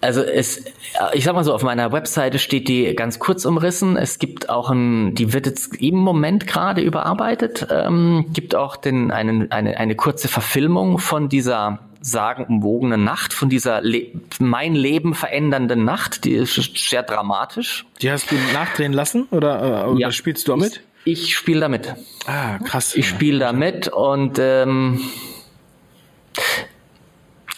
Also 0.00 0.22
es, 0.22 0.64
ich 1.12 1.24
sag 1.24 1.34
mal 1.34 1.44
so, 1.44 1.54
auf 1.54 1.62
meiner 1.62 1.92
Webseite 1.92 2.38
steht 2.38 2.68
die 2.68 2.94
ganz 2.94 3.18
kurz 3.18 3.44
umrissen. 3.44 3.96
Es 3.96 4.18
gibt 4.18 4.48
auch 4.50 4.70
ein, 4.70 5.14
die 5.14 5.32
wird 5.32 5.46
jetzt 5.46 5.76
im 5.76 5.96
Moment 5.96 6.46
gerade 6.46 6.80
überarbeitet. 6.80 7.66
Ähm, 7.70 8.26
gibt 8.32 8.54
auch 8.54 8.76
den, 8.76 9.10
einen, 9.10 9.50
eine, 9.50 9.76
eine 9.78 9.94
kurze 9.94 10.28
Verfilmung 10.28 10.98
von 10.98 11.28
dieser 11.28 11.80
sagenumwogene 12.02 12.98
Nacht, 12.98 13.32
von 13.32 13.48
dieser 13.48 13.82
Le 13.82 14.06
mein 14.38 14.74
Leben 14.74 15.14
verändernden 15.14 15.84
Nacht, 15.84 16.24
die 16.24 16.32
ist 16.32 16.54
sehr 16.76 17.02
dramatisch. 17.02 17.84
Die 18.00 18.10
hast 18.10 18.30
du 18.30 18.36
nachdrehen 18.54 18.92
lassen 18.92 19.24
oder, 19.30 19.84
äh, 19.84 19.88
oder 19.88 20.00
ja, 20.00 20.10
spielst 20.10 20.48
du 20.48 20.52
damit? 20.52 20.82
Ich, 21.04 21.24
ich 21.24 21.36
spiele 21.36 21.60
damit. 21.60 21.94
Ah, 22.26 22.58
krass. 22.58 22.94
Ich 22.94 23.08
spiele 23.08 23.38
damit 23.38 23.88
und 23.88 24.38
ähm, 24.38 25.00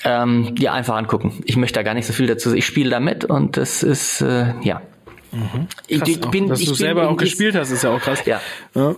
ähm, 0.05 0.55
ja, 0.59 0.73
einfach 0.73 0.97
angucken. 0.97 1.43
Ich 1.45 1.57
möchte 1.57 1.79
da 1.79 1.83
gar 1.83 1.95
nicht 1.95 2.07
so 2.07 2.13
viel 2.13 2.27
dazu 2.27 2.49
sagen. 2.49 2.59
Ich 2.59 2.67
spiele 2.67 2.91
damit 2.91 3.25
und 3.25 3.57
das 3.57 3.83
ist, 3.83 4.21
äh, 4.21 4.55
ja. 4.63 4.83
Mhm. 5.31 5.69
Krass, 5.69 5.85
ich, 5.87 6.03
ich 6.09 6.21
bin, 6.31 6.49
dass 6.49 6.61
ich 6.61 6.69
du 6.69 6.75
selber 6.75 7.09
auch 7.09 7.17
gespielt 7.17 7.55
hast, 7.55 7.71
ist 7.71 7.83
ja 7.85 7.91
auch 7.91 8.01
krass. 8.01 8.25
Ja. 8.27 8.41
ja. 8.75 8.95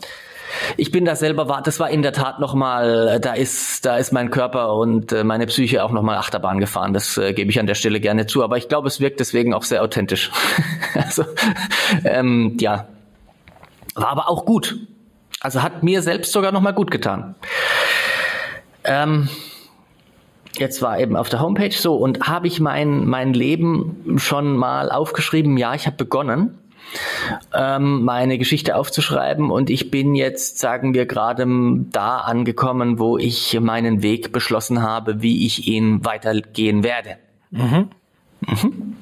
Ich 0.77 0.91
bin 0.91 1.05
da 1.05 1.17
selber 1.17 1.49
war, 1.49 1.63
das 1.63 1.81
war 1.81 1.91
in 1.91 2.03
der 2.03 2.13
Tat 2.13 2.41
nochmal, 2.41 3.19
da 3.21 3.35
ist, 3.35 3.85
da 3.85 3.97
ist 3.97 4.13
mein 4.13 4.31
Körper 4.31 4.75
und 4.75 5.13
äh, 5.13 5.25
meine 5.25 5.47
Psyche 5.47 5.85
auch 5.85 5.91
nochmal 5.91 6.17
Achterbahn 6.17 6.59
gefahren. 6.59 6.93
Das 6.93 7.17
äh, 7.17 7.33
gebe 7.33 7.51
ich 7.51 7.59
an 7.59 7.67
der 7.67 7.75
Stelle 7.75 8.01
gerne 8.01 8.27
zu. 8.27 8.43
Aber 8.43 8.57
ich 8.57 8.69
glaube, 8.69 8.89
es 8.89 9.01
wirkt 9.01 9.21
deswegen 9.21 9.55
auch 9.55 9.63
sehr 9.63 9.83
authentisch. 9.83 10.31
also, 10.95 11.25
ähm, 12.05 12.57
ja. 12.61 12.89
War 13.95 14.09
aber 14.09 14.29
auch 14.29 14.45
gut. 14.45 14.79
Also 15.41 15.63
hat 15.63 15.83
mir 15.83 16.03
selbst 16.03 16.33
sogar 16.33 16.53
nochmal 16.53 16.73
gut 16.73 16.91
getan. 16.91 17.35
Ähm, 18.85 19.29
Jetzt 20.57 20.83
war 20.83 20.99
eben 20.99 21.17
auf 21.17 21.29
der 21.29 21.41
Homepage 21.41 21.73
so 21.73 21.97
und 21.97 22.29
habe 22.29 22.47
ich 22.47 22.61
mein 22.61 23.07
mein 23.07 23.35
Leben 23.35 24.19
schon 24.19 24.57
mal 24.57 24.91
aufgeschrieben. 24.91 25.57
Ja, 25.57 25.75
ich 25.75 25.87
habe 25.87 25.97
begonnen 25.97 26.59
ähm, 27.55 28.03
meine 28.03 28.39
Geschichte 28.39 28.77
aufzuschreiben. 28.77 29.51
Und 29.51 29.71
ich 29.71 29.91
bin 29.91 30.15
jetzt, 30.15 30.59
sagen 30.59 30.95
wir, 30.95 31.07
gerade 31.07 31.47
da 31.91 32.19
angekommen, 32.19 32.99
wo 32.99 33.19
ich 33.19 33.59
meinen 33.61 34.03
Weg 34.03 34.33
beschlossen 34.33 34.83
habe, 34.83 35.23
wie 35.23 35.47
ich 35.47 35.67
ihn 35.69 36.05
weitergehen 36.05 36.83
werde. 36.83 37.17
Mhm. 37.51 37.89
Mhm. 38.47 38.97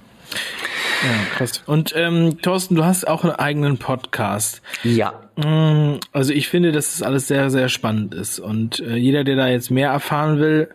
Ja, 1.02 1.36
krass. 1.36 1.62
Und 1.66 1.92
ähm, 1.96 2.40
Thorsten, 2.42 2.76
du 2.76 2.84
hast 2.84 3.08
auch 3.08 3.24
einen 3.24 3.34
eigenen 3.34 3.78
Podcast. 3.78 4.62
Ja. 4.84 5.14
Mm, 5.36 5.98
also 6.12 6.32
ich 6.32 6.48
finde, 6.48 6.70
dass 6.70 6.92
das 6.92 7.02
alles 7.02 7.26
sehr, 7.26 7.50
sehr 7.50 7.68
spannend 7.68 8.14
ist. 8.14 8.38
Und 8.38 8.78
äh, 8.80 8.94
jeder, 8.94 9.24
der 9.24 9.34
da 9.34 9.48
jetzt 9.48 9.70
mehr 9.70 9.90
erfahren 9.90 10.38
will, 10.38 10.68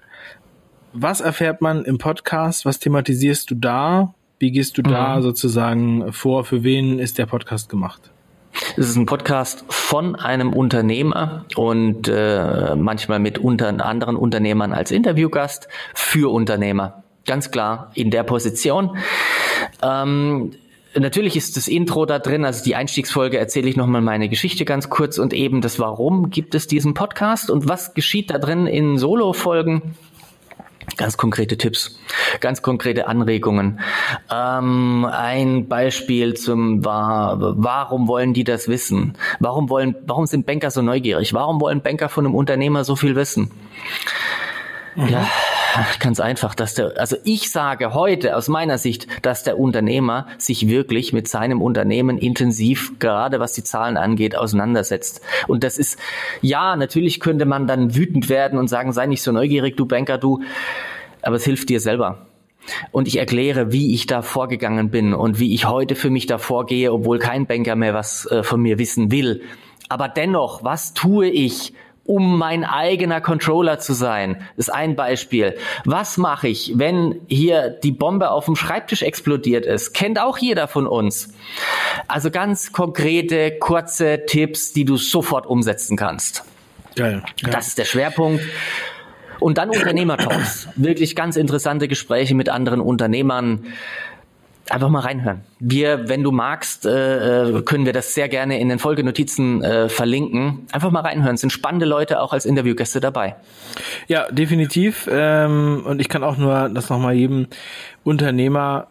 was 1.00 1.22
erfährt 1.22 1.62
man 1.62 1.86
im 1.86 1.98
Podcast? 1.98 2.66
Was 2.66 2.80
thematisierst 2.80 3.52
du 3.52 3.56
da? 3.56 4.14
Wie 4.40 4.52
gehst 4.52 4.78
du 4.78 4.82
da 4.82 5.18
mhm. 5.18 5.22
sozusagen 5.22 6.12
vor? 6.12 6.44
Für 6.44 6.64
wen 6.64 7.00
ist 7.00 7.18
der 7.18 7.28
Podcast 7.28 7.70
gemacht? 7.70 8.12
Es 8.76 8.90
ist 8.90 8.96
ein 8.96 9.06
Podcast 9.06 9.64
von 9.70 10.16
einem 10.16 10.54
Unternehmer 10.54 11.46
und 11.56 12.08
äh, 12.08 12.76
manchmal 12.76 13.20
mit 13.20 13.38
unter 13.38 13.68
anderen 13.86 14.16
Unternehmern 14.16 14.74
als 14.74 14.90
Interviewgast 14.90 15.68
für 15.94 16.32
Unternehmer. 16.32 17.04
Ganz 17.26 17.52
klar 17.52 17.92
in 17.94 18.10
der 18.10 18.24
Position. 18.24 18.98
Ähm, 19.82 20.54
Natürlich 21.00 21.36
ist 21.36 21.58
das 21.58 21.68
Intro 21.68 22.08
da 22.08 22.18
drin, 22.18 22.44
also 22.44 22.64
die 22.64 22.74
Einstiegsfolge 22.74 23.38
erzähle 23.38 23.70
ich 23.70 23.76
nochmal 23.76 24.02
meine 24.02 24.30
Geschichte 24.30 24.66
ganz 24.66 24.90
kurz 24.90 25.20
und 25.20 25.32
eben 25.32 25.62
das 25.62 25.78
Warum 25.78 26.32
gibt 26.32 26.56
es 26.56 26.66
diesen 26.66 26.96
Podcast 26.96 27.52
und 27.52 27.68
was 27.68 27.94
geschieht 27.94 28.32
da 28.32 28.40
drin 28.40 28.66
in 28.66 28.98
Solo-Folgen. 28.98 29.94
Ganz 30.98 31.16
konkrete 31.16 31.58
Tipps, 31.58 32.00
ganz 32.40 32.64
konkrete 32.64 33.08
Anregungen. 33.08 33.80
Ähm, 34.34 35.06
ein 35.06 35.68
Beispiel 35.68 36.34
zum 36.34 36.84
war, 36.84 37.38
warum 37.40 38.08
wollen 38.08 38.34
die 38.34 38.44
das 38.44 38.68
wissen? 38.68 39.16
Warum 39.40 39.70
wollen, 39.70 39.96
warum 40.08 40.26
sind 40.26 40.48
Banker 40.48 40.72
so 40.72 40.82
neugierig? 40.82 41.34
Warum 41.36 41.62
wollen 41.62 41.82
Banker 41.82 42.10
von 42.10 42.26
einem 42.26 42.34
Unternehmer 42.34 42.84
so 42.84 42.96
viel 42.96 43.16
wissen? 43.16 43.52
Mhm. 44.96 45.10
Ja, 45.10 45.28
ganz 46.00 46.20
einfach, 46.20 46.56
dass 46.56 46.74
der, 46.74 46.94
also 46.98 47.18
ich 47.24 47.52
sage 47.52 47.94
heute 47.94 48.36
aus 48.36 48.48
meiner 48.48 48.78
Sicht, 48.78 49.08
dass 49.22 49.44
der 49.44 49.60
Unternehmer 49.60 50.28
sich 50.38 50.68
wirklich 50.68 51.14
mit 51.14 51.28
seinem 51.28 51.62
Unternehmen 51.62 52.18
intensiv, 52.18 53.00
gerade 53.00 53.40
was 53.40 53.54
die 53.54 53.64
Zahlen 53.64 53.98
angeht, 53.98 54.36
auseinandersetzt. 54.36 55.22
Und 55.48 55.64
das 55.64 55.78
ist, 55.78 56.00
ja, 56.42 56.76
natürlich 56.76 57.20
könnte 57.20 57.46
man 57.46 57.68
dann 57.68 57.96
wütend 57.96 58.30
werden 58.30 58.60
und 58.60 58.68
sagen, 58.68 58.92
sei 58.92 59.06
nicht 59.06 59.22
so 59.22 59.32
neugierig, 59.32 59.78
du 59.78 59.86
Banker, 59.86 60.18
du, 60.18 60.42
aber 61.22 61.36
es 61.36 61.46
hilft 61.46 61.70
dir 61.70 61.80
selber. 61.80 62.28
Und 62.92 63.08
ich 63.08 63.18
erkläre, 63.18 63.72
wie 63.72 63.94
ich 63.94 64.08
da 64.08 64.22
vorgegangen 64.22 64.90
bin 64.90 65.14
und 65.14 65.40
wie 65.40 65.54
ich 65.54 65.68
heute 65.68 65.96
für 65.96 66.10
mich 66.10 66.26
da 66.26 66.38
vorgehe, 66.38 66.92
obwohl 66.92 67.20
kein 67.20 67.48
Banker 67.48 67.76
mehr 67.76 67.94
was 67.94 68.26
äh, 68.26 68.44
von 68.44 68.62
mir 68.62 68.78
wissen 68.78 69.12
will. 69.12 69.42
Aber 69.90 70.10
dennoch, 70.10 70.64
was 70.64 70.94
tue 70.94 71.30
ich, 71.30 71.74
um 72.08 72.38
mein 72.38 72.64
eigener 72.64 73.22
Controller 73.22 73.78
zu 73.80 73.94
sein. 73.94 74.42
Das 74.56 74.70
ist 74.70 74.74
ein 74.74 74.96
Beispiel. 74.96 75.56
Was 75.86 76.18
mache 76.18 76.48
ich, 76.48 76.74
wenn 76.76 77.22
hier 77.28 77.70
die 77.70 77.92
Bombe 77.92 78.32
auf 78.32 78.46
dem 78.46 78.56
Schreibtisch 78.56 79.04
explodiert 79.04 79.66
ist? 79.66 79.94
Kennt 79.94 80.20
auch 80.20 80.38
jeder 80.38 80.68
von 80.68 80.88
uns. 80.88 81.34
Also 82.08 82.32
ganz 82.32 82.72
konkrete, 82.72 83.58
kurze 83.60 84.26
Tipps, 84.26 84.74
die 84.74 84.86
du 84.86 84.98
sofort 84.98 85.46
umsetzen 85.46 85.98
kannst. 85.98 86.44
Geil. 86.96 87.22
geil. 87.42 87.52
Das 87.54 87.68
ist 87.68 87.78
der 87.78 87.86
Schwerpunkt. 87.86 88.42
Und 89.40 89.58
dann 89.60 89.70
Unternehmertalks. 89.70 90.68
Wirklich 90.76 91.16
ganz 91.16 91.36
interessante 91.36 91.88
Gespräche 91.88 92.34
mit 92.34 92.50
anderen 92.50 92.82
Unternehmern 92.82 93.66
einfach 94.72 94.90
mal 94.90 95.00
reinhören. 95.00 95.42
Wir, 95.60 96.10
wenn 96.10 96.24
du 96.24 96.32
magst, 96.32 96.86
äh, 96.86 97.50
äh, 97.50 97.62
können 97.62 97.86
wir 97.86 97.94
das 97.94 98.14
sehr 98.14 98.30
gerne 98.30 98.60
in 98.60 98.70
den 98.70 98.80
Folgenotizen 98.80 99.64
äh, 99.64 99.90
verlinken. 99.90 100.68
Einfach 100.72 100.92
mal 100.92 101.02
reinhören. 101.02 101.36
Es 101.36 101.42
sind 101.42 101.52
spannende 101.52 101.86
Leute 101.86 102.22
auch 102.22 102.34
als 102.34 102.46
Interviewgäste 102.46 103.00
dabei. 103.00 103.36
Ja, 104.08 104.30
definitiv. 104.32 105.08
Ähm, 105.12 105.84
und 105.86 106.02
ich 106.02 106.10
kann 106.10 106.24
auch 106.24 106.38
nur 106.38 106.70
das 106.70 106.90
nochmal 106.90 107.14
jedem 107.16 107.48
Unternehmer 108.04 108.88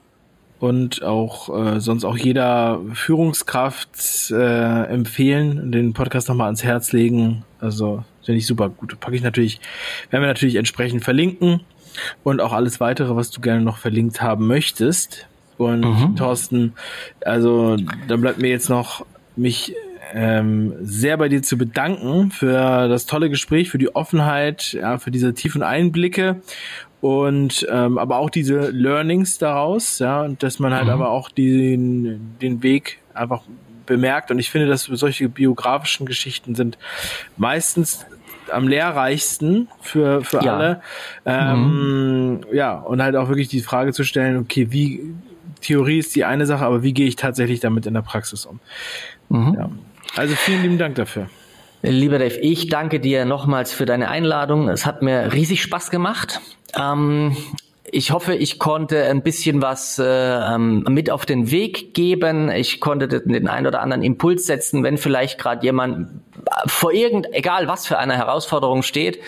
und 0.59 1.03
auch 1.03 1.49
äh, 1.55 1.81
sonst 1.81 2.05
auch 2.05 2.17
jeder 2.17 2.81
Führungskraft 2.95 4.31
äh, 4.31 4.85
empfehlen, 4.85 5.71
den 5.71 5.93
Podcast 5.93 6.29
nochmal 6.29 6.47
ans 6.47 6.65
Herz 6.65 6.93
legen. 6.93 7.45
Also 7.61 8.05
finde 8.25 8.39
ich 8.39 8.47
super 8.47 8.71
gut. 8.71 8.99
Packe 9.01 9.17
ich 9.17 9.23
natürlich, 9.23 9.61
werden 10.11 10.23
wir 10.23 10.29
natürlich 10.29 10.57
entsprechend 10.57 11.05
verlinken 11.05 11.61
und 12.25 12.41
auch 12.41 12.53
alles 12.53 12.81
weitere, 12.81 13.17
was 13.17 13.31
du 13.31 13.41
gerne 13.41 13.63
noch 13.63 13.79
verlinkt 13.79 14.23
haben 14.23 14.47
möchtest. 14.47 15.27
Und 15.59 15.81
mhm. 15.81 16.17
Thorsten, 16.17 16.75
also 17.25 17.77
da 18.09 18.17
bleibt 18.17 18.41
mir 18.41 18.49
jetzt 18.49 18.69
noch 18.69 19.07
mich 19.37 19.75
ähm, 20.13 20.75
sehr 20.81 21.17
bei 21.17 21.29
dir 21.29 21.43
zu 21.43 21.59
bedanken 21.59 22.31
für 22.31 22.89
das 22.89 23.07
tolle 23.07 23.31
Gespräch, 23.31 23.71
für 23.71 23.79
die 23.79 23.95
Offenheit, 23.95 24.73
ja, 24.73 24.99
für 24.99 25.11
diese 25.11 25.35
tiefen 25.35 25.63
Einblicke 25.63 26.43
und 27.01 27.67
ähm, 27.71 27.99
aber 27.99 28.19
auch 28.19 28.31
diese 28.31 28.71
Learnings 28.71 29.39
daraus, 29.39 29.99
ja, 29.99 30.23
und 30.23 30.43
dass 30.43 30.59
man 30.59 30.75
halt 30.75 30.87
mhm. 30.87 30.91
aber 30.91 31.11
auch 31.11 31.31
den, 31.31 32.37
den 32.41 32.63
Weg 32.63 32.99
einfach 33.15 33.43
bemerkt. 33.85 34.31
Und 34.31 34.39
ich 34.39 34.51
finde, 34.51 34.67
dass 34.67 34.85
solche 34.85 35.29
biografischen 35.29 36.07
Geschichten 36.07 36.55
sind 36.55 36.79
meistens 37.37 38.07
am 38.51 38.69
lehrreichsten 38.69 39.69
für, 39.81 40.23
für 40.23 40.43
ja. 40.43 40.57
alle. 40.57 40.81
Ähm, 41.25 42.39
mhm. 42.39 42.41
Ja, 42.53 42.75
und 42.75 43.03
halt 43.03 43.17
auch 43.17 43.29
wirklich 43.29 43.49
die 43.49 43.61
Frage 43.61 43.93
zu 43.93 44.05
stellen, 44.05 44.39
okay, 44.39 44.69
wie 44.71 45.15
Theorie 45.67 45.99
ist 45.99 46.15
die 46.15 46.25
eine 46.25 46.47
Sache, 46.47 46.65
aber 46.65 46.85
wie 46.85 46.93
gehe 46.93 47.09
ich 47.09 47.17
tatsächlich 47.17 47.59
damit 47.59 47.87
in 47.87 47.95
der 47.95 48.03
Praxis 48.03 48.47
um? 48.47 48.61
Mhm. 49.29 49.55
Ja. 49.55 49.71
Also 50.15 50.37
vielen 50.37 50.63
lieben 50.63 50.79
Dank 50.79 50.95
dafür. 50.95 51.29
Lieber 51.83 52.19
Dave, 52.21 52.37
ich 52.37 52.69
danke 52.69 53.01
dir 53.01 53.25
nochmals 53.25 53.73
für 53.73 53.85
deine 53.85 54.09
Einladung. 54.09 54.69
Es 54.69 54.87
hat 54.87 55.03
mir 55.03 55.33
riesig 55.33 55.63
Spaß 55.63 55.91
gemacht. 55.91 56.41
Ähm, 56.79 57.37
ich 57.91 58.13
hoffe, 58.13 58.35
ich 58.35 58.61
konnte 58.61 59.05
ein 59.07 59.23
bisschen 59.23 59.61
was 59.61 59.99
äh, 59.99 60.05
ähm, 60.05 60.85
mit 60.89 61.11
auf 61.11 61.27
den 61.27 61.51
Weg 61.51 61.95
geben. 61.95 62.49
Ich 62.49 62.81
konnte 62.81 63.09
den, 63.09 63.33
den 63.33 63.49
einen 63.49 63.67
oder 63.67 63.83
anderen 63.83 64.05
Impuls 64.05 64.47
setzen, 64.47 64.85
wenn 64.85 64.99
vielleicht 64.99 65.39
gerade 65.39 65.65
jemand 65.65 66.09
vor 66.67 66.93
irgend, 66.93 67.27
egal 67.33 67.67
was 67.67 67.89
für 67.89 67.99
eine 67.99 68.17
Herausforderung 68.17 68.83
steht. 68.83 69.19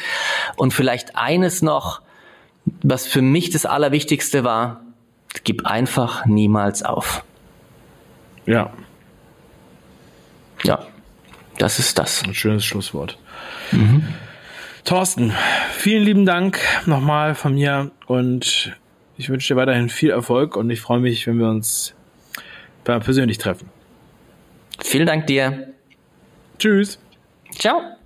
Und 0.57 0.72
vielleicht 0.72 1.16
eines 1.16 1.62
noch, 1.62 2.01
was 2.82 3.09
für 3.09 3.22
mich 3.22 3.51
das 3.51 3.66
Allerwichtigste 3.66 4.45
war, 4.45 4.82
gib 5.45 5.66
einfach 5.66 6.26
niemals 6.26 6.82
auf. 6.82 7.24
Ja. 8.47 8.72
Ja, 10.64 10.86
das 11.59 11.78
ist 11.78 11.99
das. 11.99 12.22
Ein 12.24 12.34
schönes 12.34 12.64
Schlusswort. 12.64 13.18
Mhm. 13.72 14.03
Thorsten, 14.84 15.32
vielen 15.72 16.03
lieben 16.03 16.24
Dank 16.24 16.61
nochmal 16.86 17.34
von 17.34 17.55
mir 17.55 17.91
und 18.07 18.72
ich 19.18 19.28
wünsche 19.28 19.53
dir 19.53 19.61
weiterhin 19.61 19.89
viel 19.89 20.11
Erfolg 20.11 20.57
und 20.57 20.70
ich 20.70 20.80
freue 20.80 21.01
mich, 21.01 21.26
wenn 21.26 21.39
wir 21.39 21.49
uns 21.49 21.95
persönlich 22.84 23.36
treffen. 23.36 23.68
Vielen 24.82 25.07
Dank 25.07 25.26
dir. 25.26 25.74
Tschüss. 26.59 26.99
Ciao. 27.53 27.97